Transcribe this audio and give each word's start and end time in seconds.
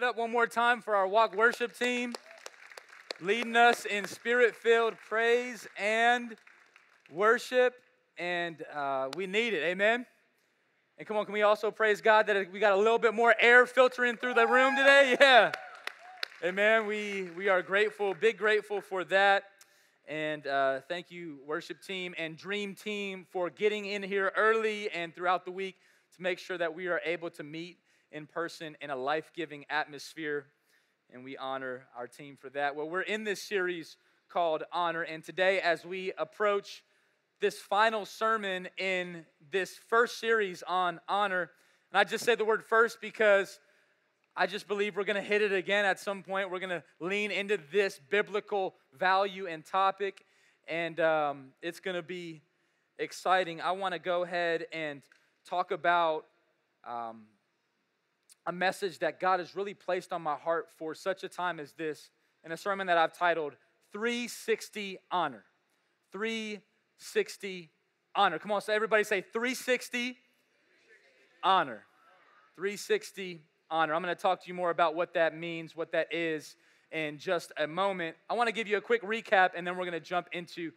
it 0.00 0.04
up 0.04 0.16
one 0.16 0.30
more 0.30 0.46
time 0.46 0.80
for 0.80 0.96
our 0.96 1.06
walk 1.06 1.36
worship 1.36 1.78
team, 1.78 2.14
leading 3.20 3.54
us 3.54 3.84
in 3.84 4.06
spirit 4.06 4.56
filled 4.56 4.94
praise 4.96 5.68
and 5.78 6.36
worship. 7.12 7.74
And 8.16 8.64
uh, 8.74 9.10
we 9.14 9.26
need 9.26 9.52
it. 9.52 9.62
Amen. 9.62 10.06
And 10.96 11.06
come 11.06 11.18
on, 11.18 11.26
can 11.26 11.34
we 11.34 11.42
also 11.42 11.70
praise 11.70 12.00
God 12.00 12.26
that 12.28 12.50
we 12.50 12.60
got 12.60 12.72
a 12.72 12.76
little 12.76 12.98
bit 12.98 13.12
more 13.12 13.34
air 13.38 13.66
filtering 13.66 14.16
through 14.16 14.34
the 14.34 14.46
room 14.46 14.74
today? 14.74 15.18
Yeah. 15.20 15.52
Amen. 16.42 16.86
We, 16.86 17.28
we 17.36 17.50
are 17.50 17.60
grateful, 17.60 18.14
big 18.14 18.38
grateful 18.38 18.80
for 18.80 19.04
that. 19.04 19.42
And 20.08 20.46
uh, 20.46 20.80
thank 20.88 21.10
you, 21.10 21.40
worship 21.46 21.82
team 21.82 22.14
and 22.16 22.38
dream 22.38 22.74
team, 22.74 23.26
for 23.28 23.50
getting 23.50 23.84
in 23.84 24.02
here 24.02 24.32
early 24.34 24.90
and 24.92 25.14
throughout 25.14 25.44
the 25.44 25.52
week 25.52 25.76
to 26.16 26.22
make 26.22 26.38
sure 26.38 26.56
that 26.56 26.74
we 26.74 26.86
are 26.86 27.02
able 27.04 27.28
to 27.32 27.42
meet 27.42 27.76
in 28.12 28.26
person 28.26 28.76
in 28.80 28.90
a 28.90 28.96
life 28.96 29.30
giving 29.34 29.64
atmosphere. 29.70 30.46
And 31.12 31.24
we 31.24 31.36
honor 31.36 31.86
our 31.96 32.06
team 32.06 32.36
for 32.40 32.50
that. 32.50 32.76
Well, 32.76 32.88
we're 32.88 33.00
in 33.02 33.24
this 33.24 33.42
series 33.42 33.96
called 34.28 34.62
Honor. 34.72 35.02
And 35.02 35.24
today, 35.24 35.60
as 35.60 35.84
we 35.84 36.12
approach 36.16 36.84
this 37.40 37.58
final 37.58 38.06
sermon 38.06 38.68
in 38.76 39.24
this 39.50 39.78
first 39.88 40.20
series 40.20 40.62
on 40.62 41.00
honor, 41.08 41.50
and 41.90 41.98
I 41.98 42.04
just 42.04 42.24
say 42.24 42.34
the 42.36 42.44
word 42.44 42.62
first 42.62 43.00
because 43.00 43.58
I 44.36 44.46
just 44.46 44.68
believe 44.68 44.96
we're 44.96 45.04
going 45.04 45.16
to 45.16 45.22
hit 45.22 45.42
it 45.42 45.52
again 45.52 45.84
at 45.84 45.98
some 45.98 46.22
point. 46.22 46.50
We're 46.50 46.60
going 46.60 46.70
to 46.70 46.84
lean 47.00 47.30
into 47.32 47.58
this 47.72 48.00
biblical 48.10 48.74
value 48.96 49.46
and 49.48 49.64
topic, 49.64 50.24
and 50.68 51.00
um, 51.00 51.48
it's 51.60 51.80
going 51.80 51.96
to 51.96 52.02
be 52.02 52.42
exciting. 52.98 53.60
I 53.60 53.72
want 53.72 53.94
to 53.94 53.98
go 53.98 54.22
ahead 54.22 54.66
and 54.72 55.02
talk 55.44 55.72
about 55.72 56.26
um, 56.86 57.22
a 58.50 58.52
message 58.52 58.98
that 58.98 59.20
God 59.20 59.38
has 59.38 59.54
really 59.54 59.74
placed 59.74 60.12
on 60.12 60.22
my 60.22 60.34
heart 60.34 60.70
for 60.76 60.92
such 60.92 61.22
a 61.22 61.28
time 61.28 61.60
as 61.60 61.72
this 61.74 62.10
in 62.44 62.50
a 62.50 62.56
sermon 62.56 62.88
that 62.88 62.98
I've 62.98 63.16
titled 63.16 63.52
360 63.92 64.98
Honor. 65.12 65.44
360 66.10 67.70
Honor. 68.16 68.40
Come 68.40 68.50
on, 68.50 68.60
so 68.60 68.72
everybody 68.72 69.04
say 69.04 69.20
360 69.20 70.16
Honor. 71.44 71.84
360 72.56 73.40
Honor. 73.70 73.94
I'm 73.94 74.02
going 74.02 74.16
to 74.16 74.20
talk 74.20 74.42
to 74.42 74.48
you 74.48 74.54
more 74.54 74.70
about 74.70 74.96
what 74.96 75.14
that 75.14 75.36
means, 75.36 75.76
what 75.76 75.92
that 75.92 76.12
is 76.12 76.56
in 76.90 77.18
just 77.18 77.52
a 77.56 77.68
moment. 77.68 78.16
I 78.28 78.34
want 78.34 78.48
to 78.48 78.52
give 78.52 78.66
you 78.66 78.78
a 78.78 78.80
quick 78.80 79.02
recap 79.04 79.50
and 79.56 79.64
then 79.64 79.76
we're 79.76 79.84
going 79.84 79.92
to 79.92 80.00
jump 80.00 80.26
into 80.32 80.72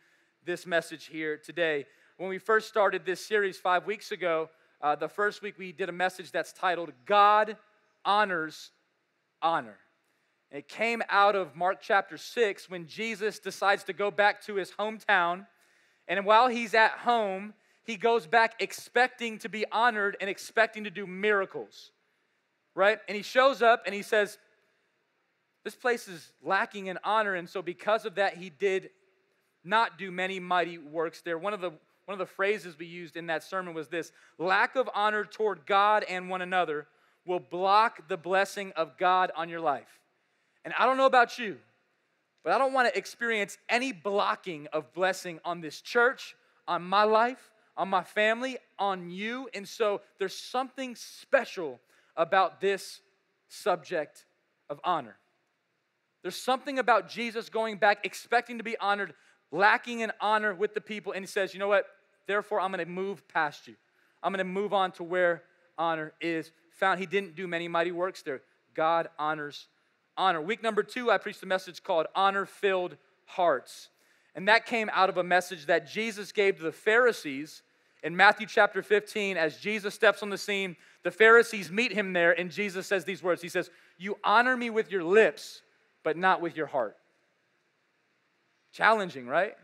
this 0.46 0.68
message 0.68 1.08
here 1.08 1.38
today. 1.44 1.88
When 2.18 2.30
we 2.30 2.38
first 2.38 2.68
started 2.68 3.04
this 3.04 3.26
series 3.26 3.58
five 3.58 3.88
weeks 3.88 4.12
ago, 4.12 4.52
uh, 4.84 4.96
the 4.98 5.08
first 5.08 5.42
week 5.42 5.58
we 5.58 5.72
did 5.72 5.88
a 5.88 5.94
message 5.94 6.30
that's 6.32 6.52
titled 6.52 6.92
God 7.06 7.56
Honors 8.04 8.72
Honor. 9.42 9.78
It 10.52 10.68
came 10.68 11.02
out 11.10 11.36
of 11.36 11.56
Mark 11.56 11.80
chapter 11.82 12.18
6 12.18 12.70
when 12.70 12.86
Jesus 12.86 13.40
decides 13.40 13.86
to 13.86 13.94
go 13.94 14.12
back 14.12 14.44
to 14.46 14.56
his 14.56 14.72
hometown. 14.72 15.48
And 16.08 16.26
while 16.26 16.50
he's 16.50 16.74
at 16.74 16.92
home, 16.92 17.54
he 17.86 17.96
goes 17.96 18.28
back 18.28 18.56
expecting 18.60 19.40
to 19.40 19.50
be 19.50 19.66
honored 19.72 20.18
and 20.20 20.30
expecting 20.30 20.84
to 20.84 20.92
do 20.92 21.08
miracles. 21.08 21.92
Right? 22.76 23.00
And 23.08 23.16
he 23.16 23.24
shows 23.24 23.62
up 23.62 23.84
and 23.86 23.96
he 23.96 24.04
says, 24.04 24.38
This 25.64 25.76
place 25.76 26.08
is 26.10 26.34
lacking 26.44 26.88
in 26.88 27.00
honor. 27.04 27.36
And 27.36 27.50
so, 27.50 27.62
because 27.62 28.06
of 28.06 28.16
that, 28.16 28.36
he 28.36 28.50
did 28.50 28.90
not 29.64 29.98
do 29.98 30.12
many 30.12 30.40
mighty 30.40 30.78
works 30.78 31.22
there. 31.22 31.38
One 31.38 31.54
of 31.54 31.62
the 31.62 31.72
one 32.06 32.14
of 32.14 32.20
the 32.20 32.34
phrases 32.34 32.78
we 32.78 32.86
used 32.86 33.16
in 33.16 33.28
that 33.28 33.44
sermon 33.44 33.74
was 33.74 33.88
this 33.88 34.12
lack 34.38 34.76
of 34.76 34.90
honor 34.94 35.24
toward 35.24 35.66
God 35.66 36.04
and 36.10 36.30
one 36.30 36.42
another 36.42 36.88
will 37.26 37.40
block 37.40 38.08
the 38.10 38.18
blessing 38.18 38.74
of 38.76 38.98
God 38.98 39.32
on 39.36 39.48
your 39.50 39.62
life. 39.62 40.02
And 40.66 40.74
I 40.78 40.86
don't 40.86 40.98
know 40.98 41.06
about 41.06 41.40
you, 41.40 41.58
but 42.44 42.54
I 42.54 42.58
don't 42.58 42.74
want 42.74 42.92
to 42.92 42.98
experience 42.98 43.58
any 43.70 43.92
blocking 43.92 44.68
of 44.74 44.94
blessing 44.94 45.40
on 45.46 45.62
this 45.62 45.80
church, 45.82 46.36
on 46.68 46.84
my 46.84 47.04
life, 47.04 47.52
on 47.78 47.88
my 47.88 48.04
family, 48.04 48.58
on 48.78 49.10
you. 49.10 49.50
And 49.54 49.68
so 49.68 50.02
there's 50.20 50.36
something 50.36 50.96
special 50.96 51.80
about 52.16 52.60
this 52.60 53.02
subject 53.48 54.26
of 54.70 54.80
honor. 54.84 55.18
There's 56.22 56.36
something 56.36 56.80
about 56.80 57.10
Jesus 57.10 57.50
going 57.50 57.78
back, 57.78 58.06
expecting 58.06 58.58
to 58.58 58.64
be 58.64 58.78
honored, 58.78 59.14
lacking 59.54 60.02
in 60.02 60.12
honor 60.20 60.54
with 60.54 60.74
the 60.74 60.82
people, 60.82 61.14
and 61.14 61.24
he 61.24 61.28
says, 61.28 61.54
You 61.54 61.60
know 61.60 61.70
what? 61.70 61.86
Therefore, 62.28 62.60
I'm 62.60 62.72
going 62.72 62.86
to 62.86 62.92
move 62.92 63.26
past 63.30 63.68
you. 63.68 63.76
I'm 64.22 64.34
going 64.34 64.40
to 64.40 64.52
move 64.52 64.74
on 64.74 64.92
to 64.94 65.04
where 65.04 65.44
honor 65.78 66.14
is 66.20 66.52
found. 66.72 67.00
He 67.00 67.06
didn't 67.06 67.36
do 67.36 67.48
many 67.48 67.68
mighty 67.68 67.92
works 67.92 68.22
there. 68.22 68.42
God 68.74 69.10
honors 69.20 69.68
honor. 70.18 70.42
Week 70.42 70.64
number 70.64 70.84
two, 70.84 71.12
I 71.12 71.18
preached 71.18 71.44
a 71.44 71.46
message 71.46 71.84
called 71.84 72.08
Honor 72.16 72.46
Filled 72.46 72.98
Hearts. 73.26 73.90
And 74.36 74.48
that 74.48 74.66
came 74.66 74.90
out 74.94 75.10
of 75.10 75.18
a 75.18 75.24
message 75.24 75.68
that 75.68 75.88
Jesus 75.88 76.32
gave 76.32 76.58
to 76.58 76.64
the 76.64 76.72
Pharisees 76.72 77.62
in 78.02 78.16
Matthew 78.16 78.48
chapter 78.48 78.82
15. 78.82 79.38
As 79.38 79.58
Jesus 79.58 79.94
steps 79.94 80.24
on 80.24 80.30
the 80.30 80.38
scene, 80.38 80.76
the 81.04 81.12
Pharisees 81.12 81.72
meet 81.72 81.92
him 81.92 82.14
there, 82.14 82.32
and 82.32 82.50
Jesus 82.50 82.88
says 82.88 83.06
these 83.06 83.22
words 83.22 83.42
He 83.42 83.50
says, 83.50 83.70
You 83.98 84.18
honor 84.24 84.58
me 84.58 84.70
with 84.70 84.90
your 84.92 85.04
lips, 85.04 85.62
but 86.04 86.18
not 86.18 86.42
with 86.42 86.56
your 86.56 86.68
heart. 86.68 86.98
Challenging, 88.74 89.28
right? 89.28 89.56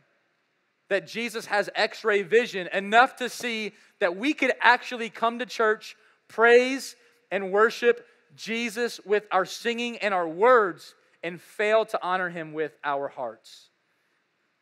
That 0.90 1.08
Jesus 1.08 1.48
has 1.48 1.70
x 1.76 2.04
ray 2.04 2.22
vision 2.22 2.70
enough 2.72 3.18
to 3.18 3.28
see 3.28 3.74
that 4.00 4.16
we 4.16 4.34
could 4.34 4.54
actually 4.62 5.10
come 5.10 5.40
to 5.40 5.46
church, 5.46 5.96
praise, 6.28 6.96
and 7.32 7.52
worship 7.52 8.06
Jesus 8.36 9.00
with 9.06 9.26
our 9.32 9.46
singing 9.46 9.98
and 9.98 10.14
our 10.14 10.28
words 10.28 10.94
and 11.24 11.42
fail 11.42 11.86
to 11.86 12.00
honor 12.02 12.30
him 12.30 12.54
with 12.54 12.78
our 12.84 13.08
hearts. 13.08 13.70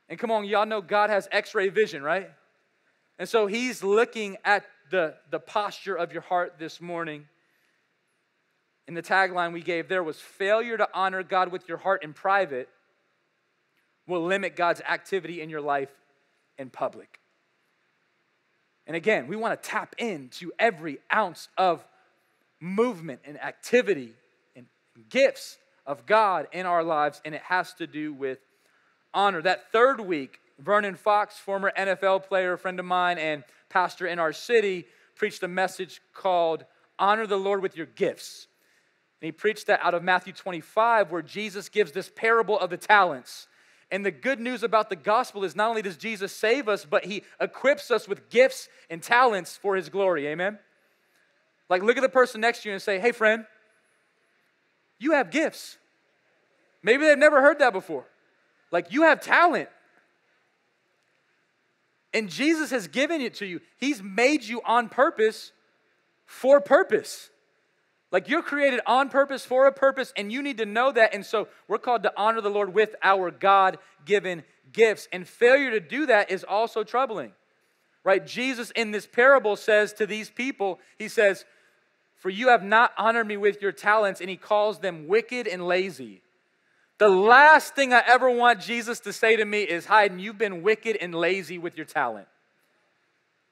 And 0.10 0.18
come 0.18 0.32
on, 0.32 0.46
y'all 0.46 0.66
know 0.66 0.82
God 0.82 1.10
has 1.10 1.28
x 1.32 1.54
ray 1.54 1.68
vision, 1.68 2.02
right? 2.02 2.30
And 3.20 3.28
so 3.28 3.48
he's 3.48 3.84
looking 3.84 4.38
at 4.46 4.64
the, 4.92 5.16
the 5.30 5.40
posture 5.40 5.96
of 5.96 6.14
your 6.14 6.22
heart 6.22 6.56
this 6.58 6.80
morning. 6.80 7.26
And 8.88 8.96
the 8.96 9.02
tagline 9.02 9.52
we 9.52 9.62
gave 9.62 9.90
there 9.90 10.04
was 10.04 10.18
failure 10.20 10.78
to 10.78 10.88
honor 10.94 11.22
God 11.22 11.52
with 11.52 11.68
your 11.68 11.78
heart 11.78 12.04
in 12.04 12.14
private 12.14 12.70
will 14.08 14.26
limit 14.26 14.56
God's 14.56 14.82
activity 14.82 15.42
in 15.42 15.50
your 15.50 15.62
life 15.62 15.90
in 16.58 16.70
public. 16.70 17.20
And 18.88 18.96
again, 18.96 19.28
we 19.28 19.36
want 19.36 19.62
to 19.62 19.70
tap 19.70 19.96
into 19.98 20.52
every 20.58 21.00
ounce 21.14 21.50
of 21.58 21.86
movement 22.60 23.20
and 23.26 23.40
activity 23.42 24.14
and 24.56 24.66
gifts 25.10 25.58
of 25.86 26.06
God 26.06 26.48
in 26.52 26.66
our 26.66 26.84
lives, 26.84 27.22
and 27.26 27.36
it 27.36 27.42
has 27.42 27.74
to 27.76 27.88
do 27.88 28.14
with 28.14 28.40
honor. 29.14 29.42
That 29.42 29.72
third 29.72 30.00
week, 30.00 30.40
Vernon 30.58 30.96
Fox, 30.96 31.38
former 31.38 31.72
NFL 31.78 32.24
player, 32.28 32.58
friend 32.58 32.80
of 32.80 32.86
mine, 32.86 33.18
and 33.18 33.44
pastor 33.70 34.08
in 34.08 34.20
our 34.20 34.34
city, 34.34 34.86
preached 35.16 35.44
a 35.44 35.48
message 35.48 36.02
called 36.14 36.66
Honor 36.98 37.28
the 37.28 37.38
Lord 37.38 37.62
with 37.62 37.76
Your 37.76 37.86
Gifts. 37.86 38.48
And 39.22 39.28
he 39.28 39.32
preached 39.32 39.68
that 39.68 39.84
out 39.84 39.94
of 39.94 40.04
Matthew 40.04 40.34
25, 40.34 41.12
where 41.12 41.22
Jesus 41.22 41.70
gives 41.70 41.92
this 41.92 42.10
parable 42.14 42.58
of 42.58 42.70
the 42.70 42.78
talents. 42.78 43.48
And 43.90 44.06
the 44.06 44.12
good 44.12 44.40
news 44.40 44.64
about 44.64 44.90
the 44.90 44.96
gospel 44.96 45.44
is 45.44 45.56
not 45.56 45.70
only 45.70 45.82
does 45.82 45.96
Jesus 45.96 46.34
save 46.34 46.68
us, 46.68 46.86
but 46.86 47.06
he 47.06 47.24
equips 47.40 47.90
us 47.90 48.08
with 48.08 48.30
gifts 48.30 48.68
and 48.90 49.02
talents 49.02 49.56
for 49.56 49.76
his 49.76 49.88
glory. 49.90 50.28
Amen? 50.28 50.60
Like, 51.70 51.84
look 51.84 51.98
at 51.98 52.02
the 52.02 52.10
person 52.10 52.42
next 52.42 52.64
to 52.64 52.70
you 52.70 52.74
and 52.74 52.82
say, 52.82 53.00
hey, 53.00 53.12
friend, 53.12 53.46
you 55.00 55.14
have 55.14 55.32
gifts. 55.32 55.78
Maybe 56.84 57.06
they've 57.06 57.18
never 57.18 57.42
heard 57.42 57.60
that 57.60 57.74
before. 57.74 58.06
Like, 58.72 58.92
you 58.92 59.04
have 59.04 59.22
talent. 59.22 59.70
And 62.14 62.30
Jesus 62.30 62.72
has 62.72 62.88
given 62.88 63.22
it 63.22 63.36
to 63.36 63.46
you. 63.46 63.62
He's 63.78 64.02
made 64.02 64.44
you 64.44 64.62
on 64.66 64.90
purpose 64.90 65.52
for 66.26 66.60
purpose. 66.60 67.30
Like 68.12 68.30
you're 68.30 68.42
created 68.42 68.80
on 68.86 69.10
purpose 69.10 69.46
for 69.46 69.68
a 69.68 69.72
purpose, 69.72 70.14
and 70.16 70.32
you 70.32 70.42
need 70.42 70.58
to 70.60 70.66
know 70.66 70.92
that. 70.92 71.14
And 71.14 71.26
so 71.26 71.48
we're 71.68 71.78
called 71.78 72.04
to 72.04 72.14
honor 72.16 72.42
the 72.42 72.50
Lord 72.50 72.74
with 72.74 72.96
our 73.04 73.32
God 73.32 73.78
given 74.06 74.44
gifts. 74.72 75.08
And 75.12 75.28
failure 75.28 75.72
to 75.72 75.80
do 75.80 76.06
that 76.06 76.32
is 76.32 76.46
also 76.46 76.84
troubling, 76.84 77.34
right? 78.04 78.26
Jesus 78.26 78.72
in 78.72 78.92
this 78.92 79.08
parable 79.08 79.56
says 79.56 79.92
to 79.94 80.06
these 80.06 80.30
people, 80.30 80.80
He 80.98 81.10
says, 81.10 81.44
For 82.16 82.30
you 82.30 82.48
have 82.48 82.64
not 82.64 82.94
honored 82.98 83.28
me 83.28 83.36
with 83.36 83.62
your 83.62 83.74
talents, 83.74 84.22
and 84.22 84.30
He 84.30 84.38
calls 84.38 84.80
them 84.80 85.08
wicked 85.08 85.46
and 85.46 85.68
lazy. 85.68 86.22
The 87.00 87.10
last 87.10 87.76
thing 87.76 87.94
I 87.94 88.04
ever 88.08 88.30
want 88.30 88.62
Jesus 88.62 89.02
to 89.02 89.14
say 89.14 89.36
to 89.36 89.46
me 89.46 89.64
is, 89.64 89.86
Hayden, 89.86 90.18
you've 90.18 90.38
been 90.38 90.64
wicked 90.64 90.98
and 91.00 91.14
lazy 91.14 91.58
with 91.58 91.76
your 91.76 91.86
talent. 91.86 92.28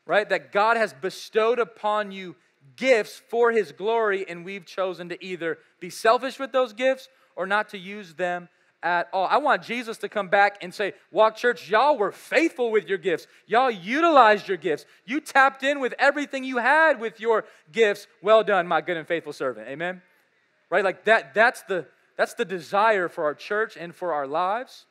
Right? 0.07 0.27
That 0.29 0.51
God 0.51 0.77
has 0.77 0.93
bestowed 0.93 1.59
upon 1.59 2.11
you 2.11 2.35
gifts 2.75 3.21
for 3.29 3.51
his 3.51 3.71
glory, 3.71 4.25
and 4.27 4.45
we've 4.45 4.65
chosen 4.65 5.09
to 5.09 5.25
either 5.25 5.57
be 5.79 5.89
selfish 5.89 6.39
with 6.39 6.51
those 6.51 6.73
gifts 6.73 7.07
or 7.35 7.45
not 7.47 7.69
to 7.69 7.77
use 7.77 8.13
them 8.13 8.49
at 8.83 9.09
all. 9.11 9.27
I 9.27 9.37
want 9.37 9.63
Jesus 9.63 9.97
to 9.99 10.09
come 10.09 10.27
back 10.27 10.57
and 10.61 10.73
say, 10.73 10.93
Walk 11.11 11.35
Church, 11.35 11.69
y'all 11.69 11.97
were 11.97 12.11
faithful 12.11 12.71
with 12.71 12.87
your 12.87 12.97
gifts. 12.97 13.27
Y'all 13.47 13.71
utilized 13.71 14.47
your 14.47 14.57
gifts. 14.57 14.85
You 15.05 15.19
tapped 15.19 15.63
in 15.63 15.79
with 15.79 15.93
everything 15.97 16.43
you 16.43 16.57
had 16.57 16.99
with 16.99 17.19
your 17.19 17.45
gifts. 17.71 18.07
Well 18.21 18.43
done, 18.43 18.67
my 18.67 18.81
good 18.81 18.97
and 18.97 19.07
faithful 19.07 19.33
servant. 19.33 19.67
Amen. 19.67 20.01
right? 20.69 20.83
Like 20.83 21.05
that, 21.05 21.33
that's 21.33 21.63
the, 21.63 21.87
that's 22.17 22.35
the 22.35 22.45
desire 22.45 23.09
for 23.09 23.23
our 23.23 23.33
church 23.33 23.75
and 23.75 23.93
for 23.93 24.13
our 24.13 24.27
lives. 24.27 24.85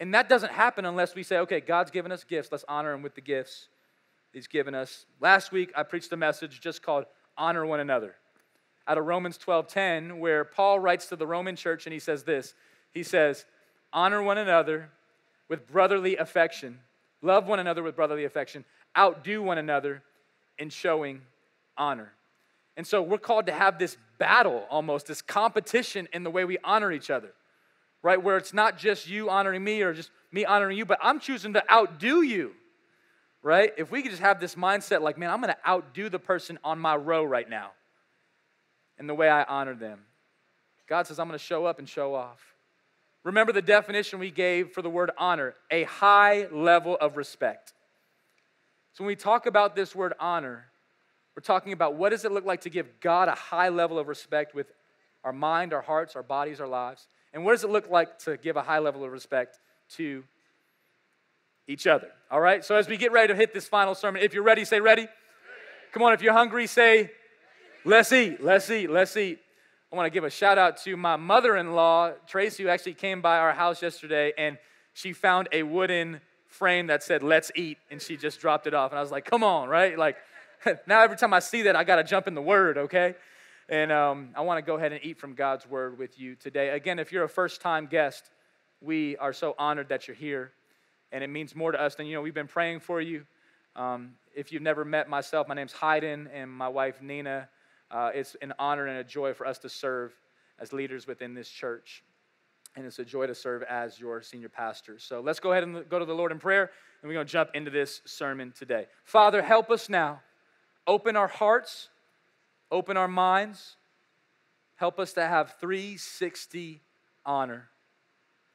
And 0.00 0.14
that 0.14 0.28
doesn't 0.28 0.52
happen 0.52 0.84
unless 0.84 1.14
we 1.14 1.22
say, 1.22 1.38
okay, 1.38 1.60
God's 1.60 1.90
given 1.90 2.12
us 2.12 2.24
gifts. 2.24 2.50
Let's 2.50 2.64
honor 2.68 2.92
Him 2.92 3.02
with 3.02 3.14
the 3.14 3.20
gifts 3.20 3.68
He's 4.32 4.46
given 4.46 4.74
us. 4.74 5.06
Last 5.20 5.52
week, 5.52 5.72
I 5.76 5.82
preached 5.82 6.12
a 6.12 6.16
message 6.16 6.60
just 6.60 6.82
called 6.82 7.04
Honor 7.36 7.64
One 7.66 7.80
Another 7.80 8.14
out 8.86 8.98
of 8.98 9.04
Romans 9.04 9.36
12:10, 9.38 10.18
where 10.18 10.44
Paul 10.44 10.80
writes 10.80 11.06
to 11.06 11.16
the 11.16 11.26
Roman 11.26 11.56
church 11.56 11.86
and 11.86 11.92
he 11.92 11.98
says 11.98 12.24
this. 12.24 12.54
He 12.90 13.02
says, 13.02 13.44
Honor 13.92 14.22
one 14.22 14.38
another 14.38 14.90
with 15.48 15.66
brotherly 15.66 16.16
affection, 16.16 16.80
love 17.22 17.46
one 17.46 17.58
another 17.58 17.82
with 17.82 17.96
brotherly 17.96 18.24
affection, 18.24 18.64
outdo 18.96 19.42
one 19.42 19.58
another 19.58 20.02
in 20.58 20.70
showing 20.70 21.22
honor. 21.76 22.12
And 22.76 22.86
so 22.86 23.02
we're 23.02 23.18
called 23.18 23.46
to 23.46 23.52
have 23.52 23.78
this 23.78 23.96
battle 24.18 24.66
almost, 24.70 25.06
this 25.06 25.22
competition 25.22 26.08
in 26.12 26.22
the 26.22 26.30
way 26.30 26.44
we 26.44 26.58
honor 26.64 26.92
each 26.92 27.10
other 27.10 27.32
right? 28.02 28.22
Where 28.22 28.36
it's 28.36 28.54
not 28.54 28.78
just 28.78 29.08
you 29.08 29.28
honoring 29.28 29.62
me 29.64 29.82
or 29.82 29.92
just 29.92 30.10
me 30.30 30.44
honoring 30.44 30.76
you, 30.76 30.84
but 30.84 30.98
I'm 31.02 31.20
choosing 31.20 31.52
to 31.54 31.72
outdo 31.72 32.22
you, 32.22 32.52
right? 33.42 33.72
If 33.76 33.90
we 33.90 34.02
could 34.02 34.10
just 34.10 34.22
have 34.22 34.40
this 34.40 34.54
mindset 34.54 35.00
like, 35.00 35.18
man, 35.18 35.30
I'm 35.30 35.40
going 35.40 35.54
to 35.54 35.68
outdo 35.68 36.08
the 36.08 36.18
person 36.18 36.58
on 36.64 36.78
my 36.78 36.96
row 36.96 37.24
right 37.24 37.48
now 37.48 37.70
in 38.98 39.06
the 39.06 39.14
way 39.14 39.28
I 39.28 39.44
honor 39.44 39.74
them. 39.74 40.00
God 40.88 41.06
says, 41.06 41.18
I'm 41.18 41.28
going 41.28 41.38
to 41.38 41.44
show 41.44 41.66
up 41.66 41.78
and 41.78 41.88
show 41.88 42.14
off. 42.14 42.40
Remember 43.24 43.52
the 43.52 43.62
definition 43.62 44.18
we 44.18 44.30
gave 44.30 44.72
for 44.72 44.82
the 44.82 44.90
word 44.90 45.10
honor 45.18 45.54
a 45.70 45.84
high 45.84 46.48
level 46.50 46.96
of 47.00 47.16
respect. 47.16 47.72
So 48.94 49.04
when 49.04 49.08
we 49.08 49.16
talk 49.16 49.46
about 49.46 49.76
this 49.76 49.94
word 49.94 50.14
honor, 50.18 50.64
we're 51.36 51.42
talking 51.42 51.72
about 51.72 51.94
what 51.94 52.10
does 52.10 52.24
it 52.24 52.32
look 52.32 52.44
like 52.44 52.62
to 52.62 52.70
give 52.70 53.00
God 53.00 53.28
a 53.28 53.34
high 53.34 53.68
level 53.68 53.98
of 53.98 54.08
respect 54.08 54.54
with 54.54 54.72
our 55.24 55.32
mind, 55.32 55.72
our 55.72 55.82
hearts, 55.82 56.16
our 56.16 56.22
bodies, 56.22 56.60
our 56.60 56.66
lives. 56.66 57.06
And 57.32 57.44
what 57.44 57.52
does 57.52 57.64
it 57.64 57.70
look 57.70 57.90
like 57.90 58.18
to 58.20 58.36
give 58.36 58.56
a 58.56 58.62
high 58.62 58.78
level 58.78 59.04
of 59.04 59.12
respect 59.12 59.58
to 59.96 60.24
each 61.68 61.86
other? 61.86 62.08
All 62.30 62.40
right? 62.40 62.64
So 62.64 62.74
as 62.74 62.88
we 62.88 62.96
get 62.96 63.12
ready 63.12 63.28
to 63.32 63.36
hit 63.36 63.54
this 63.54 63.68
final 63.68 63.94
sermon, 63.94 64.22
if 64.22 64.34
you're 64.34 64.42
ready, 64.42 64.64
say 64.64 64.80
ready. 64.80 65.06
Come 65.92 66.02
on, 66.02 66.12
if 66.12 66.22
you're 66.22 66.32
hungry, 66.32 66.66
say 66.66 67.12
let's 67.84 68.10
eat, 68.12 68.42
let's 68.42 68.68
eat, 68.70 68.90
let's 68.90 69.16
eat. 69.16 69.38
I 69.92 69.96
want 69.96 70.06
to 70.06 70.10
give 70.10 70.24
a 70.24 70.30
shout 70.30 70.58
out 70.58 70.76
to 70.84 70.96
my 70.96 71.16
mother 71.16 71.56
in 71.56 71.72
law, 71.72 72.12
Tracy, 72.26 72.64
who 72.64 72.68
actually 72.68 72.94
came 72.94 73.22
by 73.22 73.38
our 73.38 73.52
house 73.52 73.80
yesterday 73.80 74.32
and 74.36 74.58
she 74.92 75.12
found 75.12 75.48
a 75.52 75.62
wooden 75.62 76.20
frame 76.48 76.88
that 76.88 77.02
said 77.02 77.22
let's 77.22 77.52
eat 77.54 77.78
and 77.90 78.02
she 78.02 78.16
just 78.16 78.40
dropped 78.40 78.66
it 78.66 78.74
off. 78.74 78.90
And 78.90 78.98
I 78.98 79.02
was 79.02 79.10
like, 79.10 79.24
come 79.24 79.44
on, 79.44 79.68
right? 79.68 79.96
Like, 79.96 80.16
now 80.86 81.02
every 81.02 81.16
time 81.16 81.32
I 81.32 81.38
see 81.38 81.62
that, 81.62 81.76
I 81.76 81.84
got 81.84 81.96
to 81.96 82.04
jump 82.04 82.26
in 82.26 82.34
the 82.34 82.42
word, 82.42 82.76
okay? 82.76 83.14
And 83.68 83.92
um, 83.92 84.30
I 84.34 84.40
want 84.40 84.58
to 84.58 84.62
go 84.62 84.76
ahead 84.76 84.92
and 84.92 85.02
eat 85.04 85.18
from 85.18 85.34
God's 85.34 85.66
word 85.66 85.98
with 85.98 86.18
you 86.18 86.34
today. 86.34 86.70
Again, 86.70 86.98
if 86.98 87.12
you're 87.12 87.24
a 87.24 87.28
first 87.28 87.60
time 87.60 87.86
guest, 87.86 88.30
we 88.80 89.16
are 89.18 89.32
so 89.32 89.54
honored 89.58 89.88
that 89.90 90.08
you're 90.08 90.16
here. 90.16 90.52
And 91.12 91.24
it 91.24 91.28
means 91.28 91.54
more 91.54 91.72
to 91.72 91.80
us 91.80 91.94
than, 91.94 92.06
you 92.06 92.14
know, 92.14 92.22
we've 92.22 92.34
been 92.34 92.48
praying 92.48 92.80
for 92.80 93.00
you. 93.00 93.24
Um, 93.76 94.12
if 94.34 94.52
you've 94.52 94.62
never 94.62 94.84
met 94.84 95.08
myself, 95.08 95.48
my 95.48 95.54
name's 95.54 95.72
Hayden 95.72 96.28
and 96.32 96.50
my 96.50 96.68
wife 96.68 97.00
Nina. 97.00 97.48
Uh, 97.90 98.10
it's 98.14 98.36
an 98.42 98.52
honor 98.58 98.86
and 98.86 98.98
a 98.98 99.04
joy 99.04 99.32
for 99.32 99.46
us 99.46 99.58
to 99.58 99.68
serve 99.68 100.12
as 100.58 100.72
leaders 100.72 101.06
within 101.06 101.34
this 101.34 101.48
church. 101.48 102.02
And 102.76 102.84
it's 102.84 102.98
a 102.98 103.04
joy 103.04 103.26
to 103.26 103.34
serve 103.34 103.62
as 103.62 103.98
your 103.98 104.22
senior 104.22 104.48
pastor. 104.48 104.98
So 104.98 105.20
let's 105.20 105.40
go 105.40 105.52
ahead 105.52 105.64
and 105.64 105.88
go 105.88 105.98
to 105.98 106.04
the 106.04 106.14
Lord 106.14 106.32
in 106.32 106.38
prayer, 106.38 106.70
and 107.02 107.08
we're 107.08 107.14
going 107.14 107.26
to 107.26 107.32
jump 107.32 107.50
into 107.54 107.70
this 107.70 108.02
sermon 108.04 108.52
today. 108.56 108.86
Father, 109.04 109.42
help 109.42 109.70
us 109.70 109.88
now. 109.88 110.20
Open 110.86 111.16
our 111.16 111.28
hearts 111.28 111.88
open 112.70 112.96
our 112.96 113.08
minds, 113.08 113.76
help 114.76 114.98
us 114.98 115.12
to 115.14 115.26
have 115.26 115.54
360 115.60 116.82
honor 117.24 117.68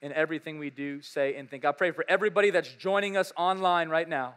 in 0.03 0.11
everything 0.11 0.59
we 0.59 0.69
do, 0.69 1.01
say, 1.01 1.35
and 1.35 1.49
think. 1.49 1.63
I 1.63 1.71
pray 1.71 1.91
for 1.91 2.03
everybody 2.09 2.49
that's 2.49 2.69
joining 2.73 3.15
us 3.15 3.31
online 3.37 3.87
right 3.87 4.07
now. 4.07 4.35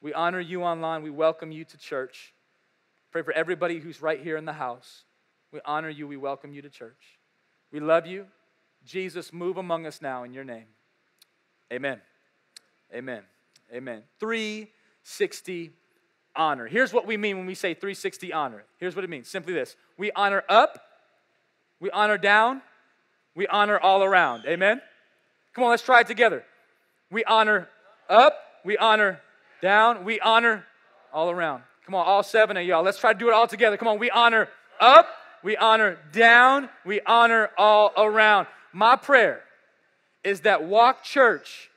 We 0.00 0.14
honor 0.14 0.40
you 0.40 0.62
online. 0.62 1.02
We 1.02 1.10
welcome 1.10 1.52
you 1.52 1.66
to 1.66 1.76
church. 1.76 2.32
Pray 3.12 3.20
for 3.20 3.32
everybody 3.32 3.78
who's 3.78 4.00
right 4.00 4.20
here 4.20 4.38
in 4.38 4.46
the 4.46 4.54
house. 4.54 5.04
We 5.52 5.60
honor 5.66 5.90
you. 5.90 6.08
We 6.08 6.16
welcome 6.16 6.54
you 6.54 6.62
to 6.62 6.70
church. 6.70 7.18
We 7.72 7.78
love 7.78 8.06
you. 8.06 8.24
Jesus, 8.86 9.34
move 9.34 9.58
among 9.58 9.84
us 9.84 10.00
now 10.00 10.24
in 10.24 10.32
your 10.32 10.44
name. 10.44 10.66
Amen. 11.70 12.00
Amen. 12.92 13.22
Amen. 13.70 14.02
360 14.18 15.72
honor. 16.34 16.66
Here's 16.66 16.92
what 16.92 17.06
we 17.06 17.18
mean 17.18 17.36
when 17.36 17.46
we 17.46 17.54
say 17.54 17.74
360 17.74 18.32
honor. 18.32 18.64
Here's 18.78 18.96
what 18.96 19.04
it 19.04 19.10
means 19.10 19.28
simply 19.28 19.52
this 19.52 19.76
we 19.98 20.10
honor 20.12 20.42
up, 20.48 20.80
we 21.80 21.90
honor 21.90 22.16
down, 22.16 22.62
we 23.34 23.46
honor 23.46 23.78
all 23.78 24.02
around. 24.02 24.44
Amen? 24.46 24.80
Come 25.54 25.64
on, 25.64 25.70
let's 25.70 25.82
try 25.82 26.00
it 26.00 26.06
together. 26.06 26.44
We 27.10 27.24
honor 27.24 27.68
up, 28.08 28.38
we 28.64 28.76
honor 28.76 29.20
down, 29.62 30.04
we 30.04 30.20
honor 30.20 30.64
all 31.12 31.30
around. 31.30 31.62
Come 31.86 31.94
on, 31.94 32.06
all 32.06 32.22
seven 32.22 32.56
of 32.56 32.64
y'all. 32.64 32.82
Let's 32.82 32.98
try 32.98 33.12
to 33.12 33.18
do 33.18 33.28
it 33.28 33.34
all 33.34 33.46
together. 33.46 33.76
Come 33.76 33.88
on, 33.88 33.98
we 33.98 34.10
honor 34.10 34.48
up, 34.80 35.08
we 35.42 35.56
honor 35.56 35.98
down, 36.12 36.68
we 36.84 37.00
honor 37.02 37.50
all 37.58 37.92
around. 37.96 38.46
My 38.72 38.96
prayer 38.96 39.42
is 40.24 40.40
that 40.40 40.64
Walk 40.64 41.04
Church 41.04 41.70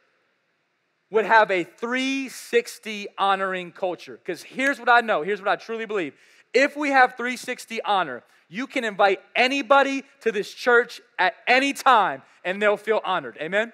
would 1.10 1.26
have 1.26 1.52
a 1.52 1.64
360 1.64 3.08
honoring 3.18 3.72
culture. 3.72 4.18
Because 4.18 4.44
here's 4.44 4.80
what 4.80 4.90
I 4.90 5.02
know, 5.02 5.22
here's 5.22 5.40
what 5.40 5.50
I 5.50 5.56
truly 5.56 5.86
believe. 5.86 6.14
If 6.54 6.76
we 6.76 6.90
have 6.90 7.16
360 7.16 7.82
honor, 7.84 8.24
you 8.50 8.68
can 8.68 8.84
invite 8.84 9.20
anybody 9.36 10.04
to 10.22 10.32
this 10.32 10.54
church 10.54 11.02
at 11.20 11.36
any 11.48 11.74
time 11.74 12.22
and 12.44 12.62
they'll 12.62 12.78
feel 12.78 13.02
honored. 13.04 13.38
Amen? 13.42 13.74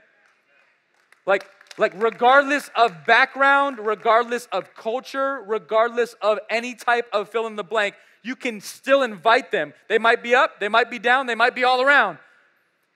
Like, 1.26 1.46
like 1.78 1.94
regardless 1.96 2.70
of 2.76 3.06
background, 3.06 3.80
regardless 3.80 4.48
of 4.52 4.74
culture, 4.76 5.44
regardless 5.46 6.14
of 6.22 6.40
any 6.50 6.76
type 6.76 7.08
of 7.14 7.30
fill 7.30 7.48
in 7.48 7.56
the 7.56 7.64
blank, 7.64 7.96
you 8.24 8.36
can 8.36 8.62
still 8.62 9.04
invite 9.04 9.52
them. 9.52 9.74
They 9.90 10.00
might 10.00 10.24
be 10.24 10.34
up, 10.34 10.60
they 10.60 10.70
might 10.70 10.90
be 10.90 11.00
down, 11.00 11.28
they 11.28 11.36
might 11.36 11.56
be 11.56 11.64
all 11.64 11.82
around. 11.82 12.18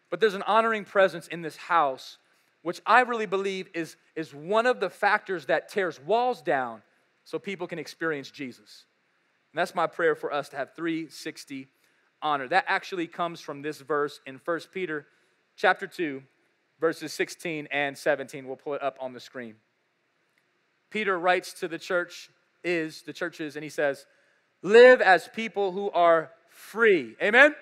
But 0.09 0.19
there's 0.19 0.35
an 0.35 0.43
honoring 0.43 0.85
presence 0.85 1.27
in 1.27 1.41
this 1.41 1.57
house 1.57 2.17
which 2.67 2.81
I 2.85 2.99
really 3.01 3.27
believe 3.27 3.69
is, 3.73 3.95
is 4.13 4.33
one 4.33 4.65
of 4.65 4.81
the 4.81 4.89
factors 4.89 5.45
that 5.45 5.69
tears 5.69 6.01
walls 6.01 6.41
down 6.41 6.81
so 7.23 7.39
people 7.39 7.65
can 7.65 7.79
experience 7.79 8.29
Jesus. 8.29 8.83
And 9.53 9.59
that's 9.59 9.75
my 9.75 9.87
prayer 9.87 10.15
for 10.15 10.31
us 10.31 10.49
to 10.49 10.57
have 10.57 10.75
360 10.75 11.67
honor. 12.21 12.47
That 12.47 12.65
actually 12.67 13.07
comes 13.07 13.39
from 13.39 13.61
this 13.61 13.79
verse 13.79 14.19
in 14.25 14.39
1 14.43 14.59
Peter 14.73 15.07
chapter 15.55 15.87
2, 15.87 16.21
verses 16.79 17.13
16 17.13 17.67
and 17.71 17.97
17. 17.97 18.47
We'll 18.47 18.55
pull 18.55 18.73
it 18.73 18.83
up 18.83 18.97
on 18.99 19.13
the 19.13 19.19
screen. 19.19 19.55
Peter 20.89 21.17
writes 21.19 21.53
to 21.53 21.67
the 21.67 21.79
church 21.79 22.29
is 22.63 23.01
the 23.03 23.13
churches 23.13 23.55
and 23.55 23.63
he 23.63 23.69
says, 23.69 24.05
"Live 24.61 25.01
as 25.01 25.27
people 25.29 25.71
who 25.71 25.91
are 25.91 26.31
free." 26.49 27.15
Amen. 27.21 27.55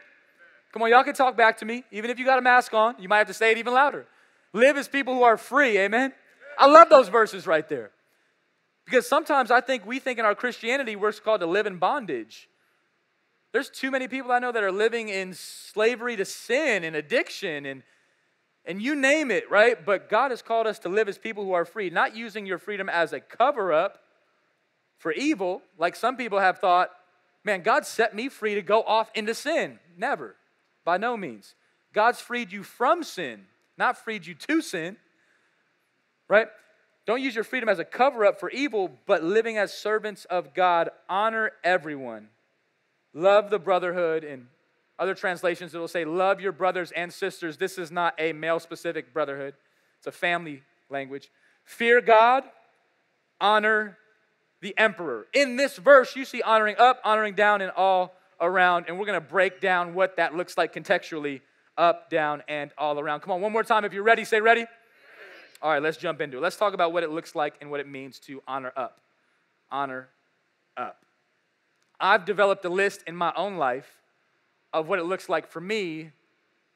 Come 0.71 0.81
on, 0.81 0.89
y'all 0.89 1.03
can 1.03 1.15
talk 1.15 1.37
back 1.37 1.57
to 1.57 1.65
me 1.65 1.83
even 1.91 2.09
if 2.09 2.19
you 2.19 2.25
got 2.25 2.39
a 2.39 2.41
mask 2.41 2.73
on. 2.73 2.95
You 2.99 3.07
might 3.07 3.19
have 3.19 3.27
to 3.27 3.33
say 3.33 3.51
it 3.51 3.57
even 3.57 3.73
louder. 3.73 4.05
Live 4.53 4.77
as 4.77 4.87
people 4.87 5.13
who 5.13 5.23
are 5.23 5.37
free. 5.37 5.77
Amen. 5.77 6.13
I 6.57 6.67
love 6.67 6.89
those 6.89 7.09
verses 7.09 7.47
right 7.47 7.67
there. 7.67 7.91
Because 8.85 9.07
sometimes 9.07 9.51
I 9.51 9.61
think 9.61 9.85
we 9.85 9.99
think 9.99 10.19
in 10.19 10.25
our 10.25 10.35
Christianity 10.35 10.95
we're 10.95 11.11
called 11.13 11.41
to 11.41 11.47
live 11.47 11.65
in 11.65 11.77
bondage. 11.77 12.47
There's 13.51 13.69
too 13.69 13.89
many 13.89 14.07
people 14.07 14.31
I 14.31 14.39
know 14.39 14.51
that 14.51 14.63
are 14.63 14.71
living 14.71 15.09
in 15.09 15.33
slavery 15.33 16.15
to 16.17 16.25
sin 16.25 16.83
and 16.83 16.95
addiction 16.95 17.65
and 17.65 17.83
and 18.67 18.81
you 18.81 18.95
name 18.95 19.29
it, 19.29 19.51
right? 19.51 19.85
But 19.85 20.09
God 20.09 20.31
has 20.31 20.41
called 20.41 20.65
us 20.65 20.79
to 20.79 20.89
live 20.89 21.07
as 21.07 21.19
people 21.19 21.43
who 21.43 21.53
are 21.53 21.65
free, 21.65 21.91
not 21.91 22.15
using 22.15 22.47
your 22.47 22.57
freedom 22.57 22.89
as 22.89 23.13
a 23.13 23.19
cover 23.19 23.71
up 23.71 23.99
for 24.97 25.11
evil, 25.11 25.61
like 25.77 25.95
some 25.95 26.17
people 26.17 26.39
have 26.39 26.57
thought, 26.57 26.89
man, 27.43 27.61
God 27.61 27.85
set 27.85 28.15
me 28.15 28.27
free 28.27 28.55
to 28.55 28.63
go 28.63 28.81
off 28.81 29.11
into 29.13 29.35
sin. 29.35 29.77
Never. 29.95 30.35
By 30.83 30.97
no 30.97 31.15
means. 31.15 31.53
God's 31.93 32.19
freed 32.19 32.51
you 32.51 32.63
from 32.63 33.03
sin 33.03 33.45
not 33.77 33.97
freed 33.97 34.25
you 34.25 34.33
to 34.33 34.61
sin, 34.61 34.97
right? 36.27 36.47
Don't 37.05 37.21
use 37.21 37.35
your 37.35 37.43
freedom 37.43 37.69
as 37.69 37.79
a 37.79 37.85
cover 37.85 38.25
up 38.25 38.39
for 38.39 38.49
evil, 38.49 38.89
but 39.05 39.23
living 39.23 39.57
as 39.57 39.71
servants 39.71 40.25
of 40.25 40.53
God. 40.53 40.89
Honor 41.07 41.51
everyone. 41.63 42.29
Love 43.13 43.49
the 43.49 43.59
brotherhood. 43.59 44.23
In 44.23 44.47
other 44.97 45.13
translations, 45.13 45.75
it 45.75 45.77
will 45.77 45.87
say, 45.87 46.03
Love 46.03 46.41
your 46.41 46.51
brothers 46.51 46.91
and 46.91 47.13
sisters. 47.13 47.57
This 47.57 47.77
is 47.77 47.91
not 47.91 48.15
a 48.17 48.33
male 48.33 48.59
specific 48.59 49.13
brotherhood, 49.13 49.53
it's 49.97 50.07
a 50.07 50.11
family 50.11 50.63
language. 50.89 51.29
Fear 51.63 52.01
God, 52.01 52.43
honor 53.39 53.97
the 54.61 54.77
emperor. 54.77 55.27
In 55.33 55.57
this 55.57 55.77
verse, 55.77 56.15
you 56.15 56.25
see 56.25 56.41
honoring 56.41 56.75
up, 56.77 56.99
honoring 57.03 57.35
down, 57.35 57.61
and 57.61 57.71
all 57.71 58.13
around. 58.39 58.85
And 58.87 58.99
we're 58.99 59.05
going 59.05 59.19
to 59.19 59.27
break 59.27 59.61
down 59.61 59.93
what 59.93 60.17
that 60.17 60.35
looks 60.35 60.57
like 60.57 60.73
contextually 60.73 61.41
up, 61.77 62.09
down, 62.09 62.43
and 62.47 62.71
all 62.77 62.99
around. 62.99 63.21
Come 63.21 63.31
on, 63.31 63.41
one 63.41 63.51
more 63.51 63.63
time. 63.63 63.85
If 63.85 63.93
you're 63.93 64.03
ready, 64.03 64.25
say 64.25 64.41
ready. 64.41 64.65
All 65.65 65.71
right, 65.71 65.81
let's 65.81 65.97
jump 65.97 66.21
into 66.21 66.37
it. 66.37 66.41
Let's 66.41 66.57
talk 66.57 66.75
about 66.75 66.93
what 66.93 67.01
it 67.01 67.09
looks 67.09 67.33
like 67.33 67.55
and 67.59 67.71
what 67.71 67.79
it 67.79 67.87
means 67.87 68.19
to 68.19 68.39
honor 68.47 68.71
up. 68.77 68.99
Honor 69.71 70.09
up. 70.77 71.03
I've 71.99 72.23
developed 72.23 72.63
a 72.65 72.69
list 72.69 73.01
in 73.07 73.15
my 73.15 73.33
own 73.35 73.57
life 73.57 73.87
of 74.73 74.87
what 74.87 74.99
it 74.99 75.05
looks 75.05 75.27
like 75.27 75.47
for 75.47 75.59
me 75.59 76.11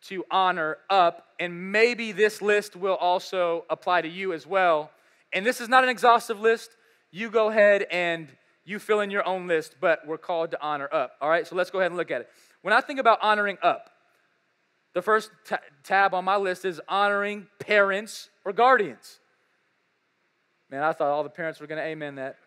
to 0.06 0.26
honor 0.32 0.80
up. 0.90 1.28
And 1.40 1.72
maybe 1.72 2.12
this 2.12 2.42
list 2.42 2.76
will 2.76 2.96
also 2.96 3.64
apply 3.70 4.02
to 4.02 4.08
you 4.08 4.34
as 4.34 4.48
well. 4.48 4.90
And 5.34 5.46
this 5.46 5.62
is 5.62 5.70
not 5.70 5.84
an 5.84 5.92
exhaustive 5.92 6.42
list. 6.42 6.72
You 7.12 7.30
go 7.30 7.52
ahead 7.52 7.86
and 7.92 8.28
you 8.66 8.80
fill 8.80 9.02
in 9.02 9.12
your 9.12 9.24
own 9.24 9.46
list, 9.46 9.76
but 9.80 10.00
we're 10.08 10.18
called 10.18 10.50
to 10.50 10.62
honor 10.64 10.90
up. 10.92 11.12
All 11.22 11.30
right, 11.30 11.46
so 11.46 11.56
let's 11.56 11.70
go 11.70 11.78
ahead 11.78 11.92
and 11.92 11.98
look 11.98 12.10
at 12.10 12.22
it. 12.22 12.30
When 12.64 12.74
I 12.74 12.82
think 12.82 13.00
about 13.00 13.20
honoring 13.22 13.60
up, 13.62 13.92
the 14.94 15.02
first 15.02 15.32
t- 15.48 15.56
tab 15.84 16.14
on 16.14 16.26
my 16.26 16.36
list 16.36 16.66
is 16.66 16.82
honoring 16.88 17.48
parents 17.60 18.30
or 18.46 18.54
guardians. 18.54 19.20
Man, 20.70 20.84
I 20.84 20.94
thought 20.94 21.10
all 21.10 21.24
the 21.24 21.30
parents 21.30 21.60
were 21.60 21.68
going 21.68 21.82
to 21.82 21.86
amen 21.86 22.16
that. 22.16 22.38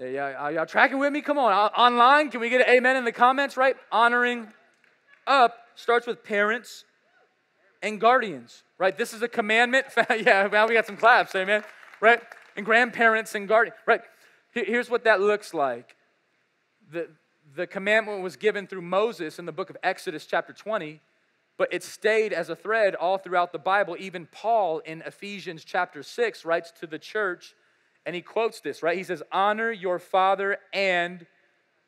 Yeah, 0.00 0.34
are 0.38 0.52
y'all 0.52 0.66
tracking 0.66 0.98
with 0.98 1.12
me? 1.12 1.20
Come 1.20 1.38
on, 1.38 1.52
online, 1.52 2.30
can 2.30 2.40
we 2.40 2.48
get 2.48 2.66
an 2.66 2.74
amen 2.74 2.96
in 2.96 3.04
the 3.04 3.12
comments, 3.12 3.56
right? 3.56 3.76
Honoring 3.92 4.48
up 5.26 5.54
starts 5.76 6.06
with 6.06 6.24
parents 6.24 6.84
and 7.82 8.00
guardians, 8.00 8.62
right? 8.78 8.96
This 8.96 9.12
is 9.12 9.22
a 9.22 9.28
commandment. 9.28 9.86
yeah, 10.10 10.46
well, 10.46 10.66
we 10.66 10.74
got 10.74 10.86
some 10.86 10.96
claps, 10.96 11.34
amen, 11.34 11.62
right? 12.00 12.20
And 12.56 12.66
grandparents 12.66 13.34
and 13.34 13.46
guardians, 13.46 13.78
right? 13.86 14.00
Here's 14.52 14.90
what 14.90 15.04
that 15.04 15.20
looks 15.20 15.54
like. 15.54 15.96
The, 16.90 17.08
the 17.54 17.66
commandment 17.66 18.22
was 18.22 18.36
given 18.36 18.66
through 18.66 18.82
Moses 18.82 19.38
in 19.38 19.46
the 19.46 19.52
book 19.52 19.70
of 19.70 19.76
Exodus, 19.82 20.26
chapter 20.26 20.52
20, 20.52 21.00
but 21.58 21.68
it 21.72 21.82
stayed 21.82 22.32
as 22.32 22.48
a 22.48 22.56
thread 22.56 22.94
all 22.94 23.18
throughout 23.18 23.52
the 23.52 23.58
Bible. 23.58 23.96
Even 23.98 24.26
Paul 24.32 24.78
in 24.80 25.02
Ephesians, 25.02 25.64
chapter 25.64 26.02
6, 26.02 26.44
writes 26.44 26.72
to 26.80 26.86
the 26.86 26.98
church, 26.98 27.54
and 28.06 28.16
he 28.16 28.22
quotes 28.22 28.60
this, 28.60 28.82
right? 28.82 28.96
He 28.96 29.04
says, 29.04 29.22
Honor 29.30 29.70
your 29.70 29.98
father 29.98 30.58
and 30.72 31.26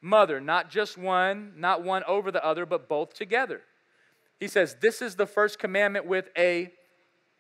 mother, 0.01 0.41
not 0.41 0.71
just 0.71 0.99
one, 0.99 1.55
not 1.57 1.83
one 1.83 2.05
over 2.05 2.31
the 2.31 2.45
other, 2.45 2.67
but 2.67 2.89
both 2.89 3.15
together. 3.15 3.63
He 4.39 4.49
says, 4.49 4.77
This 4.81 5.01
is 5.01 5.17
the 5.17 5.27
first 5.27 5.59
commandment 5.59 6.07
with 6.07 6.29
a 6.37 6.71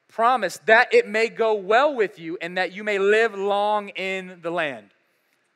promise 0.08 0.58
that 0.66 0.92
it 0.94 1.06
may 1.06 1.28
go 1.28 1.54
well 1.54 1.94
with 1.94 2.18
you 2.18 2.38
and 2.40 2.56
that 2.56 2.72
you 2.72 2.84
may 2.84 2.98
live 2.98 3.34
long 3.34 3.90
in 3.90 4.38
the 4.42 4.50
land. 4.50 4.90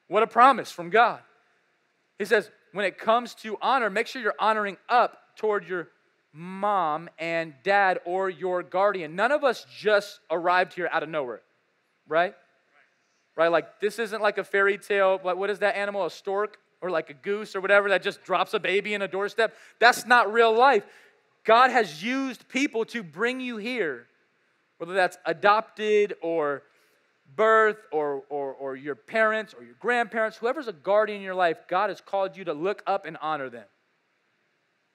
What 0.07 0.23
a 0.23 0.27
promise 0.27 0.71
from 0.71 0.91
God. 0.91 1.21
He 2.19 2.25
says, 2.25 2.51
when 2.73 2.85
it 2.85 2.99
comes 2.99 3.35
to 3.37 3.57
honor, 3.61 3.91
make 3.91 4.07
sure 4.07 4.21
you're 4.23 4.35
honoring 4.39 4.77
up 4.89 5.19
toward 5.37 5.69
your 5.69 5.89
mom 6.33 7.09
and 7.19 7.55
dad 7.63 8.01
or 8.05 8.29
your 8.31 8.63
guardian. 8.63 9.17
None 9.17 9.33
of 9.33 9.45
us 9.45 9.67
just 9.77 10.21
arrived 10.31 10.75
here 10.75 10.89
out 10.93 11.03
of 11.03 11.09
nowhere, 11.09 11.41
right? 12.07 12.35
Right? 13.37 13.49
Like, 13.49 13.81
this 13.81 13.99
isn't 13.99 14.21
like 14.21 14.39
a 14.39 14.45
fairy 14.45 14.79
tale. 14.79 15.21
Like, 15.23 15.37
what 15.37 15.51
is 15.51 15.61
that 15.61 15.77
animal? 15.77 16.05
A 16.05 16.11
stork 16.11 16.59
or 16.81 16.91
like 16.91 17.11
a 17.11 17.15
goose 17.15 17.57
or 17.57 17.61
whatever 17.61 17.89
that 17.89 18.03
just 18.03 18.23
drops 18.25 18.55
a 18.55 18.61
baby 18.61 18.95
in 18.95 19.03
a 19.03 19.09
doorstep? 19.09 19.55
That's 19.81 20.07
not 20.07 20.33
real 20.33 20.57
life. 20.57 20.85
God 21.45 21.71
has 21.71 22.03
used 22.03 22.49
people 22.49 22.85
to 22.87 23.03
bring 23.03 23.41
you 23.41 23.57
here, 23.57 24.07
whether 24.77 24.93
that's 24.93 25.17
adopted 25.25 26.15
or 26.21 26.63
birth 27.37 27.79
or, 27.93 28.23
or, 28.29 28.53
or 28.55 28.77
your 28.77 28.95
parents 28.95 29.55
or 29.55 29.63
your 29.63 29.75
grandparents, 29.79 30.37
whoever's 30.37 30.69
a 30.69 30.73
guardian 30.73 31.19
in 31.19 31.25
your 31.25 31.35
life, 31.35 31.59
God 31.69 31.91
has 31.91 32.01
called 32.01 32.37
you 32.37 32.45
to 32.45 32.53
look 32.53 32.83
up 32.87 33.05
and 33.05 33.17
honor 33.21 33.51
them. 33.51 33.67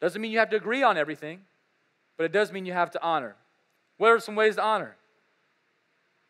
Doesn't 0.02 0.22
mean 0.22 0.32
you 0.32 0.40
have 0.40 0.50
to 0.50 0.58
agree 0.58 0.84
on 0.84 0.98
everything, 0.98 1.42
but 2.18 2.26
it 2.26 2.32
does 2.32 2.52
mean 2.52 2.66
you 2.66 2.74
have 2.74 2.92
to 2.92 3.02
honor. 3.02 3.36
What 3.98 4.12
are 4.12 4.20
some 4.20 4.36
ways 4.36 4.56
to 4.56 4.64
honor? 4.64 4.96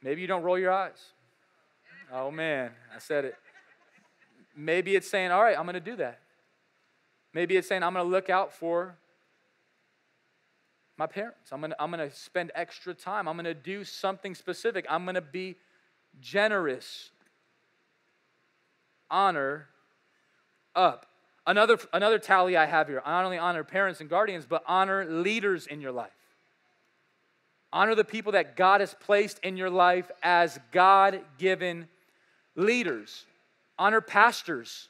Maybe 0.01 0.21
you 0.21 0.27
don't 0.27 0.43
roll 0.43 0.59
your 0.59 0.71
eyes. 0.71 1.13
Oh 2.11 2.29
man, 2.29 2.71
I 2.93 2.99
said 2.99 3.25
it. 3.25 3.35
Maybe 4.55 4.95
it's 4.95 5.09
saying, 5.09 5.31
all 5.31 5.41
right, 5.41 5.57
I'm 5.57 5.65
going 5.65 5.73
to 5.73 5.79
do 5.79 5.95
that. 5.95 6.19
Maybe 7.33 7.57
it's 7.57 7.67
saying, 7.67 7.81
I'm 7.81 7.93
going 7.93 8.05
to 8.05 8.11
look 8.11 8.29
out 8.29 8.53
for 8.53 8.95
my 10.97 11.07
parents. 11.07 11.51
I'm 11.51 11.61
going 11.61 11.73
I'm 11.79 11.89
going 11.89 12.07
to 12.07 12.15
spend 12.15 12.51
extra 12.53 12.93
time. 12.93 13.27
I'm 13.27 13.35
going 13.35 13.45
to 13.45 13.55
do 13.55 13.83
something 13.83 14.35
specific. 14.35 14.85
I'm 14.89 15.05
going 15.05 15.15
to 15.15 15.21
be 15.21 15.55
generous, 16.19 17.11
honor 19.09 19.67
up. 20.75 21.05
Another, 21.45 21.77
another 21.91 22.19
tally 22.19 22.55
I 22.55 22.65
have 22.65 22.87
here 22.87 23.01
I 23.05 23.11
not 23.11 23.25
only 23.25 23.37
honor 23.37 23.63
parents 23.63 23.99
and 23.99 24.09
guardians, 24.09 24.45
but 24.47 24.63
honor 24.67 25.05
leaders 25.05 25.67
in 25.67 25.81
your 25.81 25.91
life. 25.91 26.11
Honor 27.71 27.95
the 27.95 28.05
people 28.05 28.33
that 28.33 28.55
God 28.55 28.81
has 28.81 28.95
placed 28.99 29.39
in 29.39 29.57
your 29.57 29.69
life 29.69 30.09
as 30.21 30.59
God 30.71 31.21
given 31.37 31.87
leaders. 32.55 33.25
Honor 33.79 33.99
pastors. 33.99 34.89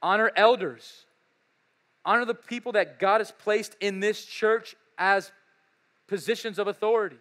Honor 0.00 0.30
elders. 0.36 1.04
Honor 2.04 2.24
the 2.24 2.34
people 2.34 2.72
that 2.72 2.98
God 2.98 3.20
has 3.20 3.32
placed 3.32 3.76
in 3.80 4.00
this 4.00 4.24
church 4.24 4.76
as 4.96 5.32
positions 6.06 6.58
of 6.58 6.68
authority. 6.68 7.16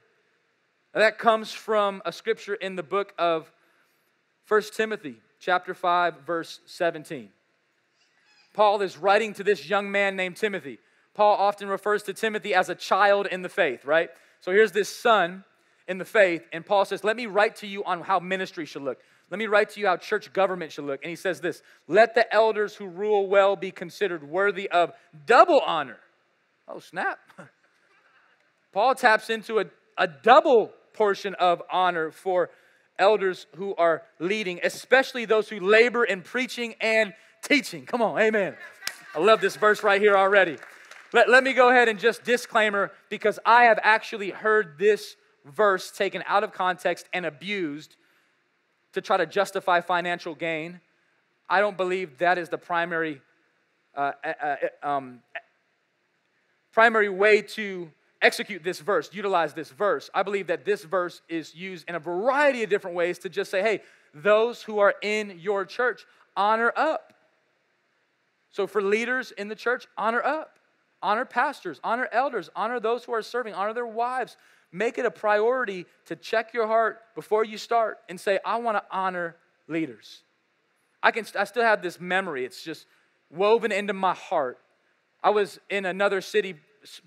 That 0.94 1.18
comes 1.18 1.52
from 1.52 2.04
a 2.06 2.12
scripture 2.12 2.54
in 2.54 2.76
the 2.76 2.84
book 2.84 3.14
of 3.18 3.52
1 4.48 4.62
Timothy, 4.76 5.16
chapter 5.40 5.74
5, 5.74 6.22
verse 6.26 6.60
17. 6.68 7.30
Paul 8.54 8.80
is 8.84 8.98
writing 8.98 9.34
to 9.34 9.44
this 9.44 9.68
young 9.68 9.92
man 9.92 10.16
named 10.16 10.38
Timothy. 10.38 10.78
Paul 11.16 11.36
often 11.36 11.68
refers 11.68 12.04
to 12.04 12.14
Timothy 12.14 12.54
as 12.54 12.70
a 12.70 12.76
child 12.76 13.26
in 13.26 13.42
the 13.42 13.50
faith, 13.50 13.86
right? 13.86 14.12
So 14.42 14.52
here's 14.52 14.72
this 14.72 14.88
son 14.88 15.44
in 15.88 15.98
the 15.98 16.06
faith, 16.06 16.44
and 16.54 16.64
Paul 16.64 16.86
says, 16.86 17.04
Let 17.04 17.18
me 17.18 17.26
write 17.26 17.56
to 17.58 17.68
you 17.68 17.84
on 17.86 18.02
how 18.02 18.20
ministry 18.20 18.66
should 18.66 18.84
look. 18.84 19.00
Let 19.32 19.40
me 19.40 19.48
write 19.48 19.72
to 19.72 19.80
you 19.80 19.88
how 19.88 19.98
church 19.98 20.32
government 20.32 20.72
should 20.72 20.86
look. 20.86 21.02
And 21.02 21.10
he 21.10 21.16
says 21.16 21.42
this 21.42 21.64
Let 21.88 22.14
the 22.14 22.32
elders 22.32 22.76
who 22.76 22.86
rule 22.86 23.28
well 23.28 23.56
be 23.56 23.72
considered 23.72 24.24
worthy 24.24 24.70
of 24.70 24.92
double 25.26 25.60
honor. 25.60 25.98
Oh, 26.68 26.80
snap. 26.80 27.18
Paul 28.72 28.94
taps 28.94 29.32
into 29.32 29.60
a, 29.60 29.66
a 29.98 30.08
double 30.08 30.72
portion 30.94 31.34
of 31.36 31.62
honor 31.72 32.12
for 32.12 32.50
elders 33.00 33.48
who 33.56 33.76
are 33.76 34.04
leading, 34.20 34.60
especially 34.64 35.26
those 35.26 35.50
who 35.50 35.60
labor 35.60 36.04
in 36.04 36.22
preaching 36.22 36.76
and 36.80 37.14
teaching. 37.44 37.86
Come 37.86 38.02
on, 38.02 38.20
amen. 38.20 38.56
I 39.16 39.20
love 39.20 39.42
this 39.42 39.56
verse 39.56 39.84
right 39.84 40.02
here 40.02 40.16
already. 40.16 40.58
Let, 41.12 41.30
let 41.30 41.44
me 41.44 41.54
go 41.54 41.70
ahead 41.70 41.90
and 41.90 42.00
just 42.00 42.24
disclaimer 42.24 42.92
because 43.10 43.40
I 43.46 43.66
have 43.66 43.80
actually 43.84 44.32
heard 44.32 44.78
this 44.80 45.16
verse 45.46 45.92
taken 45.92 46.24
out 46.28 46.44
of 46.44 46.54
context 46.54 47.08
and 47.14 47.26
abused 47.26 47.96
to 48.94 49.02
try 49.02 49.18
to 49.18 49.26
justify 49.26 49.82
financial 49.82 50.34
gain. 50.34 50.80
I 51.50 51.60
don't 51.60 51.78
believe 51.78 52.18
that 52.20 52.38
is 52.38 52.50
the 52.50 52.58
primary, 52.58 53.22
uh, 53.96 54.14
uh, 54.24 54.34
uh 54.42 54.88
um, 54.88 55.20
primary 56.72 57.10
way 57.10 57.42
to 57.42 57.92
execute 58.24 58.64
this 58.64 58.80
verse, 58.80 59.10
utilize 59.14 59.54
this 59.54 59.70
verse. 59.70 60.10
I 60.14 60.24
believe 60.24 60.48
that 60.48 60.66
this 60.66 60.84
verse 60.84 61.22
is 61.30 61.54
used 61.54 61.88
in 61.88 61.96
a 61.96 62.00
variety 62.00 62.64
of 62.64 62.70
different 62.70 62.96
ways 62.96 63.20
to 63.20 63.30
just 63.30 63.52
say, 63.52 63.62
hey, 63.62 63.82
those 64.14 64.64
who 64.64 64.80
are 64.80 64.96
in 65.04 65.38
your 65.40 65.66
church, 65.66 66.06
honor 66.36 66.72
up. 66.76 67.14
So 68.50 68.66
for 68.66 68.82
leaders 68.82 69.32
in 69.32 69.48
the 69.48 69.56
church, 69.56 69.88
honor 69.98 70.24
up. 70.24 70.58
Honor 71.02 71.26
pastors, 71.26 71.82
honor 71.84 72.08
elders, 72.14 72.50
honor 72.56 72.80
those 72.80 73.04
who 73.04 73.14
are 73.14 73.22
serving, 73.22 73.54
honor 73.54 73.74
their 73.74 73.86
wives. 73.86 74.38
Make 74.72 74.98
it 74.98 75.06
a 75.06 75.12
priority 75.12 75.86
to 76.06 76.16
check 76.16 76.54
your 76.54 76.66
heart 76.66 77.02
before 77.14 77.44
you 77.44 77.58
start 77.58 77.98
and 78.08 78.20
say, 78.20 78.40
I 78.46 78.56
want 78.58 78.78
to 78.78 78.84
honor 78.90 79.36
leaders. 79.68 80.24
I 81.02 81.12
can 81.12 81.26
I 81.38 81.44
still 81.44 81.64
have 81.64 81.82
this 81.82 82.00
memory. 82.00 82.46
It's 82.46 82.64
just 82.64 82.88
woven 83.30 83.74
into 83.74 83.92
my 83.92 84.14
heart. 84.14 84.60
I 85.22 85.32
was 85.32 85.60
in 85.70 85.86
another 85.86 86.22
city 86.22 86.56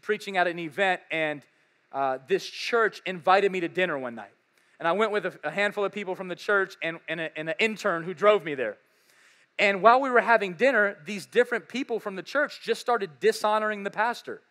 preaching 0.01 0.37
at 0.37 0.47
an 0.47 0.59
event, 0.59 1.01
and 1.11 1.43
uh, 1.93 2.19
this 2.29 2.47
church 2.47 3.01
invited 3.07 3.51
me 3.53 3.61
to 3.61 3.69
dinner 3.69 3.99
one 3.99 4.15
night. 4.15 4.33
And 4.79 4.87
I 4.87 4.93
went 4.93 5.13
with 5.13 5.27
a, 5.27 5.39
a 5.45 5.51
handful 5.51 5.85
of 5.85 5.93
people 5.93 6.15
from 6.15 6.29
the 6.29 6.37
church 6.37 6.77
and, 6.83 6.99
and, 7.09 7.21
a, 7.21 7.39
and 7.39 7.49
an 7.49 7.55
intern 7.59 8.03
who 8.03 8.15
drove 8.15 8.45
me 8.45 8.55
there. 8.55 8.77
And 9.59 9.81
while 9.81 10.01
we 10.01 10.11
were 10.11 10.21
having 10.21 10.53
dinner, 10.53 10.99
these 11.07 11.25
different 11.25 11.69
people 11.69 11.99
from 11.99 12.17
the 12.17 12.23
church 12.23 12.61
just 12.63 12.81
started 12.81 13.19
dishonoring 13.21 13.85
the 13.85 13.91
pastor, 13.91 14.43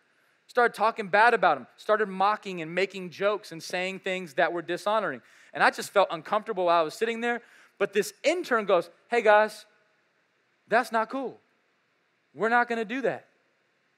started 0.47 0.73
talking 0.73 1.09
bad 1.09 1.35
about 1.35 1.57
him, 1.57 1.67
started 1.77 2.07
mocking 2.07 2.61
and 2.61 2.73
making 2.73 3.11
jokes 3.11 3.51
and 3.51 3.61
saying 3.61 3.99
things 3.99 4.33
that 4.33 4.51
were 4.51 4.63
dishonoring. 4.63 5.21
And 5.53 5.63
I 5.63 5.69
just 5.69 5.91
felt 5.91 6.07
uncomfortable 6.09 6.65
while 6.65 6.81
I 6.81 6.83
was 6.83 6.95
sitting 6.95 7.21
there. 7.21 7.41
But 7.77 7.93
this 7.93 8.13
intern 8.23 8.65
goes, 8.65 8.89
Hey 9.09 9.21
guys, 9.21 9.65
that's 10.67 10.91
not 10.91 11.09
cool. 11.09 11.39
We're 12.33 12.49
not 12.49 12.67
going 12.67 12.79
to 12.79 12.85
do 12.85 13.01
that. 13.01 13.27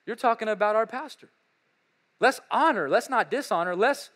You're 0.07 0.15
talking 0.15 0.47
about 0.47 0.75
our 0.75 0.87
pastor. 0.87 1.29
Let's 2.19 2.39
honor, 2.49 2.89
let's 2.89 3.09
not 3.09 3.29
dishonor. 3.29 3.75
Let's, 3.75 4.09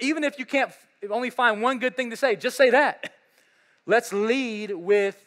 even 0.00 0.22
if 0.22 0.38
you 0.38 0.44
can't 0.44 0.70
only 1.10 1.30
find 1.30 1.60
one 1.60 1.80
good 1.80 1.96
thing 1.96 2.10
to 2.10 2.16
say, 2.16 2.36
just 2.36 2.56
say 2.56 2.70
that. 2.70 3.12
Let's 3.86 4.12
lead 4.12 4.72
with 4.72 5.24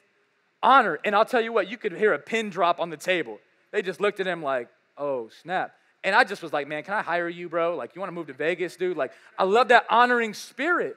honor. 0.62 1.00
And 1.04 1.16
I'll 1.16 1.26
tell 1.26 1.42
you 1.42 1.52
what, 1.52 1.68
you 1.68 1.78
could 1.78 1.94
hear 1.94 2.14
a 2.14 2.20
pin 2.20 2.52
drop 2.52 2.80
on 2.80 2.92
the 2.92 2.98
table. 2.98 3.40
They 3.72 3.82
just 3.82 4.00
looked 4.00 4.20
at 4.20 4.28
him 4.28 4.44
like, 4.44 4.70
oh, 4.98 5.30
snap. 5.42 5.74
And 6.04 6.16
I 6.16 6.24
just 6.24 6.44
was 6.44 6.54
like, 6.54 6.68
man, 6.68 6.84
can 6.84 6.94
I 6.94 7.02
hire 7.02 7.28
you, 7.28 7.50
bro? 7.50 7.76
Like, 7.76 7.96
you 7.96 8.00
want 8.00 8.10
to 8.10 8.14
move 8.14 8.28
to 8.28 8.34
Vegas, 8.34 8.76
dude? 8.76 8.98
Like, 8.98 9.14
I 9.38 9.46
love 9.46 9.70
that 9.70 9.86
honoring 9.90 10.36
spirit 10.36 10.96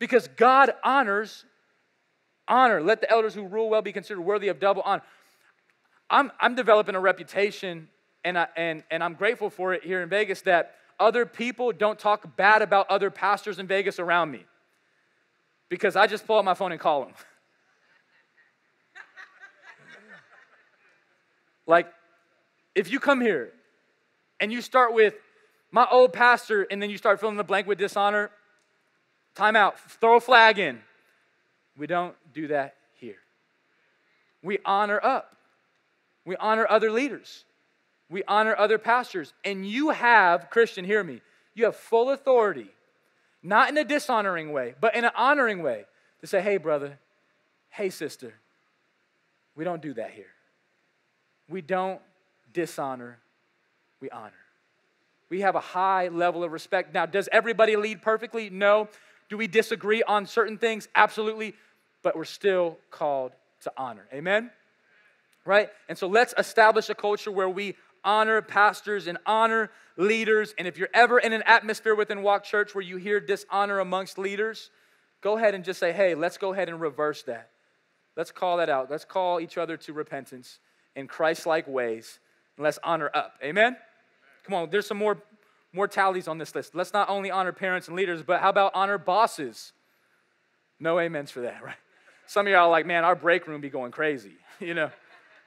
because 0.00 0.28
God 0.36 0.72
honors 0.82 1.44
honor. 2.48 2.82
Let 2.82 3.00
the 3.00 3.10
elders 3.10 3.34
who 3.34 3.46
rule 3.46 3.70
well 3.70 3.82
be 3.82 3.92
considered 3.92 4.22
worthy 4.22 4.48
of 4.48 4.58
double 4.58 4.82
honor. 4.84 5.02
I'm, 6.10 6.32
I'm 6.40 6.54
developing 6.54 6.94
a 6.94 7.00
reputation, 7.00 7.88
and, 8.24 8.38
I, 8.38 8.46
and, 8.56 8.82
and 8.90 9.04
I'm 9.04 9.14
grateful 9.14 9.50
for 9.50 9.74
it 9.74 9.84
here 9.84 10.02
in 10.02 10.08
Vegas 10.08 10.42
that 10.42 10.74
other 10.98 11.26
people 11.26 11.72
don't 11.72 11.98
talk 11.98 12.36
bad 12.36 12.62
about 12.62 12.90
other 12.90 13.10
pastors 13.10 13.58
in 13.58 13.66
Vegas 13.66 13.98
around 13.98 14.30
me 14.30 14.44
because 15.68 15.96
I 15.96 16.06
just 16.06 16.26
pull 16.26 16.38
out 16.38 16.44
my 16.44 16.54
phone 16.54 16.72
and 16.72 16.80
call 16.80 17.04
them. 17.04 17.12
like, 21.66 21.86
if 22.74 22.90
you 22.90 22.98
come 22.98 23.20
here 23.20 23.52
and 24.40 24.52
you 24.52 24.62
start 24.62 24.94
with 24.94 25.14
my 25.70 25.86
old 25.90 26.12
pastor 26.12 26.66
and 26.70 26.80
then 26.80 26.90
you 26.90 26.96
start 26.96 27.20
filling 27.20 27.36
the 27.36 27.44
blank 27.44 27.66
with 27.66 27.78
dishonor, 27.78 28.30
time 29.34 29.56
out, 29.56 29.78
throw 29.78 30.16
a 30.16 30.20
flag 30.20 30.58
in. 30.58 30.80
We 31.76 31.88
don't 31.88 32.14
do 32.32 32.48
that 32.48 32.76
here. 32.94 33.16
We 34.42 34.58
honor 34.64 35.00
up, 35.02 35.36
we 36.24 36.36
honor 36.36 36.66
other 36.68 36.90
leaders, 36.90 37.44
we 38.10 38.22
honor 38.24 38.54
other 38.56 38.78
pastors. 38.78 39.32
And 39.44 39.66
you 39.66 39.90
have, 39.90 40.50
Christian, 40.50 40.84
hear 40.84 41.02
me, 41.02 41.20
you 41.54 41.64
have 41.64 41.76
full 41.76 42.10
authority, 42.10 42.70
not 43.42 43.68
in 43.68 43.78
a 43.78 43.84
dishonoring 43.84 44.52
way, 44.52 44.74
but 44.80 44.94
in 44.94 45.04
an 45.04 45.12
honoring 45.16 45.62
way, 45.62 45.84
to 46.20 46.26
say, 46.26 46.40
hey, 46.40 46.56
brother, 46.56 46.98
hey, 47.70 47.90
sister, 47.90 48.34
we 49.54 49.64
don't 49.64 49.82
do 49.82 49.94
that 49.94 50.10
here. 50.10 50.32
We 51.48 51.60
don't 51.60 52.00
dishonor, 52.52 53.18
we 54.00 54.08
honor. 54.10 54.32
We 55.28 55.40
have 55.40 55.54
a 55.56 55.60
high 55.60 56.08
level 56.08 56.44
of 56.44 56.52
respect. 56.52 56.94
Now, 56.94 57.06
does 57.06 57.28
everybody 57.32 57.76
lead 57.76 58.02
perfectly? 58.02 58.50
No. 58.50 58.88
Do 59.28 59.36
we 59.36 59.46
disagree 59.46 60.02
on 60.02 60.26
certain 60.26 60.58
things? 60.58 60.88
Absolutely. 60.94 61.54
But 62.02 62.16
we're 62.16 62.24
still 62.24 62.78
called 62.90 63.32
to 63.62 63.72
honor. 63.76 64.06
Amen? 64.12 64.50
Right? 65.44 65.70
And 65.88 65.98
so 65.98 66.06
let's 66.06 66.34
establish 66.38 66.88
a 66.88 66.94
culture 66.94 67.32
where 67.32 67.48
we 67.48 67.74
honor 68.04 68.42
pastors 68.42 69.06
and 69.06 69.18
honor 69.26 69.70
leaders. 69.96 70.54
And 70.58 70.68
if 70.68 70.76
you're 70.78 70.90
ever 70.94 71.18
in 71.18 71.32
an 71.32 71.42
atmosphere 71.46 71.94
within 71.94 72.22
Walk 72.22 72.44
Church 72.44 72.74
where 72.74 72.82
you 72.82 72.96
hear 72.96 73.20
dishonor 73.20 73.78
amongst 73.80 74.18
leaders, 74.18 74.70
go 75.20 75.36
ahead 75.36 75.54
and 75.54 75.64
just 75.64 75.80
say, 75.80 75.92
hey, 75.92 76.14
let's 76.14 76.38
go 76.38 76.52
ahead 76.52 76.68
and 76.68 76.80
reverse 76.80 77.22
that. 77.24 77.50
Let's 78.16 78.30
call 78.30 78.58
that 78.58 78.68
out. 78.68 78.90
Let's 78.90 79.04
call 79.04 79.40
each 79.40 79.58
other 79.58 79.76
to 79.78 79.92
repentance 79.92 80.60
in 80.94 81.08
Christ 81.08 81.46
like 81.46 81.66
ways. 81.66 82.20
And 82.56 82.64
let's 82.64 82.78
honor 82.84 83.10
up. 83.12 83.34
Amen? 83.42 83.76
Come 84.44 84.54
on, 84.54 84.70
there's 84.70 84.86
some 84.86 84.98
more, 84.98 85.18
tallies 85.88 86.28
on 86.28 86.38
this 86.38 86.54
list. 86.54 86.74
Let's 86.74 86.92
not 86.92 87.08
only 87.08 87.30
honor 87.32 87.52
parents 87.52 87.88
and 87.88 87.96
leaders, 87.96 88.22
but 88.22 88.40
how 88.40 88.50
about 88.50 88.72
honor 88.74 88.98
bosses? 88.98 89.72
No 90.78 91.00
amens 91.00 91.30
for 91.30 91.40
that, 91.40 91.62
right? 91.64 91.74
Some 92.26 92.46
of 92.46 92.52
y'all 92.52 92.66
are 92.66 92.70
like, 92.70 92.86
man, 92.86 93.04
our 93.04 93.16
break 93.16 93.46
room 93.48 93.60
be 93.60 93.70
going 93.70 93.90
crazy, 93.90 94.34
you 94.60 94.74
know? 94.74 94.90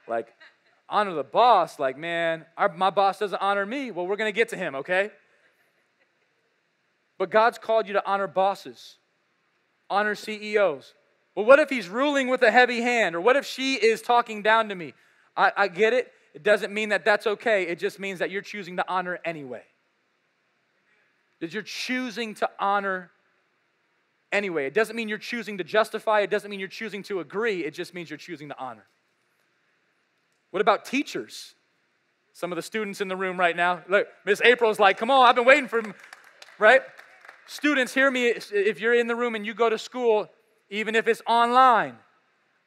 Like, 0.07 0.27
honor 0.89 1.13
the 1.13 1.23
boss. 1.23 1.79
Like, 1.79 1.97
man, 1.97 2.45
our, 2.57 2.69
my 2.69 2.89
boss 2.89 3.19
doesn't 3.19 3.41
honor 3.41 3.65
me. 3.65 3.91
Well, 3.91 4.07
we're 4.07 4.15
going 4.15 4.31
to 4.31 4.35
get 4.35 4.49
to 4.49 4.57
him, 4.57 4.75
okay? 4.75 5.11
But 7.17 7.29
God's 7.29 7.57
called 7.57 7.87
you 7.87 7.93
to 7.93 8.05
honor 8.05 8.27
bosses, 8.27 8.97
honor 9.89 10.15
CEOs. 10.15 10.93
Well, 11.35 11.45
what 11.45 11.59
if 11.59 11.69
he's 11.69 11.87
ruling 11.87 12.29
with 12.29 12.41
a 12.41 12.51
heavy 12.51 12.81
hand? 12.81 13.15
Or 13.15 13.21
what 13.21 13.35
if 13.35 13.45
she 13.45 13.75
is 13.75 14.01
talking 14.01 14.41
down 14.41 14.69
to 14.69 14.75
me? 14.75 14.93
I, 15.35 15.51
I 15.55 15.67
get 15.67 15.93
it. 15.93 16.11
It 16.33 16.43
doesn't 16.43 16.73
mean 16.73 16.89
that 16.89 17.05
that's 17.05 17.25
okay. 17.25 17.63
It 17.63 17.79
just 17.79 17.99
means 17.99 18.19
that 18.19 18.31
you're 18.31 18.41
choosing 18.41 18.77
to 18.77 18.85
honor 18.87 19.19
anyway. 19.25 19.63
That 21.39 21.53
you're 21.53 21.63
choosing 21.63 22.35
to 22.35 22.49
honor 22.59 23.11
anyway. 24.31 24.65
It 24.65 24.73
doesn't 24.73 24.95
mean 24.95 25.09
you're 25.09 25.17
choosing 25.17 25.57
to 25.57 25.63
justify, 25.63 26.21
it 26.21 26.29
doesn't 26.29 26.49
mean 26.49 26.59
you're 26.59 26.69
choosing 26.69 27.03
to 27.03 27.19
agree, 27.19 27.63
it 27.63 27.73
just 27.73 27.93
means 27.93 28.09
you're 28.09 28.17
choosing 28.17 28.49
to 28.49 28.59
honor. 28.59 28.85
What 30.51 30.61
about 30.61 30.85
teachers? 30.85 31.53
Some 32.33 32.51
of 32.51 32.55
the 32.55 32.61
students 32.61 33.01
in 33.01 33.07
the 33.07 33.15
room 33.15 33.39
right 33.39 33.55
now. 33.55 33.81
Look, 33.89 34.07
Miss 34.25 34.41
April's 34.41 34.79
like, 34.79 34.97
come 34.97 35.09
on, 35.09 35.27
I've 35.27 35.35
been 35.35 35.45
waiting 35.45 35.67
for, 35.67 35.81
right? 36.59 36.81
Students, 37.47 37.93
hear 37.93 38.11
me. 38.11 38.27
If 38.27 38.79
you're 38.79 38.93
in 38.93 39.07
the 39.07 39.15
room 39.15 39.33
and 39.33 39.45
you 39.45 39.53
go 39.53 39.69
to 39.69 39.77
school, 39.77 40.29
even 40.69 40.95
if 40.95 41.07
it's 41.07 41.21
online, 41.25 41.95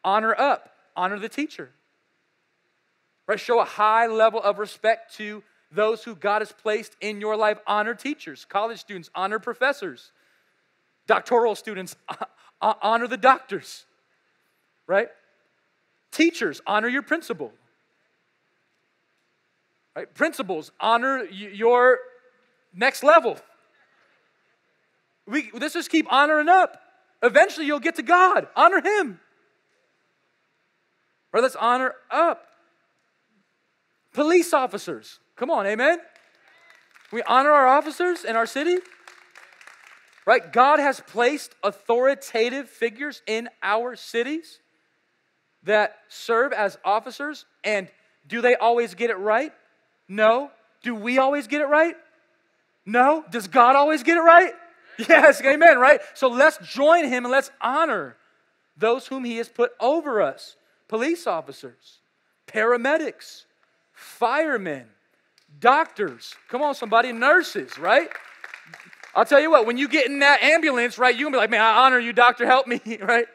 honor 0.03 0.35
up, 0.37 0.71
honor 0.97 1.19
the 1.19 1.29
teacher. 1.29 1.71
Right? 3.27 3.39
Show 3.39 3.61
a 3.61 3.65
high 3.65 4.07
level 4.07 4.43
of 4.43 4.59
respect 4.59 5.15
to 5.17 5.43
those 5.71 6.03
who 6.03 6.17
God 6.17 6.43
has 6.43 6.51
placed 6.51 6.97
in 7.01 7.21
your 7.21 7.37
life. 7.37 7.59
Honor 7.67 7.95
teachers, 7.95 8.45
college 8.45 8.81
students, 8.81 9.09
honor 9.15 9.39
professors, 9.39 10.11
doctoral 11.07 11.55
students, 11.55 11.95
uh, 12.61 12.75
honor 12.83 13.07
the 13.07 13.17
doctors. 13.17 13.85
Right? 14.87 15.09
Teachers, 16.11 16.61
honor 16.67 16.89
your 16.89 17.03
principal. 17.03 17.53
Right? 19.95 20.13
Principals, 20.15 20.71
honor 20.81 21.25
your 21.25 21.99
next 22.75 23.03
level. 23.03 23.39
We, 25.27 25.51
let's 25.53 25.75
just 25.75 25.91
keep 25.91 26.11
honoring 26.13 26.49
up. 26.49 26.81
Eventually, 27.23 27.67
you'll 27.67 27.81
get 27.81 27.97
to 27.97 28.03
God. 28.03 28.49
Honor 28.57 28.81
Him. 28.81 29.21
Right? 31.33 31.43
Let's 31.43 31.57
honor 31.57 31.95
up. 32.11 32.47
Police 34.13 34.53
officers. 34.53 35.19
Come 35.37 35.51
on, 35.51 35.67
amen? 35.67 35.99
We 37.13 37.23
honor 37.23 37.51
our 37.51 37.67
officers 37.67 38.25
in 38.25 38.37
our 38.37 38.47
city. 38.47 38.79
Right? 40.27 40.53
God 40.53 40.79
has 40.79 41.01
placed 41.01 41.55
authoritative 41.63 42.69
figures 42.69 43.23
in 43.27 43.49
our 43.63 43.97
cities 43.97 44.61
that 45.63 45.97
serve 46.09 46.53
as 46.53 46.79
officers. 46.85 47.47
And 47.65 47.89
do 48.27 48.41
they 48.41 48.55
always 48.55 48.95
get 48.95 49.11
it 49.11 49.19
right? 49.19 49.53
No. 50.11 50.51
Do 50.83 50.95
we 50.95 51.19
always 51.19 51.47
get 51.47 51.63
it 51.63 51.69
right? 51.69 51.95
No. 52.85 53.25
Does 53.31 53.47
God 53.47 53.77
always 53.77 54.03
get 54.03 54.19
it 54.19 54.23
right? 54.23 54.53
Yes, 55.09 55.41
amen, 55.41 55.79
right? 55.79 56.01
So 56.13 56.29
let's 56.29 56.59
join 56.59 57.07
him 57.07 57.25
and 57.25 57.33
let's 57.33 57.51
honor 57.63 58.17
those 58.77 59.07
whom 59.07 59.25
he 59.25 59.39
has 59.39 59.49
put 59.49 59.73
over 59.81 60.21
us 60.21 60.57
police 60.89 61.27
officers, 61.27 62.01
paramedics, 62.47 63.45
firemen, 63.95 64.87
doctors. 65.59 66.35
Come 66.49 66.61
on, 66.61 66.75
somebody, 66.75 67.13
nurses, 67.13 67.79
right? 67.79 68.11
I'll 69.15 69.25
tell 69.25 69.41
you 69.41 69.51
what, 69.51 69.65
when 69.65 69.79
you 69.79 69.89
get 69.89 70.07
in 70.07 70.19
that 70.19 70.43
ambulance, 70.43 70.99
right, 70.99 71.17
you 71.17 71.25
can 71.25 71.33
be 71.33 71.39
like, 71.39 71.51
man, 71.51 71.63
I 71.63 71.87
honor 71.87 71.99
you, 71.99 72.13
doctor, 72.13 72.45
help 72.45 72.67
me, 72.67 72.81
right? 73.01 73.27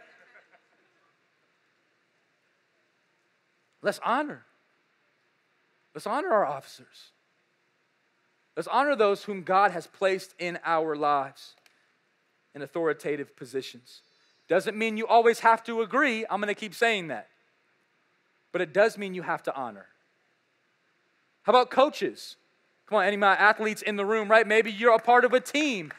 Let's 3.82 4.00
honor. 4.06 4.45
Let's 5.96 6.06
honor 6.06 6.32
our 6.34 6.46
officers. 6.46 7.12
Let's 8.56 8.68
honor 8.68 8.96
those 8.96 9.24
whom 9.24 9.44
God 9.44 9.72
has 9.72 9.88
placed 9.88 10.36
in 10.38 10.60
our 10.66 10.96
lives 10.96 11.56
in 12.54 12.62
authoritative 12.62 13.36
positions. 13.36 14.02
Doesn't 14.48 14.78
mean 14.78 14.98
you 14.98 15.08
always 15.08 15.40
have 15.40 15.64
to 15.64 15.82
agree. 15.82 16.26
I'm 16.30 16.42
going 16.42 16.54
to 16.54 16.60
keep 16.60 16.76
saying 16.76 17.08
that. 17.08 17.30
But 18.52 18.62
it 18.62 18.74
does 18.74 18.98
mean 18.98 19.14
you 19.14 19.24
have 19.24 19.42
to 19.44 19.56
honor. 19.56 19.88
How 21.44 21.52
about 21.52 21.72
coaches? 21.72 22.36
Come 22.88 22.98
on, 22.98 23.06
any 23.06 23.16
of 23.16 23.22
my 23.22 23.34
athletes 23.34 23.82
in 23.82 23.96
the 23.96 24.06
room, 24.06 24.30
right? 24.30 24.46
Maybe 24.46 24.72
you're 24.72 24.94
a 24.94 25.00
part 25.00 25.26
of 25.26 25.34
a 25.34 25.40
team. 25.40 25.92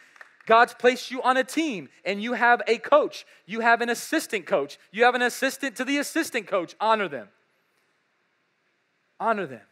God's 0.47 0.75
placed 0.75 1.11
you 1.11 1.23
on 1.23 1.37
a 1.37 1.45
team 1.45 1.89
and 2.05 2.23
you 2.23 2.35
have 2.35 2.63
a 2.67 2.79
coach. 2.79 3.27
You 3.47 3.61
have 3.61 3.81
an 3.81 3.89
assistant 3.89 4.47
coach. 4.47 4.79
You 4.93 5.05
have 5.05 5.15
an 5.15 5.23
assistant 5.23 5.75
to 5.77 5.85
the 5.85 5.99
assistant 5.99 6.47
coach. 6.47 6.77
Honor 6.81 7.09
them. 7.09 7.29
Honor 9.19 9.47
them. 9.47 9.63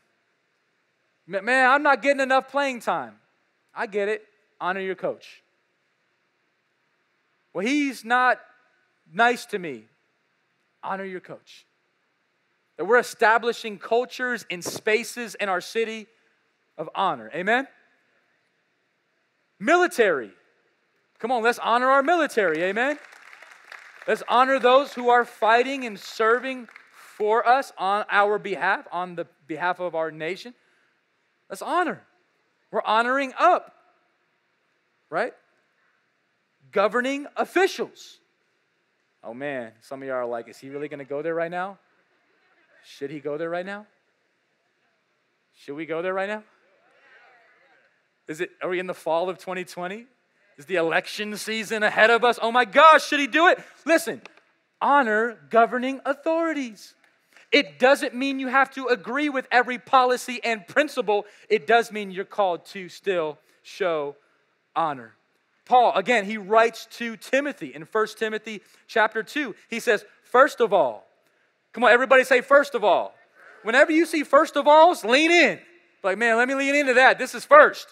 Man, 1.26 1.70
I'm 1.70 1.82
not 1.82 2.02
getting 2.02 2.20
enough 2.20 2.48
playing 2.50 2.80
time. 2.80 3.14
I 3.74 3.86
get 3.86 4.08
it. 4.08 4.24
Honor 4.60 4.80
your 4.80 4.94
coach. 4.94 5.42
Well, 7.52 7.64
he's 7.64 8.04
not 8.04 8.40
nice 9.12 9.46
to 9.46 9.58
me. 9.58 9.84
Honor 10.82 11.04
your 11.04 11.20
coach. 11.20 11.66
That 12.76 12.84
we're 12.84 12.98
establishing 12.98 13.78
cultures 13.78 14.44
and 14.50 14.62
spaces 14.62 15.34
in 15.36 15.48
our 15.48 15.60
city 15.60 16.06
of 16.76 16.90
honor. 16.94 17.30
Amen? 17.34 17.68
Military. 19.58 20.32
Come 21.20 21.30
on, 21.30 21.42
let's 21.42 21.60
honor 21.60 21.88
our 21.88 22.02
military. 22.02 22.62
Amen? 22.64 22.98
Let's 24.06 24.22
honor 24.28 24.58
those 24.58 24.92
who 24.92 25.08
are 25.08 25.24
fighting 25.24 25.86
and 25.86 25.98
serving 25.98 26.68
for 27.16 27.46
us 27.46 27.72
on 27.78 28.04
our 28.10 28.38
behalf, 28.38 28.86
on 28.92 29.14
the 29.14 29.26
behalf 29.46 29.80
of 29.80 29.94
our 29.94 30.10
nation. 30.10 30.52
Let's 31.48 31.62
honor. 31.62 32.02
We're 32.70 32.82
honoring 32.84 33.32
up, 33.38 33.74
right? 35.10 35.32
Governing 36.72 37.26
officials. 37.36 38.18
Oh 39.22 39.32
man, 39.32 39.72
some 39.80 40.02
of 40.02 40.08
y'all 40.08 40.16
are 40.16 40.26
like, 40.26 40.48
is 40.48 40.58
he 40.58 40.70
really 40.70 40.88
to 40.88 41.04
go 41.04 41.22
there 41.22 41.34
right 41.34 41.50
now? 41.50 41.78
Should 42.84 43.10
he 43.10 43.20
go 43.20 43.38
there 43.38 43.48
right 43.48 43.64
now? 43.64 43.86
Should 45.54 45.76
we 45.76 45.86
go 45.86 46.02
there 46.02 46.12
right 46.12 46.28
now? 46.28 46.42
Is 48.26 48.40
it 48.40 48.50
are 48.62 48.68
we 48.68 48.78
in 48.78 48.86
the 48.86 48.94
fall 48.94 49.28
of 49.28 49.38
2020? 49.38 50.06
Is 50.56 50.66
the 50.66 50.76
election 50.76 51.36
season 51.36 51.82
ahead 51.82 52.10
of 52.10 52.24
us? 52.24 52.38
Oh 52.40 52.52
my 52.52 52.64
gosh, 52.64 53.06
should 53.06 53.20
he 53.20 53.26
do 53.26 53.48
it? 53.48 53.58
Listen, 53.84 54.20
honor 54.80 55.38
governing 55.50 56.00
authorities. 56.04 56.94
It 57.54 57.78
doesn't 57.78 58.16
mean 58.16 58.40
you 58.40 58.48
have 58.48 58.72
to 58.72 58.88
agree 58.88 59.28
with 59.28 59.46
every 59.52 59.78
policy 59.78 60.40
and 60.42 60.66
principle. 60.66 61.24
It 61.48 61.68
does 61.68 61.92
mean 61.92 62.10
you're 62.10 62.24
called 62.24 62.66
to 62.66 62.88
still 62.88 63.38
show 63.62 64.16
honor. 64.74 65.14
Paul, 65.64 65.92
again, 65.94 66.24
he 66.24 66.36
writes 66.36 66.88
to 66.96 67.16
Timothy 67.16 67.72
in 67.72 67.82
1 67.82 68.06
Timothy 68.18 68.60
chapter 68.88 69.22
2. 69.22 69.54
He 69.70 69.78
says, 69.78 70.04
First 70.24 70.60
of 70.60 70.72
all, 70.72 71.06
come 71.72 71.84
on, 71.84 71.92
everybody 71.92 72.24
say, 72.24 72.40
First 72.40 72.74
of 72.74 72.82
all. 72.82 73.14
Whenever 73.62 73.92
you 73.92 74.04
see 74.04 74.24
first 74.24 74.56
of 74.56 74.66
alls, 74.66 75.04
lean 75.04 75.30
in. 75.30 75.60
Like, 76.02 76.18
man, 76.18 76.36
let 76.36 76.48
me 76.48 76.56
lean 76.56 76.74
into 76.74 76.94
that. 76.94 77.18
This 77.18 77.36
is 77.36 77.44
first. 77.44 77.86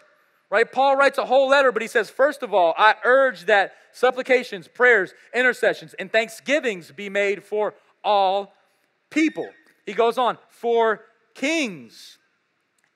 Right? 0.51 0.71
Paul 0.71 0.97
writes 0.97 1.19
a 1.19 1.25
whole 1.25 1.49
letter, 1.49 1.71
but 1.71 1.83
he 1.83 1.89
says, 1.89 2.11
First 2.11 2.43
of 2.43 2.53
all, 2.53 2.75
I 2.77 2.97
urge 3.05 3.45
that 3.45 3.75
supplications, 3.93 4.67
prayers, 4.67 5.15
intercessions, 5.33 5.95
and 5.95 6.11
thanksgivings 6.11 6.91
be 6.91 7.09
made 7.09 7.45
for 7.45 7.75
all 8.03 8.53
people. 9.13 9.49
He 9.87 9.93
goes 9.93 10.19
on, 10.19 10.39
for 10.49 11.03
kings 11.35 12.19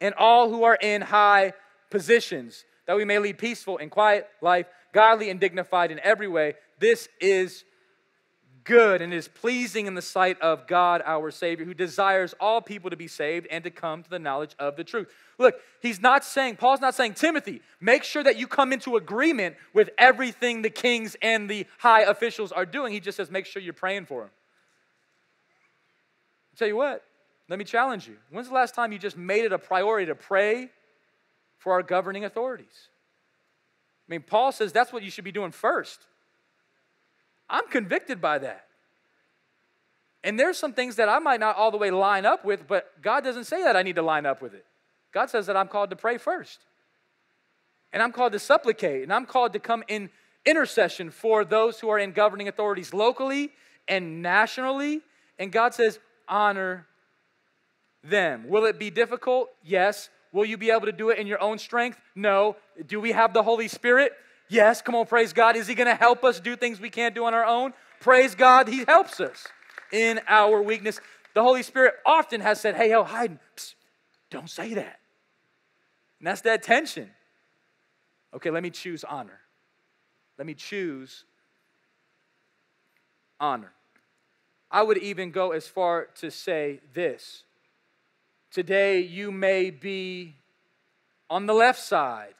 and 0.01 0.15
all 0.15 0.51
who 0.51 0.65
are 0.65 0.79
in 0.81 1.03
high 1.03 1.53
positions 1.91 2.65
that 2.87 2.97
we 2.97 3.05
may 3.05 3.19
lead 3.19 3.39
peaceful 3.39 3.79
and 3.79 3.91
quiet 3.91 4.29
life, 4.41 4.67
godly 4.93 5.31
and 5.31 5.41
dignified 5.41 5.91
in 5.91 6.01
every 6.01 6.29
way. 6.29 6.55
This 6.79 7.09
is 7.21 7.65
good 8.63 9.01
and 9.01 9.15
is 9.15 9.29
pleasing 9.29 9.87
in 9.87 9.95
the 9.95 10.03
sight 10.03 10.41
of 10.41 10.67
God 10.67 11.01
our 11.05 11.31
Savior, 11.31 11.65
who 11.65 11.75
desires 11.75 12.35
all 12.41 12.61
people 12.61 12.91
to 12.91 12.97
be 12.97 13.07
saved 13.07 13.47
and 13.51 13.63
to 13.65 13.71
come 13.71 14.03
to 14.03 14.11
the 14.11 14.19
knowledge 14.19 14.55
of 14.59 14.77
the 14.77 14.85
truth. 14.85 15.09
Look, 15.39 15.55
he's 15.81 16.01
not 16.01 16.25
saying, 16.25 16.57
Paul's 16.57 16.81
not 16.81 16.95
saying, 16.95 17.15
Timothy, 17.15 17.63
make 17.81 18.03
sure 18.03 18.25
that 18.25 18.39
you 18.39 18.47
come 18.47 18.73
into 18.73 18.97
agreement 18.97 19.57
with 19.73 19.91
everything 19.99 20.63
the 20.63 20.71
kings 20.71 21.17
and 21.23 21.49
the 21.49 21.67
high 21.79 22.03
officials 22.03 22.51
are 22.51 22.67
doing. 22.67 22.93
He 22.93 23.01
just 23.01 23.17
says, 23.17 23.31
make 23.31 23.47
sure 23.47 23.63
you're 23.63 23.73
praying 23.73 24.07
for 24.07 24.23
them. 24.23 24.31
I'll 26.57 26.59
tell 26.61 26.69
you 26.69 26.77
what, 26.77 27.05
let 27.51 27.59
me 27.59 27.67
challenge 27.67 28.09
you. 28.09 28.17
When's 28.31 28.49
the 28.49 28.55
last 28.55 28.75
time 28.75 28.91
you 28.91 28.99
just 28.99 29.19
made 29.19 29.45
it 29.45 29.53
a 29.53 29.59
priority 29.59 30.07
to 30.07 30.15
pray 30.15 30.71
for 31.59 31.75
our 31.75 31.83
governing 31.83 32.25
authorities. 32.25 32.89
I 34.09 34.13
mean, 34.13 34.23
Paul 34.23 34.53
says 34.53 34.73
that's 34.73 34.91
what 34.91 35.03
you 35.03 35.11
should 35.11 35.25
be 35.25 35.33
doing 35.33 35.51
first. 35.51 36.01
I'm 37.51 37.69
convicted 37.69 38.23
by 38.23 38.39
that. 38.39 38.65
And 40.25 40.41
there's 40.41 40.57
some 40.57 40.73
things 40.73 40.97
that 40.97 41.11
I 41.11 41.19
might 41.19 41.41
not 41.41 41.57
all 41.57 41.71
the 41.71 41.77
way 41.77 41.91
line 41.91 42.25
up 42.25 42.43
with, 42.43 42.67
but 42.67 43.03
God 43.03 43.23
doesn't 43.23 43.45
say 43.45 43.63
that 43.63 43.77
I 43.77 43.83
need 43.83 43.97
to 43.97 44.03
line 44.03 44.25
up 44.25 44.41
with 44.41 44.55
it. 44.55 44.65
God 45.13 45.29
says 45.29 45.47
that 45.49 45.59
I'm 45.59 45.69
called 45.69 45.91
to 45.91 45.97
pray 45.97 46.17
first. 46.17 46.61
And 47.93 48.03
I'm 48.03 48.13
called 48.13 48.33
to 48.33 48.39
supplicate, 48.39 49.03
and 49.03 49.13
I'm 49.13 49.27
called 49.27 49.53
to 49.53 49.59
come 49.59 49.85
in 49.89 50.09
intercession 50.47 51.11
for 51.11 51.45
those 51.45 51.81
who 51.81 51.91
are 51.91 51.99
in 51.99 52.13
governing 52.13 52.49
authorities 52.49 52.95
locally 52.95 53.53
and 53.87 54.23
nationally. 54.23 55.03
And 55.39 55.53
God 55.53 55.75
says, 55.75 55.99
honor 56.29 56.87
them. 58.03 58.49
Will 58.49 58.65
it 58.65 58.79
be 58.79 58.91
difficult? 58.91 59.51
Yes. 59.65 60.09
Will 60.33 60.45
you 60.45 60.57
be 60.57 60.71
able 60.71 60.87
to 60.87 60.93
do 60.93 61.11
it 61.11 61.19
in 61.19 61.27
your 61.27 61.43
own 61.43 61.59
strength? 61.59 62.01
No. 62.15 62.57
Do 62.87 63.01
we 63.01 63.13
have 63.13 63.33
the 63.33 63.43
Holy 63.43 63.69
Spirit? 63.69 64.13
Yes. 64.49 64.83
Come 64.83 64.95
on, 64.95 65.07
praise 65.07 65.33
God. 65.33 65.57
Is 65.57 65.67
He 65.67 65.75
going 65.75 65.89
to 65.89 65.95
help 65.95 66.25
us 66.25 66.41
do 66.41 66.57
things 66.57 66.81
we 66.81 66.91
can't 66.91 67.15
do 67.15 67.25
on 67.25 67.35
our 67.35 67.45
own? 67.45 67.73
Praise 68.01 68.35
God, 68.35 68.69
He 68.69 68.85
helps 68.87 69.21
us 69.21 69.47
in 69.93 70.21
our 70.29 70.61
weakness. 70.61 71.01
The 71.35 71.43
Holy 71.43 71.63
Spirit 71.63 71.95
often 72.05 72.41
has 72.41 72.61
said, 72.61 72.77
Hey, 72.77 72.91
yo, 72.91 73.05
Hayden, 73.05 73.39
psst, 73.57 73.75
don't 74.31 74.51
say 74.51 74.75
that. 74.75 75.01
And 76.19 76.27
that's 76.27 76.43
that 76.43 76.63
tension. 76.63 77.11
Okay, 78.35 78.51
let 78.51 78.63
me 78.63 78.71
choose 78.71 79.05
honor. 79.05 79.41
Let 80.39 80.47
me 80.47 80.55
choose 80.55 81.25
honor. 83.41 83.73
I 84.71 84.83
would 84.83 84.99
even 84.99 85.31
go 85.31 85.53
as 85.53 85.67
far 85.67 86.07
to 86.17 86.31
say 86.31 86.81
this 86.95 87.45
Today, 88.51 89.01
you 89.01 89.31
may 89.31 89.71
be 89.71 90.35
on 91.29 91.47
the 91.47 91.55
left 91.55 91.81
side 91.81 92.35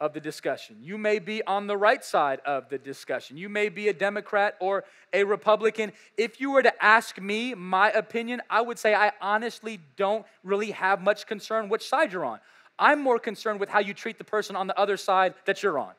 of 0.00 0.12
the 0.12 0.20
discussion. 0.20 0.76
You 0.80 0.98
may 0.98 1.18
be 1.18 1.42
on 1.44 1.66
the 1.66 1.76
right 1.76 2.04
side 2.04 2.40
of 2.44 2.68
the 2.68 2.78
discussion. 2.78 3.36
You 3.36 3.48
may 3.48 3.68
be 3.68 3.88
a 3.88 3.92
Democrat 3.92 4.56
or 4.60 4.84
a 5.12 5.24
Republican. 5.24 5.92
If 6.16 6.40
you 6.40 6.50
were 6.50 6.62
to 6.62 6.84
ask 6.84 7.20
me 7.20 7.54
my 7.54 7.90
opinion, 7.90 8.42
I 8.50 8.60
would 8.60 8.78
say 8.78 8.94
I 8.94 9.12
honestly 9.20 9.80
don't 9.96 10.26
really 10.42 10.72
have 10.72 11.00
much 11.00 11.26
concern 11.26 11.68
which 11.68 11.88
side 11.88 12.12
you're 12.12 12.24
on. 12.24 12.40
I'm 12.78 13.00
more 13.00 13.18
concerned 13.18 13.60
with 13.60 13.68
how 13.68 13.78
you 13.78 13.94
treat 13.94 14.18
the 14.18 14.24
person 14.24 14.56
on 14.56 14.66
the 14.66 14.78
other 14.78 14.96
side 14.96 15.34
that 15.46 15.62
you're 15.62 15.78
on. 15.78 15.92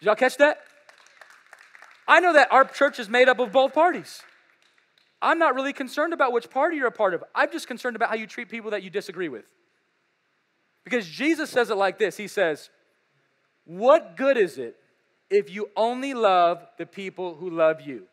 Did 0.00 0.06
y'all 0.06 0.16
catch 0.16 0.36
that? 0.38 0.58
I 2.08 2.20
know 2.20 2.32
that 2.32 2.50
our 2.50 2.64
church 2.64 2.98
is 2.98 3.08
made 3.08 3.28
up 3.28 3.38
of 3.38 3.52
both 3.52 3.74
parties. 3.74 4.22
I'm 5.20 5.38
not 5.38 5.54
really 5.54 5.74
concerned 5.74 6.14
about 6.14 6.32
which 6.32 6.48
party 6.48 6.76
you're 6.76 6.86
a 6.86 6.92
part 6.92 7.12
of. 7.12 7.22
I'm 7.34 7.52
just 7.52 7.68
concerned 7.68 7.96
about 7.96 8.08
how 8.08 8.14
you 8.14 8.26
treat 8.26 8.48
people 8.48 8.70
that 8.70 8.82
you 8.82 8.88
disagree 8.88 9.28
with. 9.28 9.44
Because 10.84 11.06
Jesus 11.06 11.50
says 11.50 11.70
it 11.70 11.76
like 11.76 11.98
this 11.98 12.16
He 12.16 12.28
says, 12.28 12.70
What 13.64 14.16
good 14.16 14.38
is 14.38 14.56
it 14.56 14.76
if 15.28 15.50
you 15.50 15.68
only 15.76 16.14
love 16.14 16.66
the 16.78 16.86
people 16.86 17.34
who 17.34 17.50
love 17.50 17.82
you? 17.82 18.04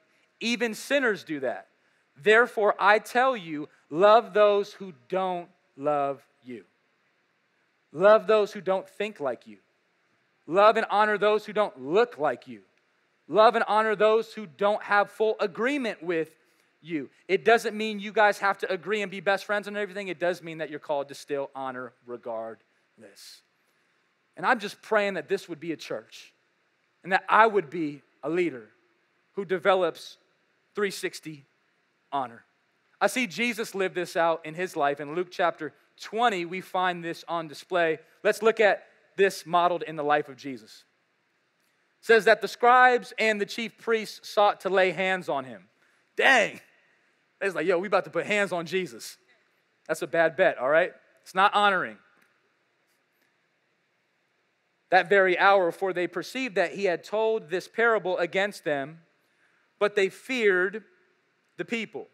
Even 0.42 0.74
sinners 0.74 1.24
do 1.24 1.40
that. 1.40 1.68
Therefore, 2.22 2.76
I 2.78 3.00
tell 3.00 3.38
you, 3.38 3.70
love 3.90 4.34
those 4.34 4.74
who 4.74 4.94
don't 5.08 5.48
love 5.78 6.22
you. 6.44 6.66
Love 7.94 8.28
those 8.28 8.52
who 8.52 8.60
don't 8.60 8.90
think 8.90 9.22
like 9.22 9.48
you. 9.48 9.58
Love 10.48 10.76
and 10.76 10.86
honor 10.90 11.18
those 11.18 11.46
who 11.46 11.54
don't 11.54 11.82
look 11.82 12.18
like 12.18 12.48
you. 12.48 12.62
Love 13.28 13.56
and 13.56 13.66
honor 13.68 13.96
those 13.96 14.34
who 14.34 14.46
don't 14.46 14.84
have 14.84 15.10
full 15.10 15.36
agreement 15.40 16.04
with 16.04 16.30
you. 16.82 17.10
It 17.28 17.44
doesn't 17.44 17.76
mean 17.76 18.00
you 18.00 18.12
guys 18.12 18.38
have 18.40 18.58
to 18.60 18.72
agree 18.72 19.02
and 19.02 19.10
be 19.10 19.20
best 19.20 19.46
friends 19.46 19.68
and 19.68 19.76
everything. 19.76 20.08
It 20.08 20.20
does 20.20 20.44
mean 20.44 20.60
that 20.60 20.70
you're 20.70 20.80
called 20.80 21.08
to 21.10 21.16
still 21.16 21.50
honor 21.56 21.94
regardless. 22.06 23.42
And 24.38 24.46
I'm 24.46 24.60
just 24.60 24.82
praying 24.82 25.16
that 25.16 25.28
this 25.28 25.50
would 25.50 25.60
be 25.60 25.72
a 25.72 25.78
church 25.78 26.34
and 27.04 27.12
that 27.12 27.24
I 27.28 27.48
would 27.48 27.70
be 27.70 28.02
a 28.24 28.30
leader 28.30 28.70
who 29.34 29.46
develops 29.46 30.18
360 30.76 31.46
honor. 32.12 32.44
I 33.02 33.08
see 33.08 33.28
Jesus 33.28 33.76
live 33.76 33.94
this 33.94 34.16
out 34.16 34.46
in 34.46 34.54
his 34.54 34.76
life. 34.76 35.00
In 35.00 35.16
Luke 35.16 35.30
chapter 35.32 35.74
20, 36.02 36.46
we 36.46 36.62
find 36.62 37.04
this 37.04 37.24
on 37.28 37.48
display. 37.48 38.00
Let's 38.24 38.42
look 38.42 38.60
at 38.60 38.84
this 39.16 39.46
modeled 39.46 39.84
in 39.84 39.96
the 39.96 40.04
life 40.04 40.30
of 40.30 40.38
Jesus. 40.38 40.84
Says 42.06 42.26
that 42.26 42.40
the 42.40 42.48
scribes 42.48 43.16
and 43.18 43.42
the 43.42 43.48
chief 43.48 43.80
priests 43.80 44.30
sought 44.30 44.62
to 44.62 44.70
lay 44.70 44.92
hands 44.92 45.28
on 45.28 45.44
him. 45.44 45.64
Dang, 46.16 46.62
it's 47.42 47.56
like, 47.56 47.66
yo, 47.66 47.80
we 47.80 47.88
about 47.88 48.04
to 48.04 48.12
put 48.12 48.28
hands 48.28 48.52
on 48.52 48.68
Jesus. 48.68 49.18
That's 49.88 50.04
a 50.04 50.08
bad 50.08 50.36
bet, 50.36 50.60
all 50.60 50.70
right? 50.70 50.92
It's 51.24 51.34
not 51.34 51.56
honoring. 51.56 51.98
That 54.92 55.10
very 55.10 55.36
hour, 55.40 55.72
for 55.72 55.94
they 55.94 56.06
perceived 56.06 56.54
that 56.58 56.76
he 56.76 56.84
had 56.84 57.04
told 57.04 57.50
this 57.50 57.68
parable 57.68 58.20
against 58.20 58.66
them, 58.66 59.00
but 59.80 59.96
they 59.96 60.10
feared 60.10 60.84
the 61.58 61.66
people. 61.66 62.06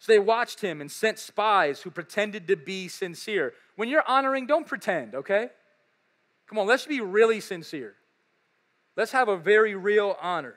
So 0.00 0.10
they 0.10 0.18
watched 0.18 0.60
him 0.60 0.80
and 0.80 0.90
sent 0.90 1.20
spies 1.20 1.82
who 1.82 1.92
pretended 1.92 2.48
to 2.48 2.56
be 2.56 2.88
sincere. 2.88 3.52
When 3.76 3.88
you're 3.88 4.02
honoring, 4.08 4.48
don't 4.48 4.66
pretend, 4.66 5.14
okay? 5.14 5.50
Come 6.48 6.58
on, 6.58 6.66
let's 6.66 6.86
be 6.86 7.00
really 7.00 7.38
sincere. 7.38 7.94
Let's 8.96 9.12
have 9.12 9.28
a 9.28 9.36
very 9.36 9.74
real 9.74 10.16
honor. 10.20 10.56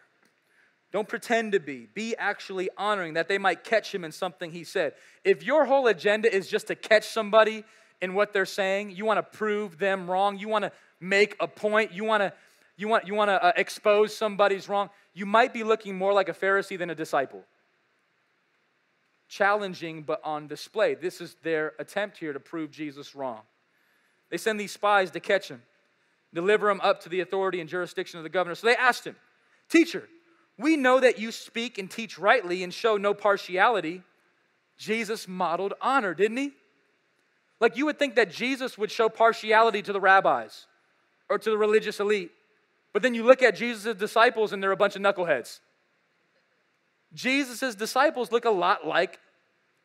Don't 0.91 1.07
pretend 1.07 1.51
to 1.51 1.59
be. 1.59 1.87
Be 1.93 2.15
actually 2.17 2.69
honoring 2.77 3.13
that 3.13 3.27
they 3.27 3.37
might 3.37 3.63
catch 3.63 3.93
him 3.93 4.03
in 4.03 4.11
something 4.11 4.51
he 4.51 4.63
said. 4.63 4.93
If 5.23 5.43
your 5.43 5.65
whole 5.65 5.87
agenda 5.87 6.33
is 6.33 6.47
just 6.47 6.67
to 6.67 6.75
catch 6.75 7.07
somebody 7.07 7.63
in 8.01 8.13
what 8.13 8.33
they're 8.33 8.45
saying, 8.45 8.91
you 8.91 9.05
want 9.05 9.17
to 9.17 9.37
prove 9.37 9.77
them 9.77 10.09
wrong, 10.09 10.37
you 10.37 10.47
want 10.47 10.63
to 10.63 10.71
make 10.99 11.35
a 11.39 11.47
point, 11.47 11.91
you 11.91 12.03
want 12.03 12.21
to 12.21 12.33
you 12.77 12.87
want 12.87 13.05
you 13.05 13.13
want 13.13 13.29
to 13.29 13.43
uh, 13.43 13.51
expose 13.57 14.15
somebody's 14.15 14.69
wrong, 14.69 14.89
you 15.13 15.25
might 15.25 15.53
be 15.53 15.63
looking 15.63 15.97
more 15.97 16.13
like 16.13 16.29
a 16.29 16.33
Pharisee 16.33 16.77
than 16.77 16.89
a 16.89 16.95
disciple. 16.95 17.43
Challenging 19.27 20.01
but 20.01 20.21
on 20.23 20.47
display. 20.47 20.95
This 20.95 21.21
is 21.21 21.35
their 21.43 21.73
attempt 21.77 22.17
here 22.17 22.33
to 22.33 22.39
prove 22.39 22.71
Jesus 22.71 23.13
wrong. 23.13 23.41
They 24.31 24.37
send 24.37 24.59
these 24.59 24.71
spies 24.71 25.11
to 25.11 25.19
catch 25.19 25.49
him, 25.49 25.61
deliver 26.33 26.69
him 26.69 26.81
up 26.81 27.01
to 27.01 27.09
the 27.09 27.21
authority 27.21 27.59
and 27.59 27.69
jurisdiction 27.69 28.19
of 28.19 28.23
the 28.23 28.29
governor. 28.29 28.55
So 28.55 28.67
they 28.67 28.75
asked 28.75 29.05
him, 29.05 29.15
"Teacher, 29.69 30.07
we 30.57 30.75
know 30.75 30.99
that 30.99 31.17
you 31.17 31.31
speak 31.31 31.77
and 31.77 31.89
teach 31.89 32.19
rightly 32.19 32.63
and 32.63 32.73
show 32.73 32.97
no 32.97 33.13
partiality. 33.13 34.03
Jesus 34.77 35.27
modeled 35.27 35.73
honor, 35.81 36.13
didn't 36.13 36.37
he? 36.37 36.51
Like 37.59 37.77
you 37.77 37.85
would 37.85 37.97
think 37.97 38.15
that 38.15 38.29
Jesus 38.29 38.77
would 38.77 38.91
show 38.91 39.09
partiality 39.09 39.81
to 39.81 39.93
the 39.93 40.01
rabbis 40.01 40.67
or 41.29 41.37
to 41.37 41.49
the 41.49 41.57
religious 41.57 41.99
elite. 41.99 42.31
But 42.91 43.03
then 43.03 43.13
you 43.13 43.23
look 43.23 43.41
at 43.41 43.55
Jesus' 43.55 43.95
disciples 43.95 44.51
and 44.51 44.61
they're 44.61 44.71
a 44.71 44.77
bunch 44.77 44.95
of 44.95 45.01
knuckleheads. 45.01 45.59
Jesus' 47.13 47.75
disciples 47.75 48.31
look 48.31 48.45
a 48.45 48.51
lot 48.51 48.85
like 48.85 49.19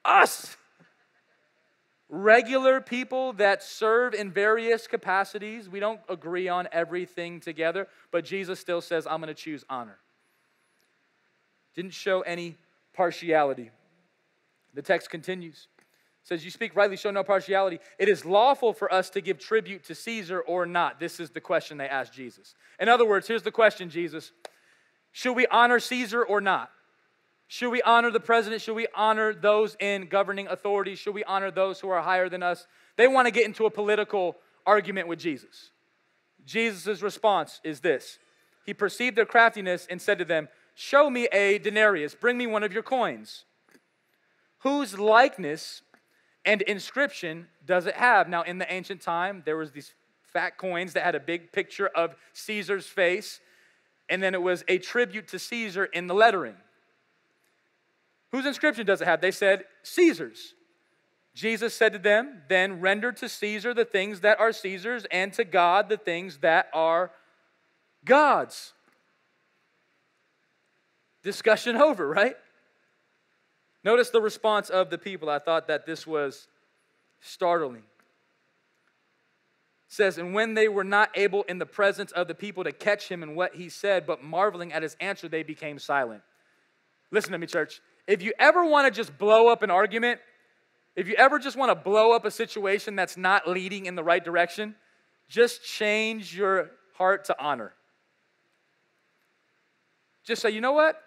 us. 0.05 0.57
Regular 2.17 2.81
people 2.81 3.33
that 3.35 3.63
serve 3.63 4.15
in 4.15 4.31
various 4.31 4.87
capacities. 4.87 5.69
We 5.69 5.81
don't 5.81 6.01
agree 6.09 6.49
on 6.49 6.69
everything 6.71 7.41
together, 7.41 7.89
but 8.11 8.25
Jesus 8.25 8.61
still 8.61 8.81
says, 8.81 9.07
I'm 9.07 9.21
going 9.21 9.29
to 9.29 9.35
choose 9.35 9.65
honor 9.69 9.99
didn't 11.75 11.93
show 11.93 12.23
any 12.23 12.57
partiality. 12.93 13.71
The 14.75 14.83
text 14.83 15.11
continues. 15.11 15.69
It 15.79 16.29
says, 16.29 16.45
You 16.45 16.51
speak 16.51 16.75
rightly, 16.75 16.97
show 16.97 17.11
no 17.11 17.25
partiality. 17.25 17.81
It 17.99 18.09
is 18.09 18.25
lawful 18.25 18.73
for 18.73 18.93
us 18.93 19.11
to 19.11 19.21
give 19.21 19.39
tribute 19.39 19.85
to 19.85 19.95
Caesar 19.95 20.41
or 20.41 20.67
not. 20.67 20.99
This 20.99 21.21
is 21.21 21.31
the 21.31 21.41
question 21.41 21.77
they 21.77 21.89
asked 21.89 22.13
Jesus. 22.13 22.55
In 22.81 22.89
other 22.89 23.05
words, 23.05 23.29
here's 23.29 23.43
the 23.43 23.51
question, 23.51 23.91
Jesus 23.91 24.33
Should 25.13 25.35
we 25.35 25.47
honor 25.49 25.81
Caesar 25.81 26.25
or 26.25 26.41
not? 26.41 26.71
Should 27.47 27.71
we 27.71 27.83
honor 27.83 28.11
the 28.11 28.21
president? 28.21 28.63
Should 28.63 28.75
we 28.75 28.87
honor 28.95 29.35
those 29.35 29.77
in 29.79 30.07
governing 30.07 30.49
authority? 30.49 30.95
Should 30.95 31.15
we 31.15 31.25
honor 31.25 31.51
those 31.51 31.81
who 31.81 31.89
are 31.91 32.03
higher 32.03 32.29
than 32.29 32.43
us? 32.43 32.67
They 32.97 33.07
want 33.09 33.27
to 33.27 33.33
get 33.33 33.45
into 33.45 33.67
a 33.67 33.71
political 33.71 34.37
argument 34.67 35.09
with 35.09 35.19
Jesus. 35.19 35.71
Jesus' 36.45 37.03
response 37.03 37.61
is 37.65 37.81
this 37.81 38.19
He 38.65 38.75
perceived 38.75 39.17
their 39.17 39.27
craftiness 39.27 39.87
and 39.89 40.01
said 40.01 40.19
to 40.19 40.25
them, 40.25 40.49
Show 40.75 41.09
me 41.09 41.27
a 41.33 41.59
denarius, 41.59 42.15
bring 42.15 42.37
me 42.37 42.47
one 42.47 42.63
of 42.63 42.73
your 42.73 42.83
coins. 42.83 43.45
Whose 44.59 44.99
likeness 44.99 45.83
and 46.45 46.63
inscription 46.63 47.49
does 47.65 47.87
it 47.87 47.95
have? 47.95 48.29
Now, 48.29 48.43
in 48.43 48.59
the 48.59 48.73
ancient 48.73 49.01
time, 49.01 49.43
there 49.45 49.57
was 49.57 49.73
these 49.73 49.95
fat 50.33 50.59
coins 50.59 50.95
that 50.95 51.05
had 51.05 51.15
a 51.15 51.21
big 51.21 51.53
picture 51.53 51.87
of 51.87 52.17
Caesar's 52.33 52.87
face, 52.87 53.41
and 54.09 54.23
then 54.23 54.35
it 54.35 54.43
was 54.43 54.65
a 54.67 54.79
tribute 54.79 55.29
to 55.29 55.39
Caesar 55.39 55.85
in 55.85 56.07
the 56.07 56.15
lettering. 56.15 56.57
Whose 58.35 58.47
inscription 58.47 58.85
does 58.85 59.01
it 59.01 59.05
have? 59.05 59.21
They 59.21 59.31
said, 59.31 59.63
Caesar's. 59.85 60.55
Jesus 61.37 61.73
said 61.73 61.93
to 61.93 62.01
them, 62.01 62.43
Then 62.49 62.81
render 62.81 63.13
to 63.13 63.29
Caesar 63.29 63.73
the 63.73 63.85
things 63.85 64.23
that 64.23 64.41
are 64.41 64.53
Caesar's, 64.53 65.05
and 65.13 65.33
to 65.35 65.45
God 65.45 65.89
the 65.89 65.97
things 65.97 66.39
that 66.39 66.69
are 66.75 67.13
God's. 68.05 68.73
Discussion 71.23 71.77
over, 71.77 72.09
right? 72.09 72.35
Notice 73.85 74.11
the 74.11 74.21
response 74.21 74.69
of 74.69 74.91
the 74.91 74.99
people. 74.99 75.31
I 75.31 75.39
thought 75.39 75.69
that 75.69 75.87
this 75.87 76.05
was 76.05 76.49
startling. 77.21 77.85
It 77.85 77.85
says, 79.87 80.19
And 80.19 80.35
when 80.35 80.55
they 80.55 80.67
were 80.67 80.83
not 80.83 81.11
able 81.15 81.45
in 81.45 81.59
the 81.59 81.67
presence 81.67 82.11
of 82.11 82.27
the 82.27 82.35
people 82.35 82.65
to 82.65 82.73
catch 82.73 83.09
him 83.09 83.23
in 83.23 83.37
what 83.37 83.55
he 83.55 83.69
said, 83.69 84.09
but 84.09 84.25
marveling 84.25 84.73
at 84.73 84.83
his 84.83 84.97
answer, 84.99 85.29
they 85.29 85.45
became 85.45 85.79
silent. 85.79 86.23
Listen 87.13 87.31
to 87.31 87.39
me, 87.39 87.47
church. 87.47 87.81
If 88.07 88.23
you 88.23 88.33
ever 88.39 88.65
want 88.65 88.87
to 88.87 88.91
just 88.91 89.17
blow 89.19 89.49
up 89.49 89.63
an 89.63 89.71
argument, 89.71 90.21
if 90.97 91.09
you 91.09 91.15
ever 91.15 91.39
just 91.39 91.57
want 91.57 91.71
to 91.71 91.75
blow 91.75 92.13
up 92.13 92.25
a 92.25 92.31
situation 92.31 92.97
that's 92.97 93.17
not 93.17 93.49
leading 93.49 93.87
in 93.87 93.95
the 93.95 94.05
right 94.05 94.25
direction, 94.25 94.75
just 95.29 95.65
change 95.65 96.37
your 96.37 96.71
heart 96.95 97.25
to 97.27 97.37
honor. 97.43 97.73
Just 100.25 100.43
say, 100.43 100.51
you 100.51 100.61
know 100.61 100.73
what? 100.73 101.01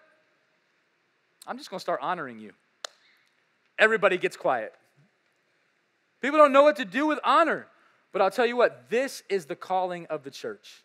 I'm 1.46 1.58
just 1.58 1.70
going 1.70 1.78
to 1.78 1.82
start 1.82 2.00
honoring 2.02 2.40
you. 2.40 2.52
Everybody 3.80 4.18
gets 4.18 4.36
quiet. 4.36 4.74
People 6.22 6.40
don't 6.40 6.52
know 6.52 6.64
what 6.64 6.76
to 6.78 6.86
do 6.86 7.08
with 7.08 7.20
honor. 7.24 7.68
But 8.12 8.22
I'll 8.22 8.32
tell 8.32 8.46
you 8.46 8.58
what, 8.58 8.90
this 8.90 9.22
is 9.30 9.46
the 9.46 9.56
calling 9.56 10.08
of 10.08 10.24
the 10.24 10.32
church. 10.32 10.84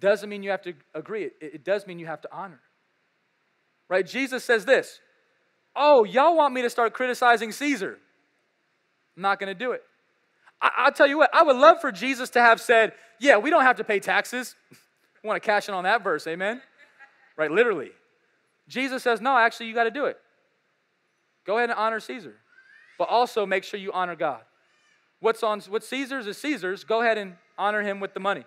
Doesn't 0.00 0.28
mean 0.28 0.42
you 0.42 0.50
have 0.50 0.62
to 0.62 0.74
agree, 0.94 1.24
it, 1.24 1.34
it 1.40 1.64
does 1.64 1.86
mean 1.86 1.98
you 1.98 2.06
have 2.06 2.22
to 2.22 2.28
honor. 2.32 2.60
Right? 3.90 4.06
Jesus 4.06 4.42
says 4.42 4.64
this 4.64 5.00
Oh, 5.76 6.04
y'all 6.04 6.36
want 6.36 6.54
me 6.54 6.62
to 6.62 6.70
start 6.70 6.94
criticizing 6.94 7.52
Caesar? 7.52 7.98
I'm 9.16 9.22
not 9.22 9.38
going 9.38 9.48
to 9.48 9.58
do 9.58 9.72
it. 9.72 9.82
I, 10.62 10.84
will 10.86 10.92
tell 10.92 11.06
you 11.06 11.18
what, 11.18 11.34
I 11.34 11.42
would 11.42 11.56
love 11.56 11.80
for 11.80 11.90
Jesus 11.92 12.30
to 12.30 12.40
have 12.40 12.60
said, 12.60 12.92
Yeah, 13.18 13.36
we 13.36 13.50
don't 13.50 13.64
have 13.64 13.76
to 13.76 13.84
pay 13.84 14.00
taxes. 14.00 14.54
I 14.72 15.26
want 15.26 15.42
to 15.42 15.46
cash 15.46 15.68
in 15.68 15.74
on 15.74 15.84
that 15.84 16.02
verse, 16.02 16.26
amen? 16.26 16.62
Right, 17.36 17.50
literally. 17.50 17.90
Jesus 18.68 19.02
says, 19.02 19.20
No, 19.20 19.36
actually, 19.36 19.66
you 19.66 19.74
got 19.74 19.84
to 19.84 19.90
do 19.90 20.06
it. 20.06 20.16
Go 21.44 21.58
ahead 21.58 21.70
and 21.70 21.78
honor 21.78 22.00
Caesar, 22.00 22.36
but 22.98 23.08
also 23.08 23.44
make 23.44 23.64
sure 23.64 23.80
you 23.80 23.92
honor 23.92 24.14
God. 24.14 24.40
What's 25.18 25.42
on 25.42 25.60
what 25.62 25.84
Caesar's 25.84 26.26
is 26.26 26.38
Caesar's. 26.38 26.84
Go 26.84 27.02
ahead 27.02 27.18
and 27.18 27.34
honor 27.58 27.82
him 27.82 28.00
with 28.00 28.14
the 28.14 28.20
money. 28.20 28.44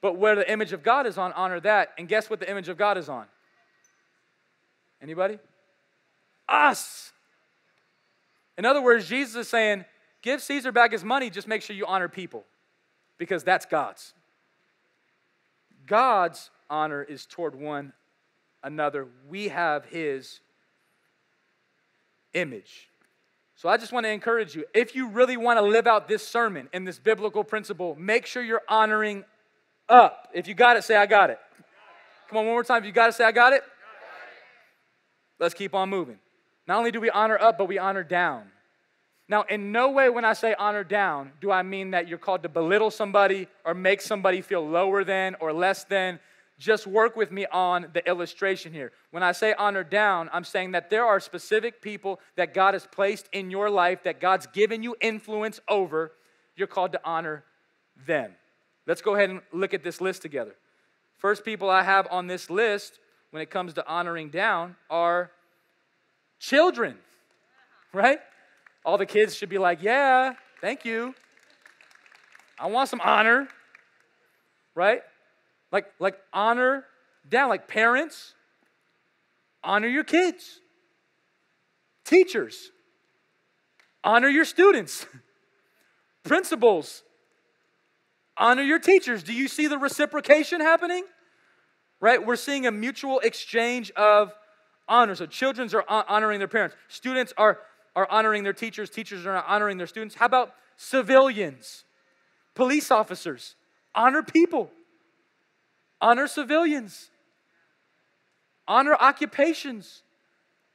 But 0.00 0.18
where 0.18 0.34
the 0.34 0.50
image 0.50 0.72
of 0.72 0.82
God 0.82 1.06
is 1.06 1.18
on, 1.18 1.32
honor 1.32 1.60
that. 1.60 1.90
And 1.98 2.08
guess 2.08 2.30
what 2.30 2.40
the 2.40 2.50
image 2.50 2.68
of 2.68 2.76
God 2.76 2.98
is 2.98 3.08
on? 3.08 3.26
Anybody? 5.02 5.38
us. 6.48 7.12
In 8.58 8.64
other 8.64 8.82
words, 8.82 9.08
Jesus 9.08 9.34
is 9.36 9.48
saying, 9.48 9.84
give 10.22 10.42
Caesar 10.42 10.72
back 10.72 10.92
his 10.92 11.04
money, 11.04 11.30
just 11.30 11.48
make 11.48 11.62
sure 11.62 11.76
you 11.76 11.86
honor 11.86 12.08
people 12.08 12.44
because 13.18 13.44
that's 13.44 13.66
God's. 13.66 14.14
God's 15.86 16.50
honor 16.68 17.02
is 17.02 17.26
toward 17.26 17.54
one 17.54 17.92
another. 18.62 19.06
We 19.28 19.48
have 19.48 19.84
his 19.86 20.40
image. 22.34 22.88
So 23.54 23.68
I 23.68 23.76
just 23.76 23.92
want 23.92 24.04
to 24.04 24.10
encourage 24.10 24.54
you 24.54 24.64
if 24.74 24.94
you 24.94 25.08
really 25.08 25.36
want 25.36 25.58
to 25.58 25.64
live 25.64 25.86
out 25.86 26.08
this 26.08 26.26
sermon 26.26 26.68
and 26.72 26.86
this 26.86 26.98
biblical 26.98 27.44
principle, 27.44 27.96
make 27.98 28.26
sure 28.26 28.42
you're 28.42 28.62
honoring 28.68 29.24
up. 29.88 30.28
If 30.34 30.48
you 30.48 30.54
got 30.54 30.76
it, 30.76 30.84
say, 30.84 30.96
I 30.96 31.06
got 31.06 31.30
it. 31.30 31.38
Come 32.28 32.38
on, 32.38 32.46
one 32.46 32.54
more 32.54 32.64
time. 32.64 32.82
If 32.82 32.86
you 32.86 32.92
got 32.92 33.08
it, 33.08 33.14
say, 33.14 33.24
I 33.24 33.32
got 33.32 33.52
it. 33.52 33.62
Let's 35.38 35.54
keep 35.54 35.74
on 35.74 35.90
moving. 35.90 36.18
Not 36.66 36.78
only 36.78 36.90
do 36.90 37.00
we 37.00 37.10
honor 37.10 37.38
up, 37.38 37.58
but 37.58 37.66
we 37.66 37.78
honor 37.78 38.02
down. 38.02 38.50
Now, 39.28 39.42
in 39.42 39.72
no 39.72 39.90
way 39.90 40.08
when 40.08 40.24
I 40.24 40.34
say 40.34 40.54
honor 40.58 40.84
down 40.84 41.32
do 41.40 41.50
I 41.50 41.62
mean 41.62 41.90
that 41.90 42.06
you're 42.06 42.18
called 42.18 42.42
to 42.44 42.48
belittle 42.48 42.90
somebody 42.90 43.48
or 43.64 43.74
make 43.74 44.00
somebody 44.00 44.40
feel 44.40 44.66
lower 44.66 45.02
than 45.04 45.36
or 45.40 45.52
less 45.52 45.84
than. 45.84 46.20
Just 46.58 46.86
work 46.86 47.16
with 47.16 47.30
me 47.30 47.44
on 47.52 47.88
the 47.92 48.06
illustration 48.08 48.72
here. 48.72 48.92
When 49.10 49.22
I 49.22 49.32
say 49.32 49.52
honor 49.58 49.84
down, 49.84 50.30
I'm 50.32 50.44
saying 50.44 50.72
that 50.72 50.88
there 50.88 51.04
are 51.04 51.20
specific 51.20 51.82
people 51.82 52.18
that 52.36 52.54
God 52.54 52.72
has 52.72 52.86
placed 52.86 53.28
in 53.32 53.50
your 53.50 53.68
life, 53.68 54.04
that 54.04 54.20
God's 54.20 54.46
given 54.46 54.82
you 54.82 54.96
influence 55.00 55.60
over. 55.68 56.12
You're 56.56 56.66
called 56.66 56.92
to 56.92 57.00
honor 57.04 57.44
them. 58.06 58.32
Let's 58.86 59.02
go 59.02 59.16
ahead 59.16 59.28
and 59.28 59.42
look 59.52 59.74
at 59.74 59.84
this 59.84 60.00
list 60.00 60.22
together. 60.22 60.54
First 61.18 61.44
people 61.44 61.68
I 61.68 61.82
have 61.82 62.06
on 62.10 62.26
this 62.26 62.48
list 62.48 63.00
when 63.36 63.42
it 63.42 63.50
comes 63.50 63.74
to 63.74 63.86
honoring 63.86 64.30
down 64.30 64.76
are 64.88 65.30
Children, 66.38 66.96
right? 67.92 68.18
All 68.82 68.96
the 68.96 69.04
kids 69.04 69.34
should 69.34 69.50
be 69.50 69.58
like, 69.58 69.82
yeah, 69.82 70.32
thank 70.62 70.86
you. 70.86 71.14
I 72.58 72.68
want 72.68 72.88
some 72.88 73.02
honor, 73.02 73.46
right? 74.74 75.02
Like, 75.70 75.92
like 75.98 76.18
honor 76.32 76.86
down, 77.28 77.50
like 77.50 77.68
parents, 77.68 78.32
honor 79.62 79.88
your 79.88 80.04
kids. 80.04 80.60
Teachers, 82.06 82.70
honor 84.02 84.28
your 84.28 84.46
students. 84.46 85.04
Principals, 86.22 87.02
honor 88.38 88.62
your 88.62 88.78
teachers. 88.78 89.22
Do 89.22 89.34
you 89.34 89.46
see 89.46 89.66
the 89.66 89.76
reciprocation 89.76 90.62
happening? 90.62 91.04
Right? 92.00 92.24
We're 92.24 92.36
seeing 92.36 92.66
a 92.66 92.72
mutual 92.72 93.20
exchange 93.20 93.90
of 93.92 94.34
honor. 94.88 95.14
So 95.14 95.26
children 95.26 95.70
are 95.88 96.04
honoring 96.08 96.38
their 96.38 96.48
parents. 96.48 96.76
Students 96.88 97.32
are, 97.36 97.58
are 97.94 98.06
honoring 98.10 98.44
their 98.44 98.52
teachers. 98.52 98.90
Teachers 98.90 99.26
are 99.26 99.42
honoring 99.42 99.78
their 99.78 99.86
students. 99.86 100.14
How 100.14 100.26
about 100.26 100.54
civilians? 100.76 101.84
Police 102.54 102.90
officers. 102.90 103.56
Honor 103.94 104.22
people. 104.22 104.70
Honor 106.00 106.26
civilians. 106.26 107.10
Honor 108.68 108.94
occupations. 108.94 110.02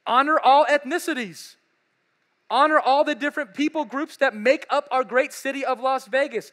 Honor 0.06 0.38
all 0.38 0.64
ethnicities. 0.66 1.56
Honor 2.50 2.78
all 2.78 3.04
the 3.04 3.14
different 3.14 3.54
people 3.54 3.84
groups 3.84 4.16
that 4.18 4.34
make 4.34 4.66
up 4.68 4.88
our 4.90 5.04
great 5.04 5.32
city 5.32 5.64
of 5.64 5.80
Las 5.80 6.06
Vegas. 6.06 6.52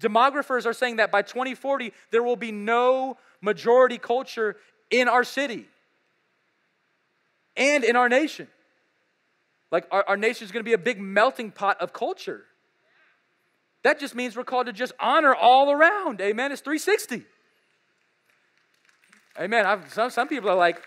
Demographers 0.00 0.66
are 0.66 0.72
saying 0.72 0.96
that 0.96 1.10
by 1.10 1.22
2040, 1.22 1.92
there 2.10 2.22
will 2.22 2.36
be 2.36 2.52
no 2.52 3.16
majority 3.40 3.98
culture 3.98 4.56
in 4.90 5.08
our 5.08 5.24
city 5.24 5.66
and 7.56 7.84
in 7.84 7.96
our 7.96 8.08
nation. 8.08 8.48
Like 9.70 9.86
our, 9.90 10.04
our 10.08 10.16
nation 10.16 10.44
is 10.44 10.52
going 10.52 10.60
to 10.60 10.68
be 10.68 10.72
a 10.72 10.78
big 10.78 11.00
melting 11.00 11.50
pot 11.50 11.80
of 11.80 11.92
culture. 11.92 12.44
That 13.82 14.00
just 14.00 14.14
means 14.14 14.36
we're 14.36 14.44
called 14.44 14.66
to 14.66 14.72
just 14.72 14.92
honor 14.98 15.34
all 15.34 15.70
around. 15.70 16.20
Amen. 16.20 16.52
It's 16.52 16.62
360. 16.62 17.24
Amen. 19.38 19.66
I've, 19.66 19.92
some, 19.92 20.10
some 20.10 20.28
people 20.28 20.48
are 20.48 20.56
like, 20.56 20.80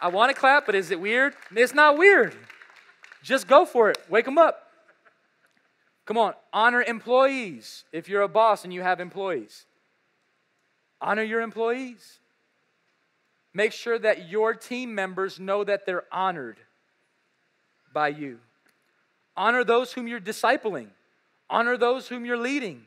I 0.00 0.08
want 0.08 0.34
to 0.34 0.38
clap, 0.38 0.66
but 0.66 0.74
is 0.74 0.90
it 0.90 1.00
weird? 1.00 1.34
It's 1.54 1.74
not 1.74 1.96
weird. 1.96 2.34
Just 3.22 3.46
go 3.46 3.64
for 3.64 3.90
it. 3.90 3.98
Wake 4.08 4.24
them 4.24 4.38
up. 4.38 4.71
Come 6.04 6.18
on, 6.18 6.34
honor 6.52 6.82
employees. 6.82 7.84
If 7.92 8.08
you're 8.08 8.22
a 8.22 8.28
boss 8.28 8.64
and 8.64 8.72
you 8.72 8.82
have 8.82 9.00
employees, 9.00 9.66
honor 11.00 11.22
your 11.22 11.40
employees. 11.40 12.18
Make 13.54 13.72
sure 13.72 13.98
that 13.98 14.28
your 14.28 14.54
team 14.54 14.94
members 14.94 15.38
know 15.38 15.62
that 15.64 15.86
they're 15.86 16.04
honored 16.10 16.58
by 17.92 18.08
you. 18.08 18.38
Honor 19.36 19.64
those 19.64 19.92
whom 19.92 20.08
you're 20.08 20.20
discipling, 20.20 20.88
honor 21.48 21.76
those 21.76 22.08
whom 22.08 22.24
you're 22.24 22.36
leading. 22.36 22.84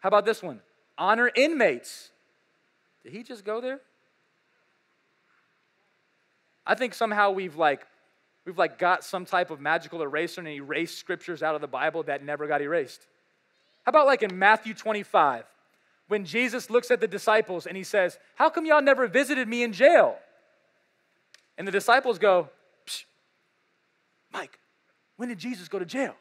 How 0.00 0.08
about 0.08 0.24
this 0.24 0.42
one? 0.42 0.60
Honor 0.96 1.30
inmates. 1.34 2.10
Did 3.02 3.12
he 3.12 3.22
just 3.22 3.44
go 3.44 3.60
there? 3.60 3.80
I 6.66 6.74
think 6.74 6.94
somehow 6.94 7.30
we've 7.30 7.56
like 7.56 7.86
we've 8.50 8.58
like 8.58 8.80
got 8.80 9.04
some 9.04 9.24
type 9.24 9.52
of 9.52 9.60
magical 9.60 10.02
eraser 10.02 10.40
and 10.40 10.48
erased 10.48 10.98
scriptures 10.98 11.40
out 11.40 11.54
of 11.54 11.60
the 11.60 11.68
Bible 11.68 12.02
that 12.02 12.24
never 12.24 12.48
got 12.48 12.60
erased. 12.60 13.06
How 13.84 13.90
about 13.90 14.06
like 14.06 14.24
in 14.24 14.40
Matthew 14.40 14.74
25, 14.74 15.44
when 16.08 16.24
Jesus 16.24 16.68
looks 16.68 16.90
at 16.90 16.98
the 16.98 17.06
disciples 17.06 17.64
and 17.64 17.76
he 17.76 17.84
says, 17.84 18.18
How 18.34 18.50
come 18.50 18.66
y'all 18.66 18.82
never 18.82 19.06
visited 19.06 19.46
me 19.46 19.62
in 19.62 19.72
jail? 19.72 20.16
And 21.58 21.68
the 21.68 21.70
disciples 21.70 22.18
go, 22.18 22.48
Mike, 24.32 24.58
when 25.14 25.28
did 25.28 25.38
Jesus 25.38 25.68
go 25.68 25.78
to 25.78 25.84
jail? 25.84 26.16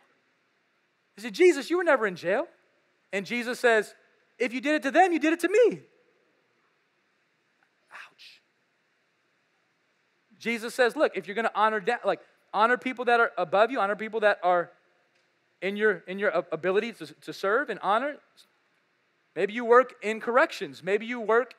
He 1.15 1.23
said, 1.23 1.33
Jesus, 1.33 1.71
you 1.71 1.77
were 1.77 1.83
never 1.83 2.05
in 2.05 2.15
jail. 2.15 2.45
And 3.11 3.25
Jesus 3.25 3.59
says, 3.59 3.95
If 4.37 4.53
you 4.53 4.61
did 4.61 4.75
it 4.75 4.83
to 4.83 4.91
them, 4.91 5.13
you 5.13 5.19
did 5.19 5.33
it 5.33 5.39
to 5.39 5.49
me. 5.49 5.81
Jesus 10.39 10.73
says, 10.73 10.95
Look, 10.95 11.15
if 11.15 11.27
you're 11.27 11.35
going 11.35 11.45
to 11.45 11.55
honor, 11.55 11.83
like, 12.03 12.21
honor 12.53 12.77
people 12.77 13.05
that 13.05 13.19
are 13.19 13.31
above 13.37 13.71
you, 13.71 13.79
honor 13.79 13.95
people 13.95 14.21
that 14.21 14.39
are 14.43 14.71
in 15.61 15.75
your, 15.75 16.03
in 16.07 16.19
your 16.19 16.43
ability 16.51 16.93
to, 16.93 17.05
to 17.21 17.33
serve 17.33 17.69
and 17.69 17.79
honor. 17.83 18.15
Maybe 19.35 19.53
you 19.53 19.65
work 19.65 19.95
in 20.01 20.19
corrections. 20.19 20.81
Maybe 20.83 21.05
you 21.05 21.19
work 21.19 21.53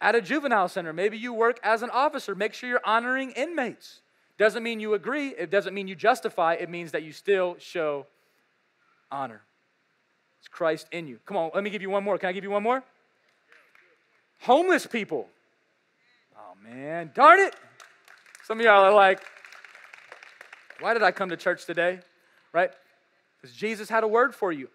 at 0.00 0.14
a 0.14 0.20
juvenile 0.20 0.68
center. 0.68 0.92
Maybe 0.92 1.18
you 1.18 1.32
work 1.32 1.58
as 1.62 1.82
an 1.82 1.90
officer. 1.90 2.34
Make 2.34 2.54
sure 2.54 2.68
you're 2.68 2.80
honoring 2.84 3.30
inmates. 3.32 4.00
Doesn't 4.38 4.62
mean 4.62 4.80
you 4.80 4.94
agree, 4.94 5.28
it 5.28 5.50
doesn't 5.50 5.72
mean 5.72 5.88
you 5.88 5.94
justify, 5.94 6.54
it 6.54 6.68
means 6.68 6.92
that 6.92 7.02
you 7.02 7.12
still 7.12 7.56
show 7.58 8.06
honor. 9.10 9.40
It's 10.40 10.48
Christ 10.48 10.88
in 10.92 11.08
you. 11.08 11.18
Come 11.24 11.38
on, 11.38 11.50
let 11.54 11.64
me 11.64 11.70
give 11.70 11.80
you 11.80 11.88
one 11.88 12.04
more. 12.04 12.18
Can 12.18 12.28
I 12.28 12.32
give 12.32 12.44
you 12.44 12.50
one 12.50 12.62
more? 12.62 12.84
Homeless 14.40 14.86
people. 14.86 15.28
Oh 16.36 16.52
man, 16.62 17.12
darn 17.14 17.40
it. 17.40 17.56
Some 18.46 18.60
of 18.60 18.64
y'all 18.64 18.84
are 18.84 18.94
like, 18.94 19.20
why 20.78 20.92
did 20.92 21.02
I 21.02 21.10
come 21.10 21.30
to 21.30 21.36
church 21.36 21.64
today? 21.64 21.98
Right? 22.52 22.70
Because 23.40 23.56
Jesus 23.56 23.88
had 23.88 24.04
a 24.04 24.08
word 24.08 24.36
for 24.36 24.52
you. 24.52 24.68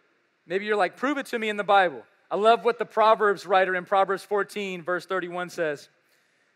Maybe 0.46 0.66
you're 0.66 0.76
like, 0.76 0.98
prove 0.98 1.18
it 1.18 1.28
to 1.28 1.40
me 1.40 1.48
in 1.48 1.56
the 1.56 1.64
Bible. 1.64 2.04
I 2.30 2.36
love 2.36 2.66
what 2.66 2.80
the 2.80 2.86
Proverbs 2.86 3.46
writer 3.46 3.74
in 3.74 3.86
Proverbs 3.86 4.24
14, 4.24 4.84
verse 4.84 5.06
31 5.06 5.52
says. 5.52 5.88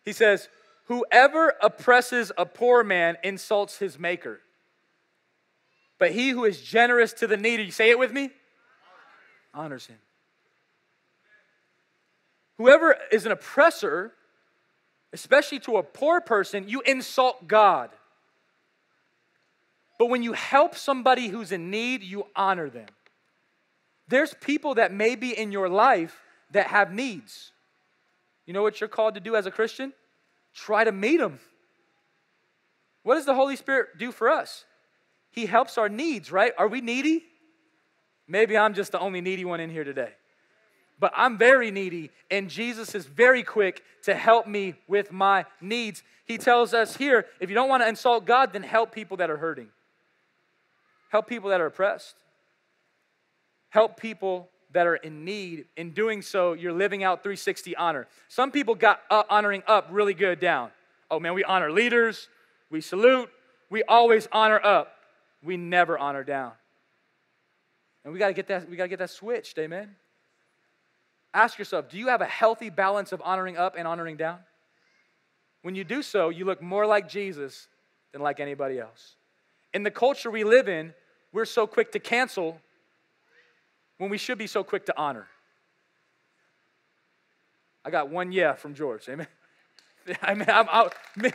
He 0.04 0.12
says, 0.12 0.50
Whoever 0.88 1.54
oppresses 1.64 2.34
a 2.38 2.46
poor 2.46 2.84
man 2.84 3.16
insults 3.24 3.78
his 3.78 3.98
maker. 3.98 4.42
But 5.98 6.12
he 6.12 6.32
who 6.32 6.44
is 6.44 6.60
generous 6.60 7.14
to 7.14 7.28
the 7.28 7.38
needy, 7.38 7.72
say 7.72 7.92
it 7.92 7.98
with 7.98 8.12
me, 8.12 8.30
honors 9.54 9.86
him. 9.86 10.00
Whoever 12.58 12.98
is 13.10 13.26
an 13.26 13.32
oppressor, 13.32 14.12
especially 15.16 15.60
to 15.60 15.78
a 15.78 15.84
poor 15.84 16.20
person, 16.20 16.68
you 16.68 16.82
insult 16.82 17.48
God. 17.48 17.90
But 19.98 20.08
when 20.08 20.24
you 20.24 20.34
help 20.34 20.76
somebody 20.76 21.30
who's 21.30 21.54
in 21.54 21.72
need, 21.72 22.04
you 22.04 22.28
honor 22.36 22.70
them. 22.70 22.90
There's 24.10 24.34
people 24.42 24.76
that 24.76 24.94
may 24.94 25.16
be 25.16 25.32
in 25.32 25.54
your 25.54 25.70
life 25.70 26.20
that 26.52 26.68
have 26.68 26.92
needs. 26.92 27.54
You 28.46 28.54
know 28.54 28.62
what 28.62 28.82
you're 28.82 28.90
called 28.90 29.14
to 29.14 29.22
do 29.22 29.38
as 29.38 29.46
a 29.46 29.52
Christian? 29.52 29.94
Try 30.54 30.84
to 30.84 30.92
meet 30.92 31.18
them. 31.18 31.40
What 33.04 33.16
does 33.16 33.26
the 33.26 33.36
Holy 33.36 33.56
Spirit 33.56 33.98
do 33.98 34.12
for 34.12 34.30
us? 34.30 34.66
He 35.32 35.46
helps 35.46 35.78
our 35.78 35.88
needs, 35.88 36.30
right? 36.30 36.52
Are 36.58 36.68
we 36.68 36.82
needy? 36.82 37.24
Maybe 38.28 38.58
I'm 38.58 38.74
just 38.74 38.92
the 38.92 39.00
only 39.00 39.22
needy 39.22 39.46
one 39.46 39.62
in 39.62 39.70
here 39.70 39.86
today. 39.86 40.12
But 41.00 41.12
I'm 41.16 41.38
very 41.38 41.72
needy, 41.72 42.12
and 42.32 42.50
Jesus 42.50 42.96
is 42.96 43.06
very 43.06 43.44
quick 43.44 43.84
to 44.04 44.16
help 44.16 44.48
me 44.48 44.76
with 44.88 45.12
my 45.12 45.46
needs. 45.60 46.04
He 46.26 46.38
tells 46.38 46.74
us 46.74 46.96
here 46.96 47.26
if 47.40 47.50
you 47.50 47.56
don't 47.56 47.70
want 47.70 47.84
to 47.84 47.90
insult 47.90 48.26
God, 48.26 48.54
then 48.54 48.64
help 48.64 48.94
people 48.94 49.18
that 49.18 49.30
are 49.30 49.38
hurting. 49.38 49.68
Help 51.10 51.28
people 51.28 51.50
that 51.50 51.60
are 51.62 51.68
oppressed. 51.68 52.16
Help 53.70 54.00
people 54.00 54.50
that 54.72 54.88
are 54.88 54.96
in 54.96 55.26
need. 55.26 55.66
In 55.76 55.92
doing 55.92 56.22
so, 56.22 56.54
you're 56.54 56.74
living 56.74 57.04
out 57.04 57.24
360 57.24 57.76
honor. 57.76 58.08
Some 58.28 58.52
people 58.52 58.76
got 58.76 59.02
uh, 59.10 59.24
honoring 59.30 59.64
up 59.68 59.88
really 59.92 60.14
good 60.14 60.40
down. 60.40 60.72
Oh 61.12 61.20
man, 61.20 61.34
we 61.34 61.44
honor 61.44 61.72
leaders, 61.72 62.30
we 62.70 62.82
salute, 62.82 63.30
we 63.70 63.84
always 63.84 64.28
honor 64.32 64.60
up. 64.64 64.92
We 65.44 65.58
never 65.58 65.98
honor 65.98 66.24
down. 66.24 66.54
And 68.04 68.14
we 68.14 68.20
got 68.20 68.28
to 68.28 68.34
get 68.34 68.48
that 68.48 68.70
we 68.70 68.78
got 68.78 68.84
to 68.84 68.90
get 68.90 69.00
that 69.00 69.10
switched, 69.10 69.58
amen. 69.58 69.96
Ask 71.36 71.60
yourself, 71.60 71.90
do 71.90 71.98
you 71.98 72.08
have 72.08 72.22
a 72.22 72.26
healthy 72.26 72.70
balance 72.70 73.12
of 73.12 73.22
honoring 73.22 73.58
up 73.58 73.76
and 73.78 73.86
honoring 73.86 74.16
down? 74.16 74.40
When 75.64 75.76
you 75.76 75.84
do 75.84 76.02
so, 76.02 76.30
you 76.30 76.46
look 76.46 76.62
more 76.62 76.86
like 76.86 77.10
Jesus 77.10 77.68
than 78.14 78.22
like 78.22 78.40
anybody 78.40 78.80
else. 78.80 79.18
In 79.74 79.84
the 79.84 79.92
culture 79.92 80.32
we 80.32 80.46
live 80.46 80.70
in, 80.70 80.94
we're 81.34 81.44
so 81.44 81.68
quick 81.68 81.92
to 81.92 82.00
cancel 82.00 82.62
when 83.98 84.10
we 84.10 84.18
should 84.18 84.38
be 84.38 84.48
so 84.48 84.64
quick 84.64 84.86
to 84.86 84.98
honor. 84.98 85.28
I 87.84 87.90
got 87.90 88.10
one 88.10 88.32
yeah 88.32 88.54
from 88.54 88.74
George. 88.74 89.10
Amen. 89.10 89.28
I 90.22 90.36
mean, 90.36 90.48
I'm. 90.48 90.70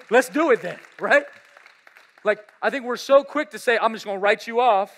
Let's 0.09 0.31
do 0.31 0.51
it 0.51 0.63
then, 0.63 0.79
right? 0.99 1.25
Like, 2.25 2.39
I 2.63 2.71
think 2.71 2.87
we're 2.87 2.97
so 2.97 3.23
quick 3.23 3.51
to 3.51 3.59
say, 3.59 3.77
I'm 3.77 3.93
just 3.93 4.07
going 4.07 4.17
to 4.17 4.23
write 4.23 4.47
you 4.47 4.61
off 4.61 4.91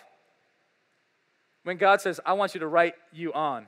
when 1.64 1.76
God 1.76 2.00
says, 2.00 2.20
I 2.24 2.34
want 2.34 2.54
you 2.54 2.60
to 2.60 2.68
write 2.68 2.94
you 3.12 3.32
on 3.32 3.66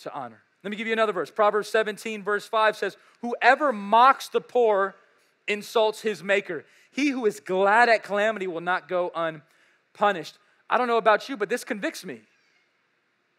to 0.00 0.12
honor. 0.12 0.42
Let 0.62 0.70
me 0.70 0.76
give 0.76 0.86
you 0.86 0.92
another 0.92 1.12
verse. 1.12 1.30
Proverbs 1.30 1.68
17, 1.68 2.22
verse 2.22 2.46
5 2.46 2.76
says, 2.76 2.96
Whoever 3.22 3.72
mocks 3.72 4.28
the 4.28 4.40
poor 4.40 4.94
insults 5.48 6.02
his 6.02 6.22
maker. 6.22 6.64
He 6.90 7.08
who 7.08 7.24
is 7.26 7.40
glad 7.40 7.88
at 7.88 8.02
calamity 8.02 8.46
will 8.46 8.60
not 8.60 8.88
go 8.88 9.10
unpunished. 9.14 10.36
I 10.68 10.76
don't 10.76 10.88
know 10.88 10.98
about 10.98 11.28
you, 11.28 11.36
but 11.36 11.48
this 11.48 11.64
convicts 11.64 12.04
me. 12.04 12.20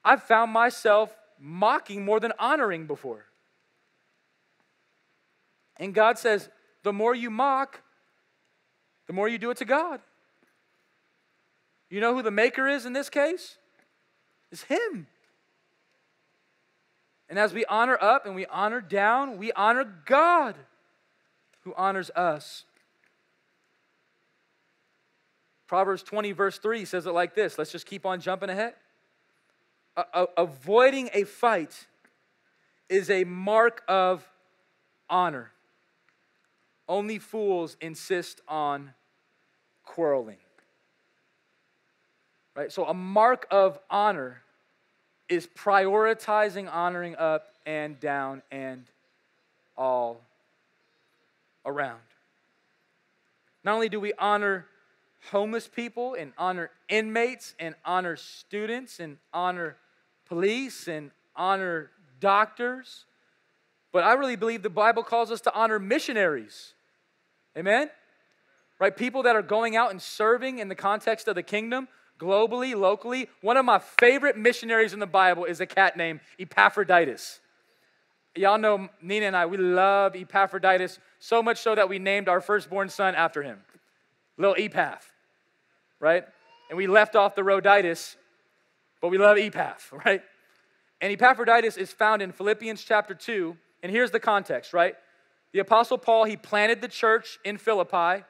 I've 0.04 0.24
found 0.24 0.52
myself 0.52 1.16
mocking 1.40 2.04
more 2.04 2.20
than 2.20 2.34
honoring 2.40 2.88
before. 2.88 3.26
And 5.78 5.94
God 5.94 6.18
says, 6.18 6.50
the 6.84 6.94
more 6.94 7.14
you 7.14 7.30
mock, 7.30 7.82
the 9.08 9.14
more 9.14 9.28
you 9.28 9.38
do 9.38 9.50
it 9.52 9.58
to 9.58 9.66
God. 9.66 10.00
You 11.90 12.00
know 12.00 12.16
who 12.16 12.22
the 12.22 12.32
maker 12.32 12.68
is 12.68 12.86
in 12.86 12.94
this 12.94 13.10
case? 13.10 13.58
It's 14.52 14.64
Him. 14.64 15.08
And 17.32 17.40
as 17.40 17.54
we 17.54 17.64
honor 17.64 17.98
up 18.00 18.26
and 18.26 18.36
we 18.36 18.46
honor 18.48 18.82
down, 18.82 19.38
we 19.38 19.54
honor 19.54 19.86
God 20.06 20.54
who 21.62 21.74
honors 21.78 22.10
us. 22.10 22.66
Proverbs 25.66 26.04
20, 26.04 26.34
verse 26.34 26.58
3 26.58 26.84
says 26.84 27.06
it 27.06 27.12
like 27.12 27.34
this. 27.34 27.58
Let's 27.58 27.72
just 27.72 27.86
keep 27.86 28.06
on 28.06 28.20
jumping 28.20 28.50
ahead. 28.50 28.74
avoiding 30.36 31.10
a 31.14 31.24
fight 31.24 31.88
is 32.90 33.10
a 33.10 33.24
mark 33.24 33.82
of 33.88 34.30
honor. 35.10 35.54
Only 36.90 37.18
fools 37.18 37.78
insist 37.80 38.42
on 38.46 38.94
quarreling. 39.86 40.40
Right? 42.58 42.74
So, 42.74 42.84
a 42.84 42.94
mark 42.94 43.48
of 43.50 43.80
honor 43.90 44.42
is 45.32 45.48
prioritizing 45.48 46.72
honoring 46.72 47.16
up 47.16 47.56
and 47.66 48.00
down 48.00 48.42
and 48.52 48.84
all 49.78 50.22
around. 51.66 52.02
Not 53.64 53.76
only 53.76 53.90
do 53.90 54.00
we 54.00 54.14
honor 54.20 54.66
homeless 55.30 55.68
people 55.68 56.16
and 56.16 56.34
honor 56.38 56.72
inmates 56.90 57.54
and 57.60 57.76
honor 57.86 58.16
students 58.16 59.00
and 59.00 59.18
honor 59.34 59.78
police 60.26 60.88
and 60.88 61.12
honor 61.36 61.92
doctors. 62.20 63.06
But 63.92 64.04
I 64.04 64.14
really 64.14 64.36
believe 64.36 64.64
the 64.64 64.70
Bible 64.70 65.04
calls 65.04 65.32
us 65.32 65.42
to 65.42 65.54
honor 65.54 65.80
missionaries. 65.80 66.74
Amen? 67.58 67.90
Right? 68.80 68.96
People 68.96 69.24
that 69.24 69.36
are 69.36 69.42
going 69.42 69.76
out 69.76 69.92
and 69.92 70.02
serving 70.02 70.60
in 70.60 70.70
the 70.70 70.76
context 70.76 71.28
of 71.28 71.36
the 71.36 71.44
kingdom, 71.44 71.88
globally, 72.22 72.76
locally. 72.76 73.28
One 73.42 73.58
of 73.58 73.66
my 73.66 73.80
favorite 73.80 74.38
missionaries 74.38 74.94
in 74.94 75.00
the 75.00 75.08
Bible 75.08 75.46
is 75.46 75.60
a 75.60 75.66
cat 75.66 75.98
named 75.98 76.20
Epaphroditus. 76.40 77.40
Y'all 78.36 78.58
know 78.58 78.88
Nina 79.02 79.26
and 79.26 79.36
I, 79.36 79.46
we 79.46 79.58
love 79.58 80.16
Epaphroditus 80.16 81.00
so 81.20 81.42
much 81.42 81.60
so 81.60 81.76
that 81.76 81.90
we 81.90 82.00
named 82.00 82.30
our 82.30 82.40
firstborn 82.40 82.90
son 82.90 83.16
after 83.16 83.44
him. 83.44 83.60
Little 84.38 84.56
Epaph 84.56 85.12
right? 86.02 86.26
And 86.70 86.78
we 86.78 86.88
left 86.88 87.16
off 87.16 87.36
the 87.36 87.44
Rhoditis, 87.46 88.18
but 89.02 89.08
we 89.10 89.18
love 89.18 89.38
Epaph, 89.38 89.94
right? 90.06 90.22
And 91.00 91.14
Epaphroditus 91.14 91.78
is 91.78 91.94
found 91.94 92.22
in 92.22 92.34
Philippians 92.34 92.84
chapter 92.84 93.14
2. 93.14 93.56
And 93.84 93.92
here's 93.92 94.12
the 94.12 94.20
context, 94.20 94.74
right? 94.74 94.96
The 95.54 95.60
Apostle 95.60 95.98
Paul, 95.98 96.26
he 96.26 96.36
planted 96.36 96.82
the 96.82 96.88
church 96.88 97.40
in 97.46 97.58
Philippi, 97.58 98.24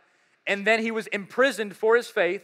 and 0.47 0.65
then 0.65 0.81
he 0.81 0.91
was 0.91 1.07
imprisoned 1.07 1.75
for 1.75 1.95
his 1.95 2.07
faith. 2.07 2.43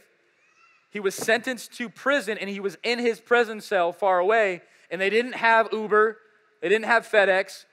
He 0.90 1.00
was 1.00 1.14
sentenced 1.14 1.72
to 1.74 1.88
prison, 1.88 2.38
and 2.38 2.48
he 2.48 2.60
was 2.60 2.78
in 2.82 2.98
his 2.98 3.20
prison 3.20 3.60
cell 3.60 3.92
far 3.92 4.18
away. 4.18 4.62
And 4.90 5.00
they 5.00 5.10
didn't 5.10 5.34
have 5.34 5.68
Uber, 5.72 6.18
they 6.62 6.68
didn't 6.68 6.86
have 6.86 7.06
FedEx. 7.06 7.64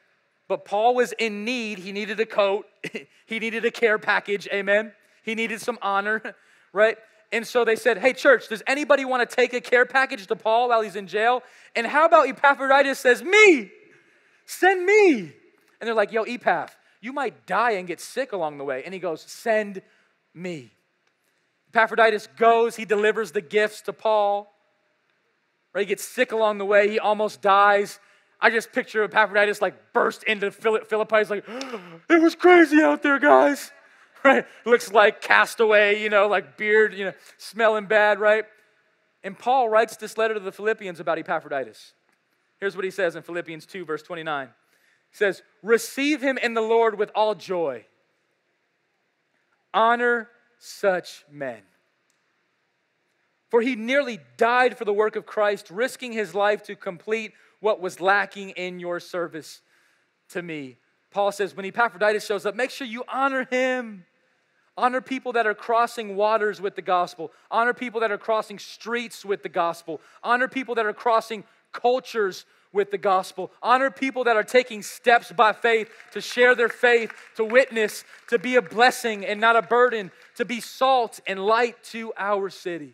but 0.47 0.65
Paul 0.65 0.95
was 0.95 1.13
in 1.13 1.45
need. 1.45 1.79
He 1.79 1.91
needed 1.91 2.19
a 2.19 2.25
coat, 2.25 2.67
he 3.25 3.39
needed 3.39 3.65
a 3.65 3.71
care 3.71 3.97
package, 3.97 4.47
amen. 4.51 4.93
He 5.23 5.33
needed 5.33 5.61
some 5.61 5.79
honor, 5.81 6.21
right? 6.73 6.97
And 7.31 7.45
so 7.45 7.65
they 7.65 7.75
said, 7.75 7.97
Hey, 7.97 8.13
church, 8.13 8.49
does 8.49 8.61
anybody 8.67 9.05
want 9.05 9.27
to 9.27 9.35
take 9.35 9.53
a 9.53 9.61
care 9.61 9.85
package 9.85 10.27
to 10.27 10.35
Paul 10.35 10.69
while 10.69 10.81
he's 10.81 10.95
in 10.95 11.07
jail? 11.07 11.41
And 11.75 11.87
how 11.87 12.05
about 12.05 12.27
Epaphroditus 12.27 12.99
says, 12.99 13.23
Me, 13.23 13.71
send 14.45 14.85
me. 14.85 15.19
And 15.19 15.87
they're 15.87 15.95
like, 15.95 16.11
Yo, 16.11 16.23
Epaph, 16.23 16.77
you 17.01 17.11
might 17.11 17.45
die 17.45 17.71
and 17.71 17.87
get 17.87 17.99
sick 17.99 18.31
along 18.31 18.57
the 18.57 18.63
way. 18.63 18.83
And 18.83 18.93
he 18.93 18.99
goes, 18.99 19.21
Send 19.21 19.81
me. 20.33 20.71
Epaphroditus 21.75 22.29
goes, 22.37 22.77
he 22.77 22.85
delivers 22.85 23.33
the 23.33 23.41
gifts 23.41 23.81
to 23.81 23.91
Paul. 23.91 24.53
Right? 25.73 25.81
He 25.81 25.87
gets 25.87 26.05
sick 26.05 26.31
along 26.31 26.57
the 26.57 26.65
way, 26.65 26.89
he 26.89 26.99
almost 26.99 27.41
dies. 27.41 27.99
I 28.39 28.49
just 28.49 28.71
picture 28.71 29.03
Epaphroditus 29.03 29.61
like 29.61 29.91
burst 29.91 30.23
into 30.23 30.51
Philippi. 30.51 31.17
He's 31.17 31.29
like, 31.29 31.45
it 32.09 32.21
was 32.21 32.33
crazy 32.35 32.81
out 32.81 33.03
there, 33.03 33.19
guys. 33.19 33.71
Right? 34.23 34.43
Looks 34.65 34.91
like 34.91 35.21
castaway, 35.21 36.01
you 36.01 36.09
know, 36.09 36.27
like 36.27 36.57
beard, 36.57 36.95
you 36.95 37.05
know, 37.05 37.13
smelling 37.37 37.85
bad, 37.85 38.19
right? 38.19 38.45
And 39.23 39.37
Paul 39.37 39.69
writes 39.69 39.97
this 39.97 40.17
letter 40.17 40.33
to 40.33 40.39
the 40.39 40.51
Philippians 40.51 40.99
about 40.99 41.19
Epaphroditus. 41.19 41.93
Here's 42.59 42.75
what 42.75 42.85
he 42.85 42.89
says 42.89 43.15
in 43.15 43.21
Philippians 43.21 43.67
2, 43.67 43.85
verse 43.85 44.01
29. 44.01 44.47
He 44.47 45.15
says, 45.15 45.43
Receive 45.61 46.23
him 46.23 46.39
in 46.39 46.55
the 46.55 46.61
Lord 46.61 46.97
with 46.97 47.11
all 47.13 47.35
joy. 47.35 47.85
Honor 49.75 50.27
such 50.59 51.25
men. 51.31 51.61
For 53.49 53.61
he 53.61 53.75
nearly 53.75 54.19
died 54.37 54.77
for 54.77 54.85
the 54.85 54.93
work 54.93 55.15
of 55.15 55.25
Christ, 55.25 55.69
risking 55.69 56.11
his 56.11 56.35
life 56.35 56.63
to 56.63 56.75
complete 56.75 57.33
what 57.59 57.79
was 57.79 58.01
lacking 58.01 58.49
in 58.51 58.79
your 58.79 58.99
service 58.99 59.61
to 60.29 60.41
me. 60.41 60.77
Paul 61.11 61.31
says, 61.31 61.55
when 61.55 61.65
Epaphroditus 61.65 62.25
shows 62.25 62.45
up, 62.45 62.55
make 62.55 62.71
sure 62.71 62.85
you 62.85 63.03
honor 63.07 63.47
him. 63.49 64.05
Honor 64.77 64.99
people 64.99 65.31
that 65.33 65.47
are 65.47 65.53
crossing 65.53 66.17
waters 66.17 66.59
with 66.59 66.75
the 66.75 66.81
gospel. 66.81 67.31
Honor 67.49 67.73
people 67.73 68.01
that 68.01 68.11
are 68.11 68.17
crossing 68.17 68.59
streets 68.59 69.23
with 69.23 69.41
the 69.41 69.49
gospel. 69.49 70.01
Honor 70.21 70.49
people 70.49 70.75
that 70.75 70.85
are 70.85 70.93
crossing 70.93 71.45
cultures 71.71 72.45
with 72.75 72.91
the 72.91 72.97
gospel. 72.97 73.51
Honor 73.63 73.89
people 73.89 74.25
that 74.25 74.35
are 74.35 74.43
taking 74.43 74.83
steps 74.83 75.31
by 75.31 75.53
faith 75.53 75.89
to 76.11 76.21
share 76.21 76.53
their 76.53 76.69
faith, 76.69 77.11
to 77.37 77.43
witness, 77.43 78.03
to 78.27 78.37
be 78.37 78.57
a 78.57 78.61
blessing 78.61 79.25
and 79.25 79.41
not 79.41 79.55
a 79.55 79.63
burden, 79.63 80.11
to 80.35 80.45
be 80.45 80.59
salt 80.59 81.19
and 81.25 81.43
light 81.43 81.81
to 81.85 82.13
our 82.17 82.49
city. 82.51 82.93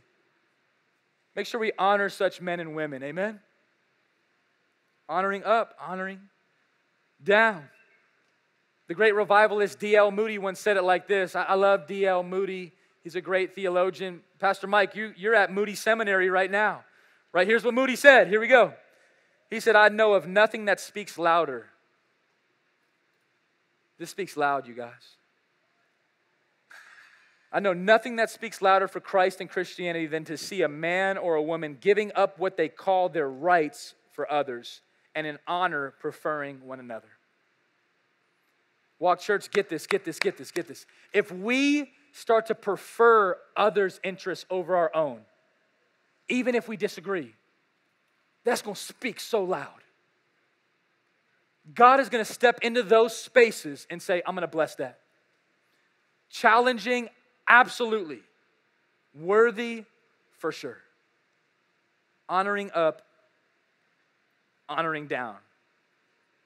Make 1.35 1.47
sure 1.47 1.59
we 1.59 1.71
honor 1.77 2.07
such 2.07 2.39
men 2.39 2.59
and 2.59 2.75
women. 2.75 3.03
Amen? 3.03 3.39
Honoring 5.09 5.43
up, 5.43 5.75
honoring 5.79 6.19
down. 7.21 7.67
The 8.87 8.93
great 8.93 9.15
revivalist 9.15 9.79
D.L. 9.79 10.11
Moody 10.11 10.37
once 10.37 10.59
said 10.59 10.77
it 10.77 10.83
like 10.83 11.07
this. 11.07 11.35
I, 11.35 11.53
love 11.55 11.87
D.L. 11.87 12.23
Moody. 12.23 12.73
He's 13.03 13.15
a 13.15 13.21
great 13.21 13.55
theologian. 13.55 14.21
Pastor 14.39 14.67
Mike, 14.67 14.95
you, 14.95 15.13
you're 15.17 15.33
at 15.33 15.51
Moody 15.51 15.75
Seminary 15.75 16.29
right 16.29 16.51
now. 16.51 16.83
Right 17.33 17.47
here's 17.47 17.63
what 17.63 17.73
Moody 17.73 17.95
said. 17.95 18.27
Here 18.27 18.41
we 18.41 18.47
go. 18.47 18.73
He 19.51 19.59
said, 19.59 19.75
I 19.75 19.89
know 19.89 20.13
of 20.13 20.27
nothing 20.27 20.65
that 20.65 20.79
speaks 20.79 21.17
louder. 21.19 21.67
This 23.99 24.09
speaks 24.09 24.37
loud, 24.37 24.65
you 24.65 24.73
guys. 24.73 25.17
I 27.51 27.59
know 27.59 27.73
nothing 27.73 28.15
that 28.15 28.29
speaks 28.29 28.61
louder 28.61 28.87
for 28.87 29.01
Christ 29.01 29.41
and 29.41 29.49
Christianity 29.49 30.07
than 30.07 30.23
to 30.23 30.37
see 30.37 30.61
a 30.61 30.69
man 30.69 31.17
or 31.17 31.35
a 31.35 31.41
woman 31.41 31.77
giving 31.81 32.13
up 32.15 32.39
what 32.39 32.55
they 32.55 32.69
call 32.69 33.09
their 33.09 33.29
rights 33.29 33.93
for 34.13 34.31
others 34.31 34.79
and 35.13 35.27
in 35.27 35.37
honor 35.45 35.93
preferring 35.99 36.65
one 36.65 36.79
another. 36.79 37.09
Walk 38.99 39.19
Church, 39.19 39.51
get 39.51 39.67
this, 39.67 39.85
get 39.85 40.05
this, 40.05 40.17
get 40.17 40.37
this, 40.37 40.51
get 40.51 40.67
this. 40.69 40.85
If 41.11 41.29
we 41.29 41.91
start 42.13 42.45
to 42.45 42.55
prefer 42.55 43.35
others' 43.57 43.99
interests 44.01 44.45
over 44.49 44.77
our 44.77 44.95
own, 44.95 45.21
even 46.29 46.55
if 46.55 46.69
we 46.69 46.77
disagree, 46.77 47.33
that's 48.43 48.61
going 48.61 48.75
to 48.75 48.81
speak 48.81 49.19
so 49.19 49.43
loud. 49.43 49.69
God 51.73 51.99
is 51.99 52.09
going 52.09 52.23
to 52.23 52.31
step 52.31 52.59
into 52.63 52.83
those 52.83 53.15
spaces 53.15 53.85
and 53.89 54.01
say, 54.01 54.21
I'm 54.25 54.35
going 54.35 54.41
to 54.41 54.47
bless 54.47 54.75
that. 54.75 54.99
Challenging, 56.29 57.09
absolutely. 57.47 58.21
Worthy, 59.13 59.83
for 60.39 60.51
sure. 60.51 60.77
Honoring 62.27 62.71
up, 62.73 63.03
honoring 64.67 65.07
down. 65.07 65.35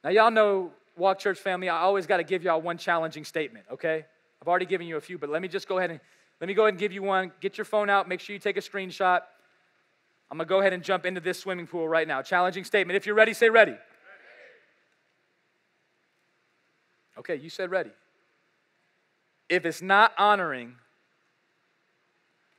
Now, 0.04 0.10
y'all 0.10 0.32
know, 0.32 0.72
Walk 0.98 1.20
Church 1.20 1.40
family, 1.40 1.70
I 1.70 1.80
always 1.80 2.08
got 2.08 2.18
to 2.18 2.24
give 2.24 2.44
y'all 2.44 2.62
one 2.62 2.78
challenging 2.78 3.24
statement, 3.24 3.66
okay? 3.72 4.06
I've 4.42 4.48
already 4.48 4.66
given 4.66 4.88
you 4.88 4.98
a 4.98 5.02
few, 5.02 5.18
but 5.18 5.30
let 5.30 5.42
me 5.42 5.48
just 5.48 5.68
go 5.68 5.78
ahead 5.78 5.92
and 5.92 6.00
let 6.42 6.48
me 6.48 6.54
go 6.54 6.64
ahead 6.64 6.74
and 6.74 6.80
give 6.80 6.92
you 6.92 7.02
one. 7.02 7.32
Get 7.40 7.58
your 7.58 7.66
phone 7.66 7.90
out, 7.90 8.08
make 8.10 8.20
sure 8.20 8.34
you 8.34 8.40
take 8.40 8.58
a 8.58 8.62
screenshot. 8.62 9.22
I'm 10.32 10.38
gonna 10.38 10.48
go 10.48 10.60
ahead 10.60 10.74
and 10.74 10.84
jump 10.84 11.06
into 11.06 11.22
this 11.22 11.40
swimming 11.40 11.68
pool 11.68 11.88
right 11.88 12.08
now. 12.08 12.22
Challenging 12.22 12.64
statement. 12.64 12.98
If 12.98 13.06
you're 13.06 13.16
ready, 13.16 13.34
say 13.34 13.50
ready. 13.50 13.72
ready. 13.72 13.82
Okay, 17.18 17.36
you 17.36 17.50
said 17.50 17.70
ready. 17.72 17.92
If 19.48 19.66
it's 19.66 19.82
not 19.82 20.14
honoring, 20.18 20.76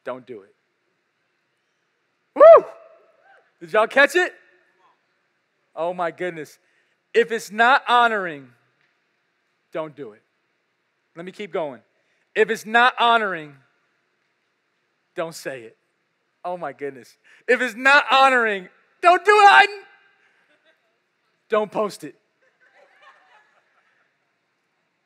don't 0.04 0.24
do 0.24 0.42
it. 0.42 0.54
Woo! 2.34 2.64
Did 3.60 3.72
y'all 3.72 3.88
catch 3.88 4.14
it? 4.14 4.32
Oh 5.74 5.92
my 5.92 6.10
goodness. 6.10 6.58
If 7.12 7.32
it's 7.32 7.50
not 7.50 7.82
honoring, 7.88 8.50
don't 9.72 9.96
do 9.96 10.12
it. 10.12 10.22
Let 11.16 11.24
me 11.24 11.32
keep 11.32 11.52
going. 11.52 11.80
If 12.34 12.50
it's 12.50 12.66
not 12.66 12.94
honoring, 13.00 13.56
don't 15.14 15.34
say 15.34 15.62
it. 15.62 15.76
Oh 16.46 16.56
my 16.56 16.72
goodness. 16.72 17.16
If 17.48 17.60
it's 17.60 17.74
not 17.74 18.04
honoring, 18.08 18.68
don't 19.02 19.24
do 19.24 19.32
it. 19.34 19.70
Don't 21.48 21.72
post 21.72 22.04
it. 22.04 22.14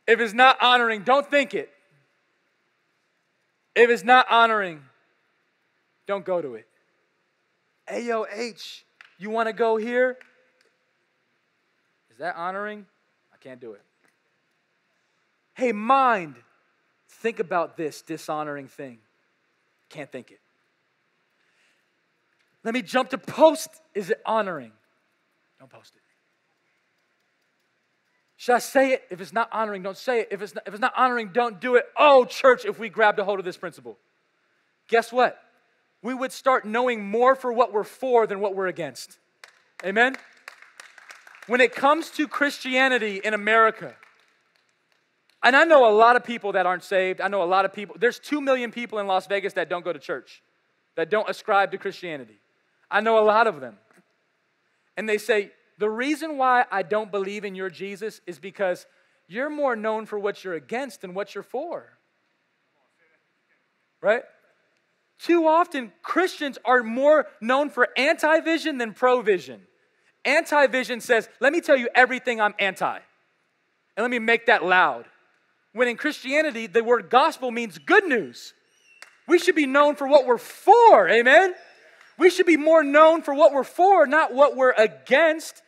If 0.06 0.20
it's 0.20 0.34
not 0.34 0.58
honoring, 0.60 1.02
don't 1.02 1.28
think 1.30 1.54
it. 1.54 1.70
If 3.74 3.88
it's 3.88 4.04
not 4.04 4.26
honoring, 4.28 4.82
don't 6.06 6.26
go 6.26 6.42
to 6.42 6.56
it. 6.56 6.66
AOH, 7.88 8.82
you 9.18 9.30
want 9.30 9.48
to 9.48 9.54
go 9.54 9.78
here? 9.78 10.18
Is 12.10 12.18
that 12.18 12.36
honoring? 12.36 12.84
I 13.32 13.38
can't 13.38 13.60
do 13.60 13.72
it. 13.72 13.82
Hey, 15.54 15.72
mind, 15.72 16.34
think 17.08 17.40
about 17.40 17.78
this 17.78 18.02
dishonoring 18.02 18.68
thing. 18.68 18.98
Can't 19.88 20.12
think 20.12 20.32
it. 20.32 20.40
Let 22.64 22.74
me 22.74 22.82
jump 22.82 23.10
to 23.10 23.18
post. 23.18 23.68
Is 23.94 24.10
it 24.10 24.20
honoring? 24.24 24.72
Don't 25.58 25.70
post 25.70 25.94
it. 25.94 26.02
Should 28.36 28.54
I 28.54 28.58
say 28.58 28.92
it? 28.92 29.02
If 29.10 29.20
it's 29.20 29.34
not 29.34 29.50
honoring, 29.52 29.82
don't 29.82 29.98
say 29.98 30.20
it. 30.20 30.28
If 30.30 30.40
it's 30.40 30.54
not, 30.54 30.64
if 30.66 30.72
it's 30.72 30.80
not 30.80 30.94
honoring, 30.96 31.28
don't 31.32 31.60
do 31.60 31.74
it. 31.74 31.84
Oh, 31.94 32.24
church, 32.24 32.64
if 32.64 32.78
we 32.78 32.88
grabbed 32.88 33.18
a 33.18 33.24
hold 33.24 33.38
of 33.38 33.44
this 33.44 33.58
principle, 33.58 33.98
guess 34.88 35.12
what? 35.12 35.38
We 36.02 36.14
would 36.14 36.32
start 36.32 36.64
knowing 36.64 37.04
more 37.04 37.34
for 37.34 37.52
what 37.52 37.70
we're 37.70 37.84
for 37.84 38.26
than 38.26 38.40
what 38.40 38.56
we're 38.56 38.68
against. 38.68 39.18
Amen? 39.84 40.16
When 41.48 41.60
it 41.60 41.74
comes 41.74 42.08
to 42.12 42.26
Christianity 42.26 43.20
in 43.22 43.34
America, 43.34 43.94
and 45.42 45.54
I 45.54 45.64
know 45.64 45.86
a 45.86 45.92
lot 45.92 46.16
of 46.16 46.24
people 46.24 46.52
that 46.52 46.64
aren't 46.64 46.84
saved. 46.84 47.20
I 47.20 47.28
know 47.28 47.42
a 47.42 47.44
lot 47.44 47.64
of 47.64 47.72
people. 47.72 47.96
There's 47.98 48.18
2 48.18 48.40
million 48.40 48.70
people 48.70 48.98
in 48.98 49.06
Las 49.06 49.26
Vegas 49.26 49.54
that 49.54 49.68
don't 49.68 49.84
go 49.84 49.92
to 49.92 49.98
church, 49.98 50.42
that 50.96 51.10
don't 51.10 51.28
ascribe 51.28 51.72
to 51.72 51.78
Christianity. 51.78 52.40
I 52.90 53.00
know 53.00 53.18
a 53.18 53.24
lot 53.24 53.46
of 53.46 53.60
them. 53.60 53.78
And 54.96 55.08
they 55.08 55.18
say, 55.18 55.52
the 55.78 55.88
reason 55.88 56.36
why 56.36 56.64
I 56.70 56.82
don't 56.82 57.10
believe 57.10 57.44
in 57.44 57.54
your 57.54 57.70
Jesus 57.70 58.20
is 58.26 58.38
because 58.38 58.86
you're 59.28 59.48
more 59.48 59.76
known 59.76 60.06
for 60.06 60.18
what 60.18 60.44
you're 60.44 60.54
against 60.54 61.00
than 61.00 61.14
what 61.14 61.34
you're 61.34 61.44
for. 61.44 61.86
Right? 64.02 64.22
Too 65.20 65.46
often, 65.46 65.92
Christians 66.02 66.58
are 66.64 66.82
more 66.82 67.26
known 67.40 67.70
for 67.70 67.88
anti 67.96 68.40
vision 68.40 68.78
than 68.78 68.92
pro 68.92 69.22
vision. 69.22 69.62
Anti 70.24 70.66
vision 70.66 71.00
says, 71.00 71.28
let 71.40 71.52
me 71.52 71.60
tell 71.60 71.76
you 71.76 71.88
everything 71.94 72.40
I'm 72.40 72.54
anti. 72.58 72.98
And 73.96 74.02
let 74.02 74.10
me 74.10 74.18
make 74.18 74.46
that 74.46 74.64
loud. 74.64 75.06
When 75.72 75.88
in 75.88 75.96
Christianity, 75.96 76.66
the 76.66 76.82
word 76.82 77.10
gospel 77.10 77.50
means 77.50 77.78
good 77.78 78.04
news. 78.04 78.54
We 79.28 79.38
should 79.38 79.54
be 79.54 79.66
known 79.66 79.94
for 79.94 80.08
what 80.08 80.26
we're 80.26 80.38
for, 80.38 81.08
amen? 81.08 81.54
We 82.20 82.28
should 82.28 82.44
be 82.44 82.58
more 82.58 82.84
known 82.84 83.22
for 83.22 83.32
what 83.32 83.54
we're 83.54 83.64
for, 83.64 84.06
not 84.06 84.34
what 84.34 84.54
we're 84.54 84.72
against. 84.72 85.62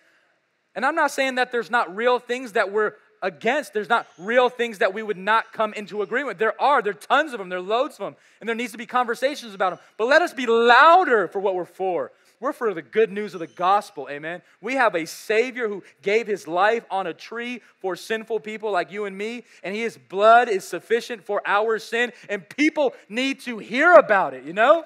And 0.74 0.84
I'm 0.84 0.94
not 0.94 1.10
saying 1.10 1.36
that 1.36 1.50
there's 1.50 1.70
not 1.70 1.96
real 1.96 2.18
things 2.18 2.52
that 2.52 2.70
we're 2.70 2.92
against. 3.22 3.72
There's 3.72 3.88
not 3.88 4.06
real 4.18 4.50
things 4.50 4.78
that 4.78 4.92
we 4.92 5.02
would 5.02 5.16
not 5.16 5.54
come 5.54 5.72
into 5.72 6.02
agreement. 6.02 6.38
There 6.38 6.60
are. 6.60 6.82
There 6.82 6.92
are 6.92 6.94
tons 6.94 7.32
of 7.32 7.38
them. 7.38 7.48
There 7.48 7.58
are 7.58 7.62
loads 7.62 7.94
of 7.94 8.00
them. 8.00 8.16
And 8.38 8.46
there 8.46 8.54
needs 8.54 8.72
to 8.72 8.78
be 8.78 8.84
conversations 8.84 9.54
about 9.54 9.70
them. 9.70 9.78
But 9.96 10.08
let 10.08 10.20
us 10.20 10.34
be 10.34 10.44
louder 10.44 11.26
for 11.26 11.38
what 11.38 11.54
we're 11.54 11.64
for. 11.64 12.12
We're 12.38 12.52
for 12.52 12.74
the 12.74 12.82
good 12.82 13.10
news 13.10 13.32
of 13.32 13.40
the 13.40 13.46
gospel, 13.46 14.08
amen. 14.10 14.42
We 14.60 14.74
have 14.74 14.94
a 14.94 15.06
Savior 15.06 15.68
who 15.68 15.82
gave 16.02 16.26
his 16.26 16.46
life 16.46 16.84
on 16.90 17.06
a 17.06 17.14
tree 17.14 17.62
for 17.78 17.96
sinful 17.96 18.40
people 18.40 18.70
like 18.72 18.92
you 18.92 19.06
and 19.06 19.16
me, 19.16 19.44
and 19.62 19.74
his 19.74 19.96
blood 19.96 20.48
is 20.48 20.64
sufficient 20.64 21.24
for 21.24 21.40
our 21.46 21.78
sin, 21.78 22.12
and 22.28 22.46
people 22.48 22.94
need 23.08 23.40
to 23.42 23.58
hear 23.58 23.94
about 23.94 24.34
it, 24.34 24.42
you 24.44 24.52
know? 24.52 24.84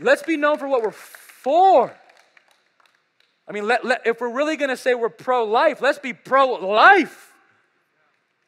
Let's 0.00 0.22
be 0.22 0.36
known 0.36 0.58
for 0.58 0.68
what 0.68 0.82
we're 0.82 0.90
for. 0.90 1.96
I 3.48 3.52
mean, 3.52 3.66
let, 3.66 3.84
let, 3.84 4.06
if 4.06 4.20
we're 4.20 4.32
really 4.32 4.56
going 4.56 4.70
to 4.70 4.76
say 4.76 4.94
we're 4.94 5.08
pro 5.08 5.44
life, 5.44 5.80
let's 5.80 5.98
be 5.98 6.12
pro 6.12 6.54
life. 6.54 7.32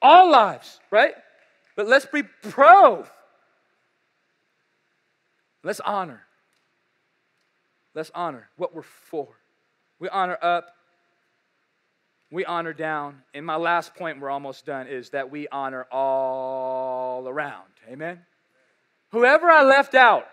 All 0.02 0.30
lives, 0.30 0.80
right? 0.90 1.14
But 1.76 1.86
let's 1.86 2.06
be 2.06 2.22
pro. 2.22 3.06
Let's 5.62 5.80
honor. 5.80 6.22
Let's 7.94 8.10
honor 8.14 8.48
what 8.56 8.74
we're 8.74 8.82
for. 8.82 9.28
We 9.98 10.08
honor 10.08 10.38
up, 10.40 10.70
we 12.30 12.44
honor 12.44 12.72
down. 12.72 13.22
And 13.34 13.44
my 13.44 13.56
last 13.56 13.94
point, 13.94 14.20
we're 14.20 14.30
almost 14.30 14.66
done, 14.66 14.86
is 14.86 15.10
that 15.10 15.30
we 15.30 15.48
honor 15.48 15.84
all 15.90 17.26
around. 17.26 17.68
Amen? 17.88 18.20
Whoever 19.10 19.48
I 19.48 19.64
left 19.64 19.94
out 19.94 20.26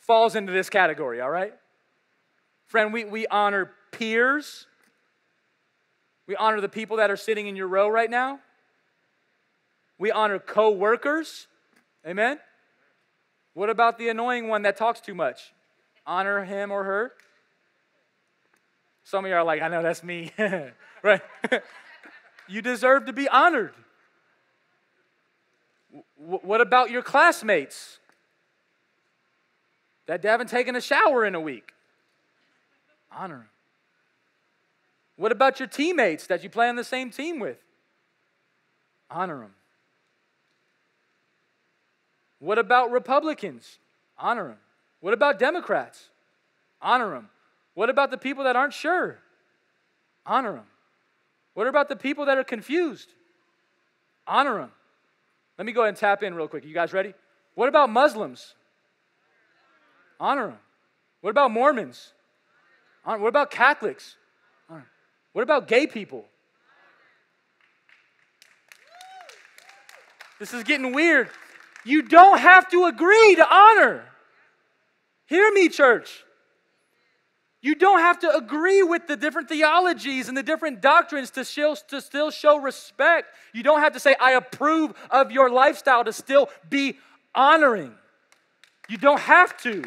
falls 0.00 0.34
into 0.34 0.52
this 0.52 0.70
category, 0.70 1.20
all 1.20 1.30
right? 1.30 1.54
Friend, 2.66 2.92
we, 2.92 3.04
we 3.04 3.26
honor 3.26 3.72
peers. 3.92 4.66
We 6.26 6.36
honor 6.36 6.60
the 6.60 6.68
people 6.68 6.98
that 6.98 7.10
are 7.10 7.16
sitting 7.16 7.46
in 7.46 7.56
your 7.56 7.68
row 7.68 7.88
right 7.88 8.10
now. 8.10 8.40
We 9.98 10.10
honor 10.10 10.38
co 10.38 10.70
workers. 10.70 11.46
Amen? 12.06 12.38
What 13.54 13.70
about 13.70 13.98
the 13.98 14.08
annoying 14.08 14.48
one 14.48 14.62
that 14.62 14.76
talks 14.76 15.00
too 15.00 15.14
much? 15.14 15.52
honor 16.08 16.42
him 16.42 16.72
or 16.72 16.82
her? 16.82 17.12
Some 19.04 19.24
of 19.24 19.28
you 19.28 19.36
are 19.36 19.44
like, 19.44 19.62
I 19.62 19.68
know 19.68 19.82
that's 19.82 20.02
me, 20.02 20.32
right? 21.02 21.20
you 22.48 22.62
deserve 22.62 23.06
to 23.06 23.12
be 23.12 23.28
honored. 23.28 23.74
W- 26.18 26.40
what 26.42 26.60
about 26.60 26.90
your 26.90 27.02
classmates 27.02 27.98
that 30.08 30.24
haven't 30.24 30.48
taken 30.48 30.74
a 30.74 30.80
shower 30.80 31.24
in 31.24 31.34
a 31.34 31.40
week? 31.40 31.72
Honor 33.12 33.36
them. 33.36 33.48
What 35.16 35.32
about 35.32 35.60
your 35.60 35.68
teammates 35.68 36.26
that 36.26 36.42
you 36.42 36.50
play 36.50 36.68
on 36.68 36.76
the 36.76 36.84
same 36.84 37.10
team 37.10 37.38
with? 37.38 37.58
Honor 39.10 39.40
them. 39.40 39.54
What 42.40 42.58
about 42.58 42.90
Republicans? 42.90 43.78
Honor 44.18 44.48
them. 44.48 44.58
What 45.00 45.12
about 45.12 45.38
Democrats? 45.38 46.08
Honor 46.80 47.10
them. 47.10 47.28
What 47.74 47.90
about 47.90 48.10
the 48.10 48.18
people 48.18 48.44
that 48.44 48.56
aren't 48.56 48.72
sure? 48.72 49.18
Honor 50.24 50.52
them. 50.52 50.66
What 51.54 51.66
about 51.66 51.88
the 51.88 51.96
people 51.96 52.26
that 52.26 52.38
are 52.38 52.44
confused? 52.44 53.08
Honor 54.26 54.58
them. 54.58 54.72
Let 55.58 55.66
me 55.66 55.72
go 55.72 55.80
ahead 55.82 55.90
and 55.90 55.96
tap 55.96 56.22
in 56.22 56.34
real 56.34 56.48
quick. 56.48 56.64
You 56.64 56.74
guys 56.74 56.92
ready? 56.92 57.14
What 57.54 57.68
about 57.68 57.90
Muslims? 57.90 58.54
Honor 60.20 60.48
them. 60.48 60.58
What 61.20 61.30
about 61.30 61.50
Mormons? 61.50 62.12
Honor. 63.04 63.22
What 63.22 63.28
about 63.28 63.50
Catholics? 63.50 64.16
Honor. 64.68 64.86
What 65.32 65.42
about 65.42 65.68
gay 65.68 65.86
people? 65.86 66.24
This 70.38 70.54
is 70.54 70.62
getting 70.62 70.92
weird. 70.92 71.28
You 71.84 72.02
don't 72.02 72.38
have 72.38 72.68
to 72.70 72.84
agree 72.84 73.34
to 73.36 73.54
honor. 73.54 74.04
Hear 75.26 75.52
me, 75.52 75.68
church. 75.68 76.24
You 77.60 77.74
don't 77.74 77.98
have 77.98 78.20
to 78.20 78.36
agree 78.36 78.84
with 78.84 79.08
the 79.08 79.16
different 79.16 79.48
theologies 79.48 80.28
and 80.28 80.36
the 80.36 80.44
different 80.44 80.80
doctrines 80.80 81.30
to, 81.32 81.44
show, 81.44 81.74
to 81.88 82.00
still 82.00 82.30
show 82.30 82.56
respect. 82.58 83.34
You 83.52 83.64
don't 83.64 83.80
have 83.80 83.94
to 83.94 84.00
say, 84.00 84.14
I 84.20 84.32
approve 84.32 84.94
of 85.10 85.32
your 85.32 85.50
lifestyle 85.50 86.04
to 86.04 86.12
still 86.12 86.50
be 86.70 86.98
honoring. 87.34 87.94
You 88.88 88.96
don't 88.96 89.20
have 89.20 89.56
to. 89.62 89.82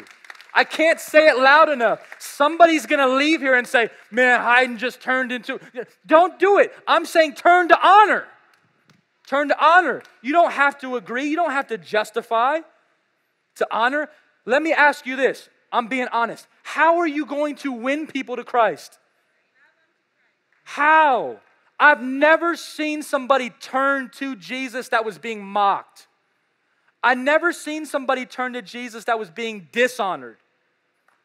I 0.54 0.64
can't 0.64 1.00
say 1.00 1.28
it 1.28 1.38
loud 1.38 1.68
enough. 1.70 2.00
Somebody's 2.18 2.84
going 2.86 3.00
to 3.00 3.16
leave 3.16 3.40
here 3.40 3.54
and 3.54 3.66
say, 3.66 3.88
Man, 4.10 4.40
Hayden 4.40 4.78
just 4.78 5.00
turned 5.00 5.32
into. 5.32 5.58
Don't 6.06 6.38
do 6.38 6.58
it. 6.58 6.72
I'm 6.86 7.06
saying 7.06 7.34
turn 7.34 7.68
to 7.68 7.86
honor. 7.86 8.26
Turn 9.26 9.48
to 9.48 9.64
honor. 9.64 10.02
You 10.20 10.32
don't 10.32 10.52
have 10.52 10.78
to 10.80 10.96
agree, 10.96 11.24
you 11.24 11.36
don't 11.36 11.52
have 11.52 11.68
to 11.68 11.78
justify 11.78 12.60
to 13.56 13.66
honor. 13.70 14.10
Let 14.44 14.62
me 14.62 14.72
ask 14.72 15.06
you 15.06 15.16
this. 15.16 15.48
I'm 15.72 15.88
being 15.88 16.08
honest. 16.12 16.46
How 16.62 16.98
are 16.98 17.06
you 17.06 17.24
going 17.24 17.56
to 17.56 17.72
win 17.72 18.06
people 18.06 18.36
to 18.36 18.44
Christ? 18.44 18.98
How? 20.64 21.40
I've 21.80 22.02
never 22.02 22.56
seen 22.56 23.02
somebody 23.02 23.50
turn 23.50 24.10
to 24.16 24.36
Jesus 24.36 24.88
that 24.90 25.04
was 25.04 25.18
being 25.18 25.42
mocked. 25.42 26.06
I 27.02 27.14
never 27.14 27.52
seen 27.52 27.86
somebody 27.86 28.26
turn 28.26 28.52
to 28.52 28.62
Jesus 28.62 29.04
that 29.04 29.18
was 29.18 29.30
being 29.30 29.68
dishonored. 29.72 30.36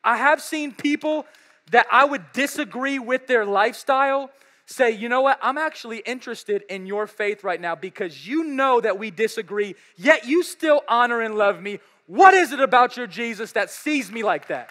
I 0.08 0.16
have 0.16 0.42
seen 0.42 0.72
people 0.72 1.26
that 1.72 1.86
I 1.92 2.06
would 2.06 2.32
disagree 2.32 2.98
with 2.98 3.28
their 3.28 3.46
lifestyle 3.46 4.32
say, 4.66 4.92
you 4.92 5.10
know 5.10 5.20
what, 5.20 5.38
I'm 5.42 5.58
actually 5.58 5.98
interested 5.98 6.64
in 6.70 6.86
your 6.86 7.08
faith 7.08 7.44
right 7.44 7.60
now 7.60 7.76
because 7.76 8.26
you 8.26 8.46
know 8.46 8.80
that 8.80 8.98
we 8.98 9.12
disagree, 9.12 9.76
yet 9.98 10.26
you 10.26 10.44
still 10.44 10.82
honor 10.88 11.20
and 11.20 11.36
love 11.36 11.62
me. 11.62 11.80
What 12.06 12.34
is 12.34 12.54
it 12.54 12.62
about 12.62 12.96
your 12.96 13.06
Jesus 13.06 13.52
that 13.52 13.70
sees 13.70 14.10
me 14.10 14.24
like 14.24 14.48
that? 14.48 14.70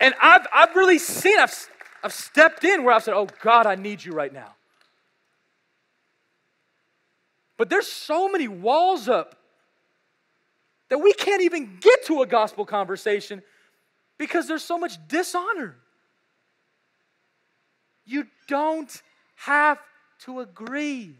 And 0.00 0.14
I've, 0.22 0.46
I've 0.54 0.76
really 0.76 1.00
seen, 1.00 1.40
I've, 1.40 1.68
I've 2.04 2.12
stepped 2.12 2.62
in 2.62 2.84
where 2.84 2.94
I've 2.94 3.02
said, 3.02 3.14
oh 3.14 3.26
God, 3.40 3.66
I 3.66 3.74
need 3.74 4.04
you 4.04 4.12
right 4.12 4.32
now. 4.32 4.54
But 7.56 7.68
there's 7.68 7.88
so 7.88 8.28
many 8.28 8.46
walls 8.46 9.08
up 9.08 9.34
that 10.88 10.98
we 10.98 11.12
can't 11.14 11.42
even 11.42 11.78
get 11.80 12.06
to 12.06 12.22
a 12.22 12.26
gospel 12.26 12.64
conversation 12.64 13.42
because 14.18 14.48
there's 14.48 14.64
so 14.64 14.78
much 14.78 14.96
dishonor. 15.08 15.76
You 18.04 18.26
don't 18.48 19.02
have 19.36 19.78
to 20.20 20.40
agree 20.40 21.16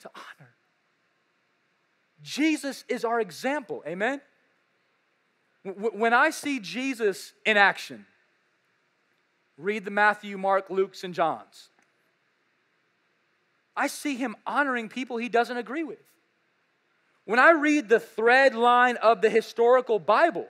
to 0.00 0.10
honor. 0.14 0.50
Jesus 2.22 2.84
is 2.88 3.04
our 3.04 3.20
example. 3.20 3.82
Amen? 3.86 4.20
When 5.62 6.12
I 6.12 6.30
see 6.30 6.60
Jesus 6.60 7.32
in 7.44 7.56
action, 7.56 8.06
read 9.56 9.84
the 9.84 9.90
Matthew, 9.90 10.38
Mark, 10.38 10.70
Luke's, 10.70 11.04
and 11.04 11.14
John's. 11.14 11.68
I 13.76 13.86
see 13.86 14.16
him 14.16 14.36
honoring 14.46 14.88
people 14.88 15.16
he 15.16 15.28
doesn't 15.28 15.56
agree 15.56 15.84
with. 15.84 16.02
When 17.24 17.38
I 17.38 17.50
read 17.50 17.88
the 17.88 18.00
thread 18.00 18.54
line 18.54 18.96
of 18.96 19.20
the 19.20 19.30
historical 19.30 19.98
Bible, 19.98 20.48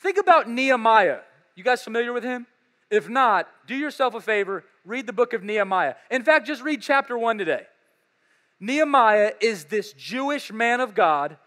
think 0.00 0.18
about 0.18 0.48
Nehemiah. 0.48 1.20
You 1.54 1.64
guys 1.64 1.82
familiar 1.82 2.12
with 2.12 2.24
him? 2.24 2.46
If 2.90 3.08
not, 3.08 3.48
do 3.66 3.76
yourself 3.76 4.14
a 4.14 4.20
favor, 4.20 4.64
read 4.84 5.06
the 5.06 5.12
book 5.12 5.32
of 5.32 5.44
Nehemiah. 5.44 5.94
In 6.10 6.24
fact, 6.24 6.46
just 6.46 6.62
read 6.62 6.82
chapter 6.82 7.16
1 7.16 7.38
today. 7.38 7.66
Nehemiah 8.58 9.32
is 9.40 9.66
this 9.66 9.92
Jewish 9.92 10.52
man 10.52 10.80
of 10.80 10.94
God 10.94 11.38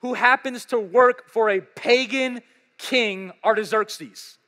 who 0.00 0.14
happens 0.14 0.64
to 0.66 0.78
work 0.78 1.28
for 1.28 1.50
a 1.50 1.60
pagan 1.60 2.40
king, 2.78 3.32
Artaxerxes. 3.44 4.38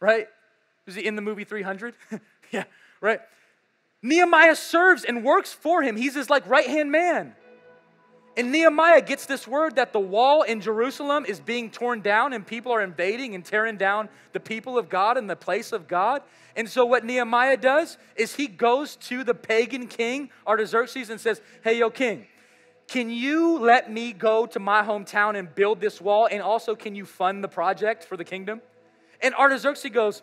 Right? 0.00 0.26
Was 0.86 0.94
he 0.94 1.04
in 1.04 1.16
the 1.16 1.22
movie 1.22 1.44
300? 1.44 1.94
yeah, 2.52 2.64
right? 3.00 3.20
Nehemiah 4.02 4.56
serves 4.56 5.04
and 5.04 5.24
works 5.24 5.52
for 5.52 5.82
him. 5.82 5.96
He's 5.96 6.14
his 6.14 6.28
like 6.28 6.46
right 6.46 6.66
hand 6.66 6.92
man. 6.92 7.34
And 8.36 8.50
Nehemiah 8.50 9.00
gets 9.00 9.26
this 9.26 9.46
word 9.46 9.76
that 9.76 9.92
the 9.92 10.00
wall 10.00 10.42
in 10.42 10.60
Jerusalem 10.60 11.24
is 11.24 11.38
being 11.38 11.70
torn 11.70 12.00
down 12.00 12.32
and 12.32 12.44
people 12.44 12.72
are 12.72 12.82
invading 12.82 13.36
and 13.36 13.44
tearing 13.44 13.76
down 13.76 14.08
the 14.32 14.40
people 14.40 14.76
of 14.76 14.88
God 14.88 15.16
and 15.16 15.30
the 15.30 15.36
place 15.36 15.70
of 15.70 15.86
God. 15.86 16.22
And 16.56 16.68
so, 16.68 16.84
what 16.84 17.04
Nehemiah 17.04 17.56
does 17.56 17.96
is 18.16 18.34
he 18.34 18.48
goes 18.48 18.96
to 18.96 19.22
the 19.22 19.34
pagan 19.34 19.86
king, 19.86 20.30
Artaxerxes, 20.46 21.10
and 21.10 21.20
says, 21.20 21.40
Hey, 21.62 21.78
yo, 21.78 21.90
king, 21.90 22.26
can 22.88 23.08
you 23.08 23.58
let 23.58 23.90
me 23.90 24.12
go 24.12 24.46
to 24.46 24.58
my 24.58 24.82
hometown 24.82 25.38
and 25.38 25.52
build 25.54 25.80
this 25.80 26.00
wall? 26.00 26.28
And 26.30 26.42
also, 26.42 26.74
can 26.74 26.94
you 26.96 27.04
fund 27.04 27.42
the 27.42 27.48
project 27.48 28.04
for 28.04 28.16
the 28.16 28.24
kingdom? 28.24 28.60
And 29.20 29.34
Artaxerxes 29.34 29.92
goes, 29.92 30.22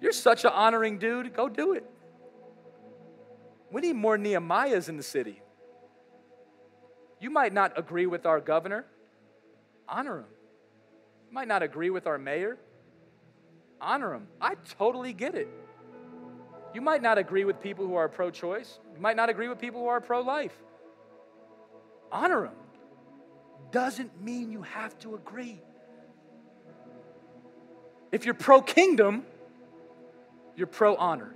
You're 0.00 0.12
such 0.12 0.44
an 0.44 0.50
honoring 0.52 0.98
dude. 0.98 1.34
Go 1.34 1.48
do 1.48 1.72
it. 1.72 1.88
We 3.70 3.80
need 3.80 3.94
more 3.94 4.18
Nehemiahs 4.18 4.88
in 4.88 4.96
the 4.96 5.04
city. 5.04 5.40
You 7.20 7.30
might 7.30 7.52
not 7.52 7.78
agree 7.78 8.06
with 8.06 8.24
our 8.24 8.40
governor, 8.40 8.86
honor 9.88 10.20
him. 10.20 10.26
You 11.28 11.34
might 11.34 11.48
not 11.48 11.62
agree 11.62 11.90
with 11.90 12.06
our 12.06 12.18
mayor, 12.18 12.56
honor 13.80 14.14
him. 14.14 14.26
I 14.40 14.54
totally 14.78 15.12
get 15.12 15.34
it. 15.34 15.48
You 16.72 16.80
might 16.80 17.02
not 17.02 17.18
agree 17.18 17.44
with 17.44 17.60
people 17.60 17.86
who 17.86 17.96
are 17.96 18.08
pro 18.08 18.30
choice, 18.30 18.78
you 18.94 19.00
might 19.00 19.16
not 19.16 19.28
agree 19.28 19.48
with 19.48 19.58
people 19.58 19.80
who 19.80 19.88
are 19.88 20.00
pro 20.00 20.22
life. 20.22 20.54
Honor 22.10 22.44
them. 22.44 22.54
Doesn't 23.70 24.20
mean 24.22 24.50
you 24.50 24.62
have 24.62 24.98
to 25.00 25.14
agree. 25.14 25.60
If 28.10 28.24
you're 28.24 28.34
pro 28.34 28.60
kingdom, 28.60 29.24
you're 30.56 30.66
pro 30.66 30.96
honor. 30.96 31.34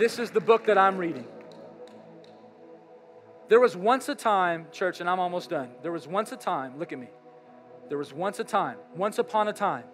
This 0.00 0.18
is 0.18 0.30
the 0.30 0.40
book 0.40 0.64
that 0.64 0.78
I'm 0.78 0.96
reading. 0.96 1.26
There 3.50 3.60
was 3.60 3.76
once 3.76 4.08
a 4.08 4.14
time, 4.14 4.64
church, 4.72 5.00
and 5.00 5.10
I'm 5.10 5.20
almost 5.20 5.50
done. 5.50 5.68
There 5.82 5.92
was 5.92 6.08
once 6.08 6.32
a 6.32 6.38
time, 6.38 6.78
look 6.78 6.94
at 6.94 6.98
me. 6.98 7.08
There 7.90 7.98
was 7.98 8.10
once 8.10 8.40
a 8.40 8.44
time, 8.44 8.78
once 8.96 9.18
upon 9.18 9.48
a 9.48 9.52
time, 9.52 9.84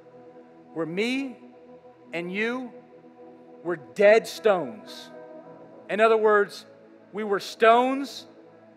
where 0.74 0.86
me 0.86 1.36
and 2.12 2.32
you 2.32 2.70
were 3.64 3.74
dead 3.74 4.28
stones. 4.28 5.10
In 5.90 6.00
other 6.00 6.16
words, 6.16 6.66
we 7.12 7.24
were 7.24 7.40
stones 7.40 8.26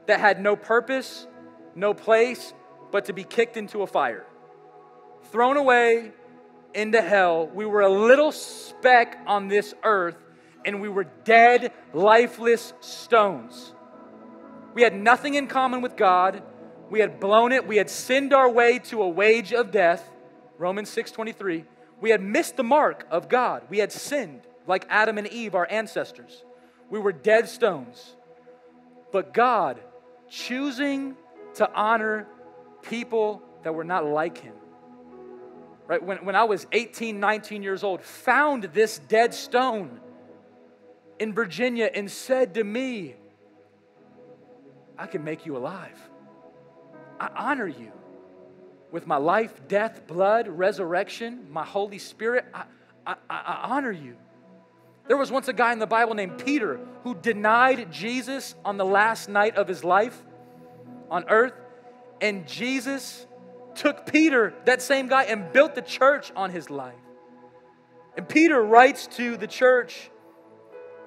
that 0.07 0.19
had 0.19 0.41
no 0.41 0.55
purpose, 0.55 1.27
no 1.75 1.93
place, 1.93 2.55
but 2.89 3.05
to 3.05 3.13
be 3.13 3.23
kicked 3.23 3.55
into 3.55 3.83
a 3.83 3.87
fire. 3.87 4.25
Thrown 5.31 5.57
away 5.57 6.11
into 6.73 7.03
hell. 7.03 7.45
We 7.53 7.67
were 7.67 7.81
a 7.81 7.89
little 7.89 8.31
speck 8.31 9.19
on 9.27 9.47
this 9.47 9.75
earth, 9.83 10.15
and 10.65 10.81
we 10.81 10.89
were 10.89 11.05
dead, 11.23 11.71
lifeless 11.93 12.73
stones. 12.79 13.73
We 14.73 14.81
had 14.81 14.95
nothing 14.95 15.35
in 15.35 15.47
common 15.47 15.81
with 15.81 15.95
God. 15.95 16.43
We 16.89 16.99
had 16.99 17.19
blown 17.19 17.51
it. 17.51 17.67
We 17.67 17.77
had 17.77 17.89
sinned 17.89 18.33
our 18.33 18.49
way 18.49 18.79
to 18.79 19.01
a 19.01 19.09
wage 19.09 19.53
of 19.53 19.71
death. 19.71 20.09
Romans 20.57 20.89
6:23. 20.89 21.65
We 22.01 22.09
had 22.11 22.21
missed 22.21 22.55
the 22.55 22.63
mark 22.63 23.05
of 23.11 23.29
God. 23.29 23.63
We 23.69 23.79
had 23.79 23.91
sinned 23.91 24.41
like 24.67 24.85
Adam 24.89 25.17
and 25.17 25.27
Eve, 25.27 25.55
our 25.55 25.67
ancestors. 25.69 26.43
We 26.89 26.99
were 26.99 27.11
dead 27.11 27.49
stones. 27.49 28.15
But 29.11 29.33
God, 29.33 29.79
choosing 30.29 31.15
to 31.55 31.71
honor 31.73 32.27
people 32.83 33.41
that 33.63 33.73
were 33.73 33.83
not 33.83 34.05
like 34.05 34.37
him. 34.37 34.53
Right? 35.87 36.01
When, 36.01 36.23
when 36.23 36.35
I 36.35 36.43
was 36.43 36.67
18, 36.71 37.19
19 37.19 37.63
years 37.63 37.83
old, 37.83 38.01
found 38.01 38.65
this 38.65 38.99
dead 39.07 39.33
stone 39.33 39.99
in 41.19 41.33
Virginia 41.33 41.89
and 41.93 42.09
said 42.09 42.53
to 42.55 42.63
me, 42.63 43.15
I 44.97 45.05
can 45.05 45.23
make 45.23 45.45
you 45.45 45.55
alive. 45.57 45.99
I 47.19 47.29
honor 47.35 47.67
you 47.67 47.91
with 48.91 49.05
my 49.05 49.17
life, 49.17 49.67
death, 49.67 50.07
blood, 50.07 50.47
resurrection, 50.47 51.47
my 51.51 51.65
Holy 51.65 51.99
Spirit. 51.99 52.45
I, 52.53 52.63
I, 53.05 53.15
I, 53.29 53.59
honor 53.69 53.91
you. 53.91 54.15
There 55.07 55.17
was 55.17 55.31
once 55.31 55.47
a 55.47 55.53
guy 55.53 55.73
in 55.73 55.79
the 55.79 55.87
Bible 55.87 56.15
named 56.15 56.43
Peter 56.43 56.79
who 57.03 57.15
denied 57.15 57.91
Jesus 57.91 58.55
on 58.63 58.77
the 58.77 58.85
last 58.85 59.29
night 59.29 59.55
of 59.55 59.67
his 59.67 59.83
life 59.83 60.21
on 61.09 61.25
earth, 61.29 61.53
and 62.21 62.47
Jesus 62.47 63.25
took 63.75 64.05
Peter, 64.05 64.53
that 64.65 64.81
same 64.81 65.07
guy, 65.07 65.23
and 65.23 65.51
built 65.51 65.75
the 65.75 65.81
church 65.81 66.31
on 66.35 66.51
his 66.51 66.69
life. 66.69 66.93
And 68.17 68.27
Peter 68.27 68.61
writes 68.61 69.07
to 69.17 69.37
the 69.37 69.47
church, 69.47 70.11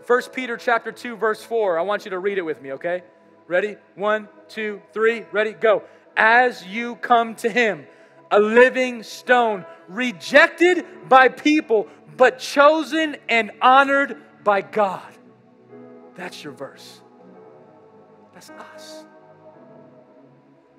1 0.07 0.22
Peter 0.32 0.57
chapter 0.57 0.92
2, 0.92 1.16
verse 1.16 1.42
4. 1.42 1.78
I 1.78 1.82
want 1.82 2.05
you 2.05 2.11
to 2.11 2.18
read 2.18 2.38
it 2.38 2.42
with 2.42 2.61
me, 2.61 2.72
okay? 2.72 3.03
Ready? 3.46 3.76
One, 3.94 4.28
two, 4.48 4.80
three. 4.92 5.24
Ready? 5.32 5.53
Go. 5.53 5.82
As 6.16 6.64
you 6.66 6.96
come 6.96 7.34
to 7.36 7.48
him, 7.48 7.86
a 8.30 8.40
living 8.40 9.03
stone, 9.03 9.66
rejected 9.88 10.86
by 11.09 11.28
people, 11.28 11.88
but 12.16 12.38
chosen 12.38 13.16
and 13.28 13.50
honored 13.61 14.16
by 14.44 14.62
God. 14.62 15.03
That's 16.14 16.42
your 16.42 16.53
verse. 16.53 17.00
That's 18.32 18.50
us. 18.50 19.01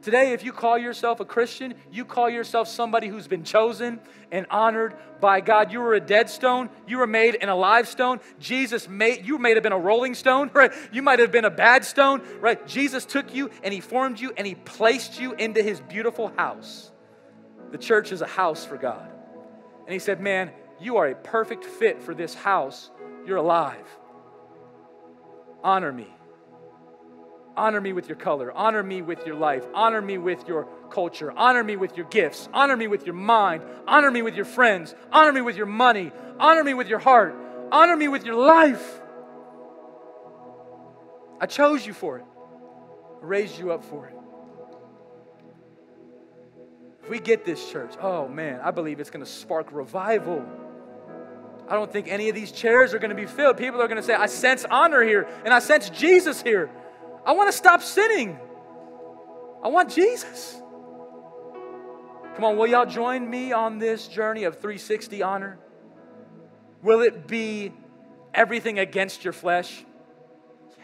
Today, 0.04 0.34
if 0.34 0.44
you 0.44 0.52
call 0.52 0.78
yourself 0.78 1.22
a 1.22 1.26
Christian, 1.26 1.76
you 1.90 2.04
call 2.04 2.30
yourself 2.30 2.68
somebody 2.68 3.08
who's 3.08 3.26
been 3.26 3.46
chosen 3.46 4.02
and 4.34 4.46
honored 4.52 4.96
by 5.22 5.40
God. 5.40 5.72
You 5.72 5.80
were 5.80 5.94
a 5.94 6.02
dead 6.02 6.30
stone, 6.30 6.70
you 6.86 6.98
were 6.98 7.08
made 7.08 7.36
in 7.36 7.48
a 7.48 7.56
live 7.56 7.88
stone. 7.88 8.20
Jesus 8.38 8.90
made 8.90 9.26
you 9.26 9.38
may 9.38 9.54
have 9.54 9.64
been 9.64 9.72
a 9.72 9.80
rolling 9.80 10.14
stone, 10.14 10.52
right? 10.54 10.74
You 10.92 11.02
might 11.02 11.20
have 11.20 11.32
been 11.32 11.46
a 11.46 11.50
bad 11.50 11.86
stone, 11.86 12.22
right? 12.42 12.68
Jesus 12.68 13.06
took 13.06 13.34
you 13.34 13.50
and 13.64 13.74
he 13.74 13.80
formed 13.80 14.20
you 14.20 14.34
and 14.36 14.46
he 14.46 14.56
placed 14.56 15.22
you 15.22 15.34
into 15.34 15.64
his 15.64 15.80
beautiful 15.80 16.34
house. 16.36 16.92
The 17.72 17.78
church 17.78 18.12
is 18.12 18.22
a 18.22 18.28
house 18.28 18.66
for 18.66 18.76
God. 18.76 19.10
And 19.86 19.94
he 19.94 20.00
said, 20.00 20.20
Man, 20.20 20.52
you 20.82 20.98
are 20.98 21.08
a 21.08 21.16
perfect 21.16 21.64
fit 21.64 22.02
for 22.02 22.14
this 22.14 22.34
house. 22.36 22.92
You're 23.26 23.38
alive. 23.38 23.88
Honor 25.64 25.94
me. 25.94 26.08
Honor 27.56 27.80
me 27.80 27.94
with 27.94 28.08
your 28.10 28.16
color. 28.16 28.52
Honor 28.52 28.82
me 28.82 29.02
with 29.02 29.26
your 29.26 29.36
life. 29.36 29.64
Honor 29.76 30.02
me 30.02 30.18
with 30.18 30.48
your 30.48 30.68
culture. 30.90 31.32
Honor 31.32 31.64
me 31.64 31.76
with 31.76 31.96
your 31.96 32.08
gifts. 32.08 32.50
Honor 32.54 32.76
me 32.76 32.88
with 32.88 33.06
your 33.06 33.16
mind. 33.16 33.64
Honor 33.88 34.10
me 34.10 34.22
with 34.22 34.36
your 34.36 34.46
friends. 34.46 34.96
Honor 35.12 35.32
me 35.32 35.42
with 35.42 35.56
your 35.56 35.68
money. 35.68 36.12
Honor 36.40 36.64
me 36.64 36.74
with 36.74 36.88
your 36.88 37.00
heart. 37.00 37.36
Honor 37.72 37.96
me 37.96 38.08
with 38.08 38.26
your 38.26 38.36
life. 38.36 39.02
I 41.40 41.46
chose 41.46 41.86
you 41.86 41.94
for 41.94 42.20
it, 42.20 42.26
I 43.22 43.26
raised 43.26 43.60
you 43.60 43.72
up 43.74 43.84
for 43.84 44.08
it. 44.08 44.16
If 47.04 47.10
we 47.10 47.20
get 47.20 47.44
this 47.44 47.70
church, 47.70 47.96
oh 48.00 48.30
man, 48.30 48.62
I 48.64 48.72
believe 48.72 49.02
it's 49.02 49.10
going 49.10 49.26
to 49.26 49.30
spark 49.30 49.74
revival. 49.74 50.46
I 51.68 51.74
don't 51.74 51.92
think 51.92 52.08
any 52.08 52.30
of 52.30 52.36
these 52.36 52.52
chairs 52.52 52.94
are 52.94 53.00
going 53.00 53.10
to 53.10 53.16
be 53.16 53.26
filled. 53.26 53.58
People 53.58 53.82
are 53.82 53.88
going 53.88 53.98
to 53.98 54.04
say, 54.04 54.14
I 54.14 54.28
sense 54.28 54.66
honor 54.70 55.02
here 55.02 55.28
and 55.44 55.54
I 55.54 55.60
sense 55.60 55.90
Jesus 55.90 56.42
here. 56.42 56.70
I 57.26 57.32
want 57.32 57.52
to 57.52 57.58
stop 57.58 57.82
sinning. 57.82 58.38
I 59.64 59.70
want 59.70 59.90
Jesus. 59.90 60.62
Come 62.36 62.44
on, 62.44 62.58
will 62.58 62.68
y'all 62.68 62.86
join 62.86 63.30
me 63.30 63.52
on 63.52 63.78
this 63.78 64.08
journey 64.08 64.44
of 64.44 64.56
360 64.56 65.22
honor? 65.22 65.60
Will 66.82 67.02
it 67.02 67.28
be 67.28 67.72
everything 68.34 68.80
against 68.80 69.24
your 69.24 69.34
flesh? 69.34 69.86
Yeah. 70.78 70.84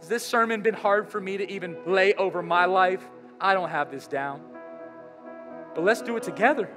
Has 0.00 0.08
this 0.08 0.26
sermon 0.26 0.62
been 0.62 0.74
hard 0.74 1.08
for 1.08 1.20
me 1.20 1.36
to 1.36 1.50
even 1.50 1.76
lay 1.86 2.12
over 2.14 2.42
my 2.42 2.66
life? 2.66 3.02
I 3.40 3.54
don't 3.54 3.70
have 3.70 3.90
this 3.90 4.06
down. 4.08 4.42
But 5.74 5.84
let's 5.84 6.02
do 6.02 6.16
it 6.16 6.24
together. 6.24 6.68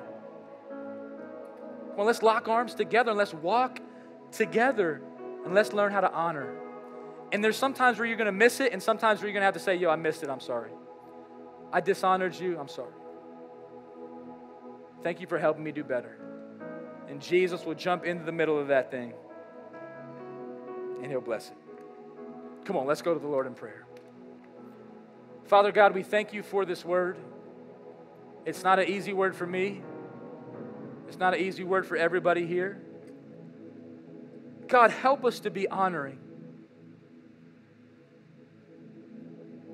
Well, 1.98 2.06
let's 2.06 2.22
lock 2.22 2.48
arms 2.48 2.76
together 2.76 3.10
and 3.12 3.18
let's 3.18 3.34
walk 3.34 3.80
together 4.32 5.02
and 5.44 5.54
let's 5.54 5.74
learn 5.74 5.92
how 5.92 6.02
to 6.02 6.14
honor. 6.14 6.61
And 7.32 7.44
there's 7.44 7.58
sometimes 7.58 7.98
where 7.98 8.08
you're 8.08 8.18
going 8.18 8.26
to 8.26 8.32
miss 8.32 8.60
it, 8.60 8.74
and 8.74 8.82
sometimes 8.84 9.20
where 9.20 9.28
you're 9.28 9.34
going 9.34 9.42
to 9.42 9.46
have 9.46 9.54
to 9.54 9.60
say, 9.60 9.76
Yo, 9.76 9.90
I 9.90 9.96
missed 9.96 10.24
it. 10.24 10.30
I'm 10.30 10.40
sorry. 10.40 10.72
I 11.72 11.80
dishonored 11.80 12.36
you. 12.36 12.60
I'm 12.60 12.68
sorry. 12.68 12.94
Thank 15.04 15.22
you 15.22 15.28
for 15.28 15.40
helping 15.40 15.64
me 15.64 15.72
do 15.72 15.84
better. 15.84 16.18
And 17.08 17.22
Jesus 17.22 17.66
will 17.66 17.76
jump 17.76 18.06
into 18.06 18.24
the 18.24 18.32
middle 18.32 18.60
of 18.60 18.68
that 18.68 18.92
thing 18.92 19.14
and 21.02 21.12
he'll 21.12 21.22
bless 21.22 21.50
it. 21.50 21.58
Come 22.66 22.78
on, 22.78 22.86
let's 22.86 23.02
go 23.02 23.14
to 23.14 23.20
the 23.20 23.28
Lord 23.28 23.48
in 23.48 23.54
prayer. 23.54 23.86
Father 25.46 25.72
God, 25.72 25.94
we 25.96 26.04
thank 26.04 26.34
you 26.34 26.44
for 26.44 26.64
this 26.64 26.86
word. 26.86 27.18
It's 28.46 28.64
not 28.64 28.80
an 28.80 28.88
easy 28.88 29.14
word 29.14 29.36
for 29.36 29.48
me, 29.48 29.82
it's 31.08 31.18
not 31.18 31.34
an 31.34 31.42
easy 31.42 31.64
word 31.64 31.86
for 31.86 31.98
everybody 31.98 32.46
here. 32.46 32.82
God, 34.68 34.92
help 34.92 35.26
us 35.26 35.42
to 35.42 35.50
be 35.50 35.68
honoring. 35.68 36.20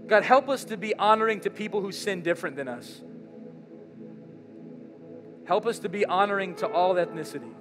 God, 0.08 0.24
help 0.24 0.48
us 0.48 0.64
to 0.66 0.78
be 0.78 0.96
honoring 0.96 1.42
to 1.42 1.50
people 1.50 1.82
who 1.82 1.92
sin 1.92 2.22
different 2.22 2.56
than 2.56 2.68
us. 2.68 3.02
Help 5.46 5.66
us 5.66 5.80
to 5.80 5.90
be 5.90 6.06
honoring 6.06 6.56
to 6.56 6.68
all 6.68 6.96
ethnicity. 6.96 7.54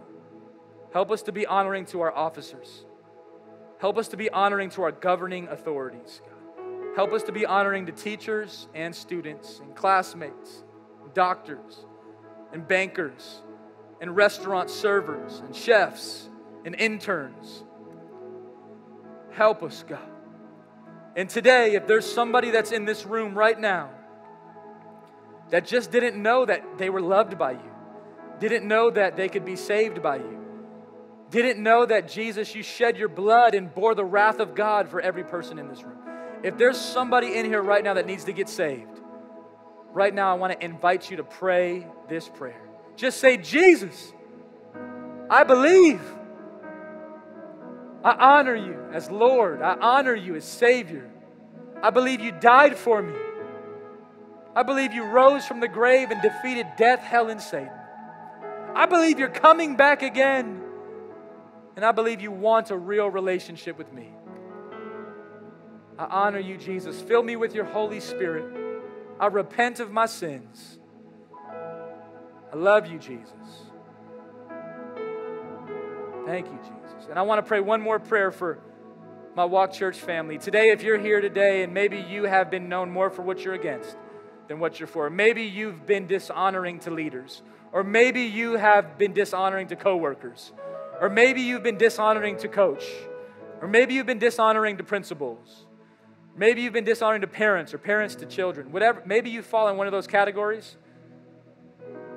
Help 0.92 1.10
us 1.10 1.22
to 1.22 1.32
be 1.32 1.46
honoring 1.46 1.86
to 1.86 2.00
our 2.00 2.14
officers. 2.14 2.84
Help 3.78 3.98
us 3.98 4.08
to 4.08 4.16
be 4.16 4.30
honoring 4.30 4.70
to 4.70 4.82
our 4.82 4.92
governing 4.92 5.48
authorities. 5.48 6.20
God. 6.24 6.96
Help 6.96 7.12
us 7.12 7.22
to 7.24 7.32
be 7.32 7.44
honoring 7.44 7.86
to 7.86 7.92
teachers 7.92 8.68
and 8.74 8.94
students 8.94 9.60
and 9.60 9.74
classmates, 9.74 10.64
and 11.02 11.12
doctors 11.12 11.84
and 12.52 12.66
bankers 12.66 13.42
and 14.00 14.16
restaurant 14.16 14.70
servers 14.70 15.40
and 15.40 15.54
chefs 15.54 16.28
and 16.64 16.74
interns. 16.74 17.64
Help 19.32 19.62
us, 19.62 19.84
God. 19.86 20.15
And 21.16 21.30
today, 21.30 21.74
if 21.74 21.86
there's 21.86 22.04
somebody 22.04 22.50
that's 22.50 22.72
in 22.72 22.84
this 22.84 23.06
room 23.06 23.36
right 23.36 23.58
now 23.58 23.90
that 25.48 25.64
just 25.64 25.90
didn't 25.90 26.20
know 26.20 26.44
that 26.44 26.76
they 26.76 26.90
were 26.90 27.00
loved 27.00 27.38
by 27.38 27.52
you, 27.52 27.70
didn't 28.38 28.68
know 28.68 28.90
that 28.90 29.16
they 29.16 29.30
could 29.30 29.44
be 29.44 29.56
saved 29.56 30.02
by 30.02 30.16
you, 30.16 30.44
didn't 31.30 31.62
know 31.62 31.86
that 31.86 32.06
Jesus, 32.06 32.54
you 32.54 32.62
shed 32.62 32.98
your 32.98 33.08
blood 33.08 33.54
and 33.54 33.74
bore 33.74 33.94
the 33.94 34.04
wrath 34.04 34.40
of 34.40 34.54
God 34.54 34.90
for 34.90 35.00
every 35.00 35.24
person 35.24 35.58
in 35.58 35.68
this 35.68 35.82
room. 35.82 35.98
If 36.42 36.58
there's 36.58 36.78
somebody 36.78 37.34
in 37.34 37.46
here 37.46 37.62
right 37.62 37.82
now 37.82 37.94
that 37.94 38.06
needs 38.06 38.24
to 38.24 38.32
get 38.32 38.48
saved, 38.50 39.00
right 39.92 40.14
now 40.14 40.30
I 40.30 40.34
want 40.34 40.52
to 40.52 40.62
invite 40.62 41.10
you 41.10 41.16
to 41.16 41.24
pray 41.24 41.86
this 42.10 42.28
prayer. 42.28 42.60
Just 42.94 43.20
say, 43.20 43.38
Jesus, 43.38 44.12
I 45.30 45.44
believe. 45.44 46.00
I 48.06 48.38
honor 48.38 48.54
you 48.54 48.78
as 48.92 49.10
Lord. 49.10 49.60
I 49.60 49.74
honor 49.74 50.14
you 50.14 50.36
as 50.36 50.44
Savior. 50.44 51.10
I 51.82 51.90
believe 51.90 52.20
you 52.20 52.30
died 52.30 52.76
for 52.76 53.02
me. 53.02 53.18
I 54.54 54.62
believe 54.62 54.92
you 54.92 55.02
rose 55.02 55.44
from 55.44 55.58
the 55.58 55.66
grave 55.66 56.12
and 56.12 56.22
defeated 56.22 56.68
death, 56.78 57.00
hell, 57.00 57.30
and 57.30 57.42
Satan. 57.42 57.72
I 58.76 58.86
believe 58.86 59.18
you're 59.18 59.28
coming 59.28 59.74
back 59.74 60.02
again. 60.02 60.62
And 61.74 61.84
I 61.84 61.90
believe 61.90 62.20
you 62.20 62.30
want 62.30 62.70
a 62.70 62.78
real 62.78 63.08
relationship 63.08 63.76
with 63.76 63.92
me. 63.92 64.08
I 65.98 66.04
honor 66.04 66.38
you, 66.38 66.56
Jesus. 66.58 67.00
Fill 67.00 67.24
me 67.24 67.34
with 67.34 67.56
your 67.56 67.64
Holy 67.64 67.98
Spirit. 67.98 68.46
I 69.18 69.26
repent 69.26 69.80
of 69.80 69.90
my 69.90 70.06
sins. 70.06 70.78
I 72.52 72.54
love 72.54 72.86
you, 72.86 73.00
Jesus. 73.00 73.32
Thank 76.26 76.46
you, 76.46 76.58
Jesus. 76.58 77.06
And 77.08 77.20
I 77.20 77.22
want 77.22 77.38
to 77.38 77.46
pray 77.46 77.60
one 77.60 77.80
more 77.80 78.00
prayer 78.00 78.32
for 78.32 78.58
my 79.36 79.44
Walk 79.44 79.72
Church 79.72 79.96
family. 79.96 80.38
Today, 80.38 80.70
if 80.70 80.82
you're 80.82 80.98
here 80.98 81.20
today 81.20 81.62
and 81.62 81.72
maybe 81.72 81.98
you 81.98 82.24
have 82.24 82.50
been 82.50 82.68
known 82.68 82.90
more 82.90 83.10
for 83.10 83.22
what 83.22 83.44
you're 83.44 83.54
against 83.54 83.96
than 84.48 84.58
what 84.58 84.80
you're 84.80 84.88
for, 84.88 85.08
maybe 85.08 85.44
you've 85.44 85.86
been 85.86 86.08
dishonoring 86.08 86.80
to 86.80 86.90
leaders, 86.90 87.42
or 87.70 87.84
maybe 87.84 88.22
you 88.22 88.56
have 88.56 88.98
been 88.98 89.12
dishonoring 89.12 89.68
to 89.68 89.76
coworkers, 89.76 90.52
or 91.00 91.08
maybe 91.08 91.42
you've 91.42 91.62
been 91.62 91.78
dishonoring 91.78 92.36
to 92.38 92.48
coach, 92.48 92.84
or 93.60 93.68
maybe 93.68 93.94
you've 93.94 94.06
been 94.06 94.18
dishonoring 94.18 94.78
to 94.78 94.82
principals. 94.82 95.66
Maybe 96.36 96.62
you've 96.62 96.72
been 96.72 96.84
dishonoring 96.84 97.20
to 97.20 97.28
parents 97.28 97.72
or 97.72 97.78
parents 97.78 98.16
to 98.16 98.26
children. 98.26 98.72
Whatever, 98.72 99.00
maybe 99.06 99.30
you 99.30 99.42
fall 99.42 99.68
in 99.68 99.76
one 99.76 99.86
of 99.86 99.92
those 99.92 100.08
categories. 100.08 100.76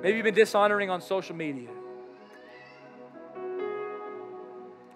Maybe 0.02 0.16
you've 0.16 0.24
been 0.24 0.34
dishonoring 0.34 0.90
on 0.90 1.00
social 1.00 1.36
media. 1.36 1.68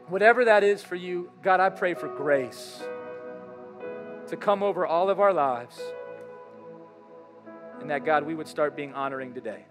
Whatever 0.08 0.44
that 0.44 0.62
is 0.62 0.82
for 0.82 0.96
you, 0.96 1.30
God, 1.42 1.60
I 1.60 1.70
pray 1.70 1.94
for 1.94 2.08
grace 2.08 2.82
to 4.28 4.36
come 4.36 4.62
over 4.62 4.86
all 4.86 5.08
of 5.08 5.20
our 5.20 5.32
lives. 5.32 5.80
And 7.80 7.90
that, 7.90 8.04
God, 8.04 8.24
we 8.24 8.34
would 8.34 8.48
start 8.48 8.76
being 8.76 8.92
honoring 8.92 9.34
today. 9.34 9.64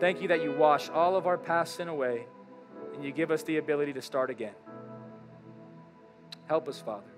Thank 0.00 0.22
you 0.22 0.28
that 0.28 0.42
you 0.42 0.52
wash 0.52 0.88
all 0.88 1.16
of 1.16 1.26
our 1.26 1.36
past 1.36 1.76
sin 1.76 1.88
away 1.88 2.26
and 2.94 3.04
you 3.04 3.12
give 3.12 3.30
us 3.30 3.42
the 3.42 3.58
ability 3.58 3.92
to 3.94 4.02
start 4.02 4.30
again. 4.30 4.54
Help 6.46 6.68
us, 6.68 6.80
Father. 6.80 7.10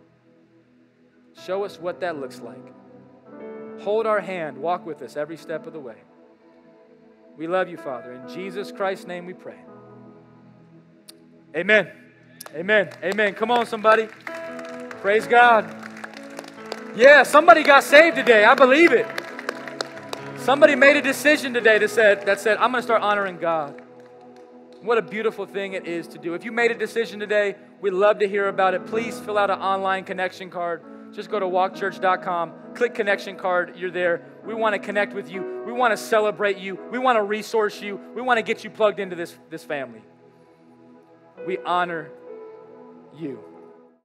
Show 1.44 1.64
us 1.64 1.78
what 1.78 2.00
that 2.00 2.16
looks 2.18 2.40
like. 2.40 2.74
Hold 3.82 4.06
our 4.06 4.20
hand, 4.20 4.58
walk 4.58 4.84
with 4.84 5.00
us 5.02 5.16
every 5.16 5.36
step 5.36 5.66
of 5.66 5.72
the 5.72 5.80
way. 5.80 5.96
We 7.36 7.46
love 7.46 7.68
you, 7.68 7.76
Father. 7.76 8.12
In 8.12 8.28
Jesus 8.28 8.72
Christ's 8.72 9.06
name 9.06 9.26
we 9.26 9.32
pray. 9.32 9.58
Amen. 11.54 11.90
Amen. 12.54 12.90
Amen. 13.02 13.34
Come 13.34 13.50
on, 13.50 13.66
somebody. 13.66 14.08
Praise 15.00 15.26
God. 15.26 15.74
Yeah, 16.96 17.22
somebody 17.22 17.62
got 17.62 17.84
saved 17.84 18.16
today. 18.16 18.44
I 18.44 18.54
believe 18.54 18.92
it. 18.92 19.06
Somebody 20.38 20.74
made 20.74 20.96
a 20.96 21.02
decision 21.02 21.52
today 21.52 21.78
that 21.78 21.90
said, 21.90 22.26
that 22.26 22.40
said 22.40 22.56
I'm 22.58 22.72
going 22.72 22.80
to 22.80 22.82
start 22.82 23.02
honoring 23.02 23.36
God. 23.36 23.82
What 24.82 24.98
a 24.98 25.02
beautiful 25.02 25.44
thing 25.44 25.74
it 25.74 25.86
is 25.86 26.08
to 26.08 26.18
do. 26.18 26.34
If 26.34 26.44
you 26.44 26.52
made 26.52 26.70
a 26.70 26.74
decision 26.74 27.20
today, 27.20 27.56
we'd 27.80 27.92
love 27.92 28.18
to 28.20 28.28
hear 28.28 28.48
about 28.48 28.74
it. 28.74 28.86
Please 28.86 29.20
fill 29.20 29.36
out 29.36 29.50
an 29.50 29.58
online 29.58 30.04
connection 30.04 30.50
card 30.50 30.82
just 31.12 31.28
go 31.28 31.40
to 31.40 31.46
walkchurch.com, 31.46 32.52
click 32.74 32.94
connection 32.94 33.36
card, 33.36 33.74
you're 33.76 33.90
there. 33.90 34.22
We 34.44 34.54
want 34.54 34.74
to 34.74 34.78
connect 34.78 35.12
with 35.12 35.30
you. 35.30 35.62
We 35.66 35.72
want 35.72 35.92
to 35.92 35.96
celebrate 35.96 36.58
you. 36.58 36.78
We 36.92 36.98
want 36.98 37.16
to 37.16 37.22
resource 37.22 37.82
you. 37.82 38.00
We 38.14 38.22
want 38.22 38.38
to 38.38 38.42
get 38.42 38.62
you 38.62 38.70
plugged 38.70 39.00
into 39.00 39.16
this, 39.16 39.36
this 39.50 39.64
family. 39.64 40.02
We 41.46 41.58
honor 41.58 42.10
you. 43.16 43.49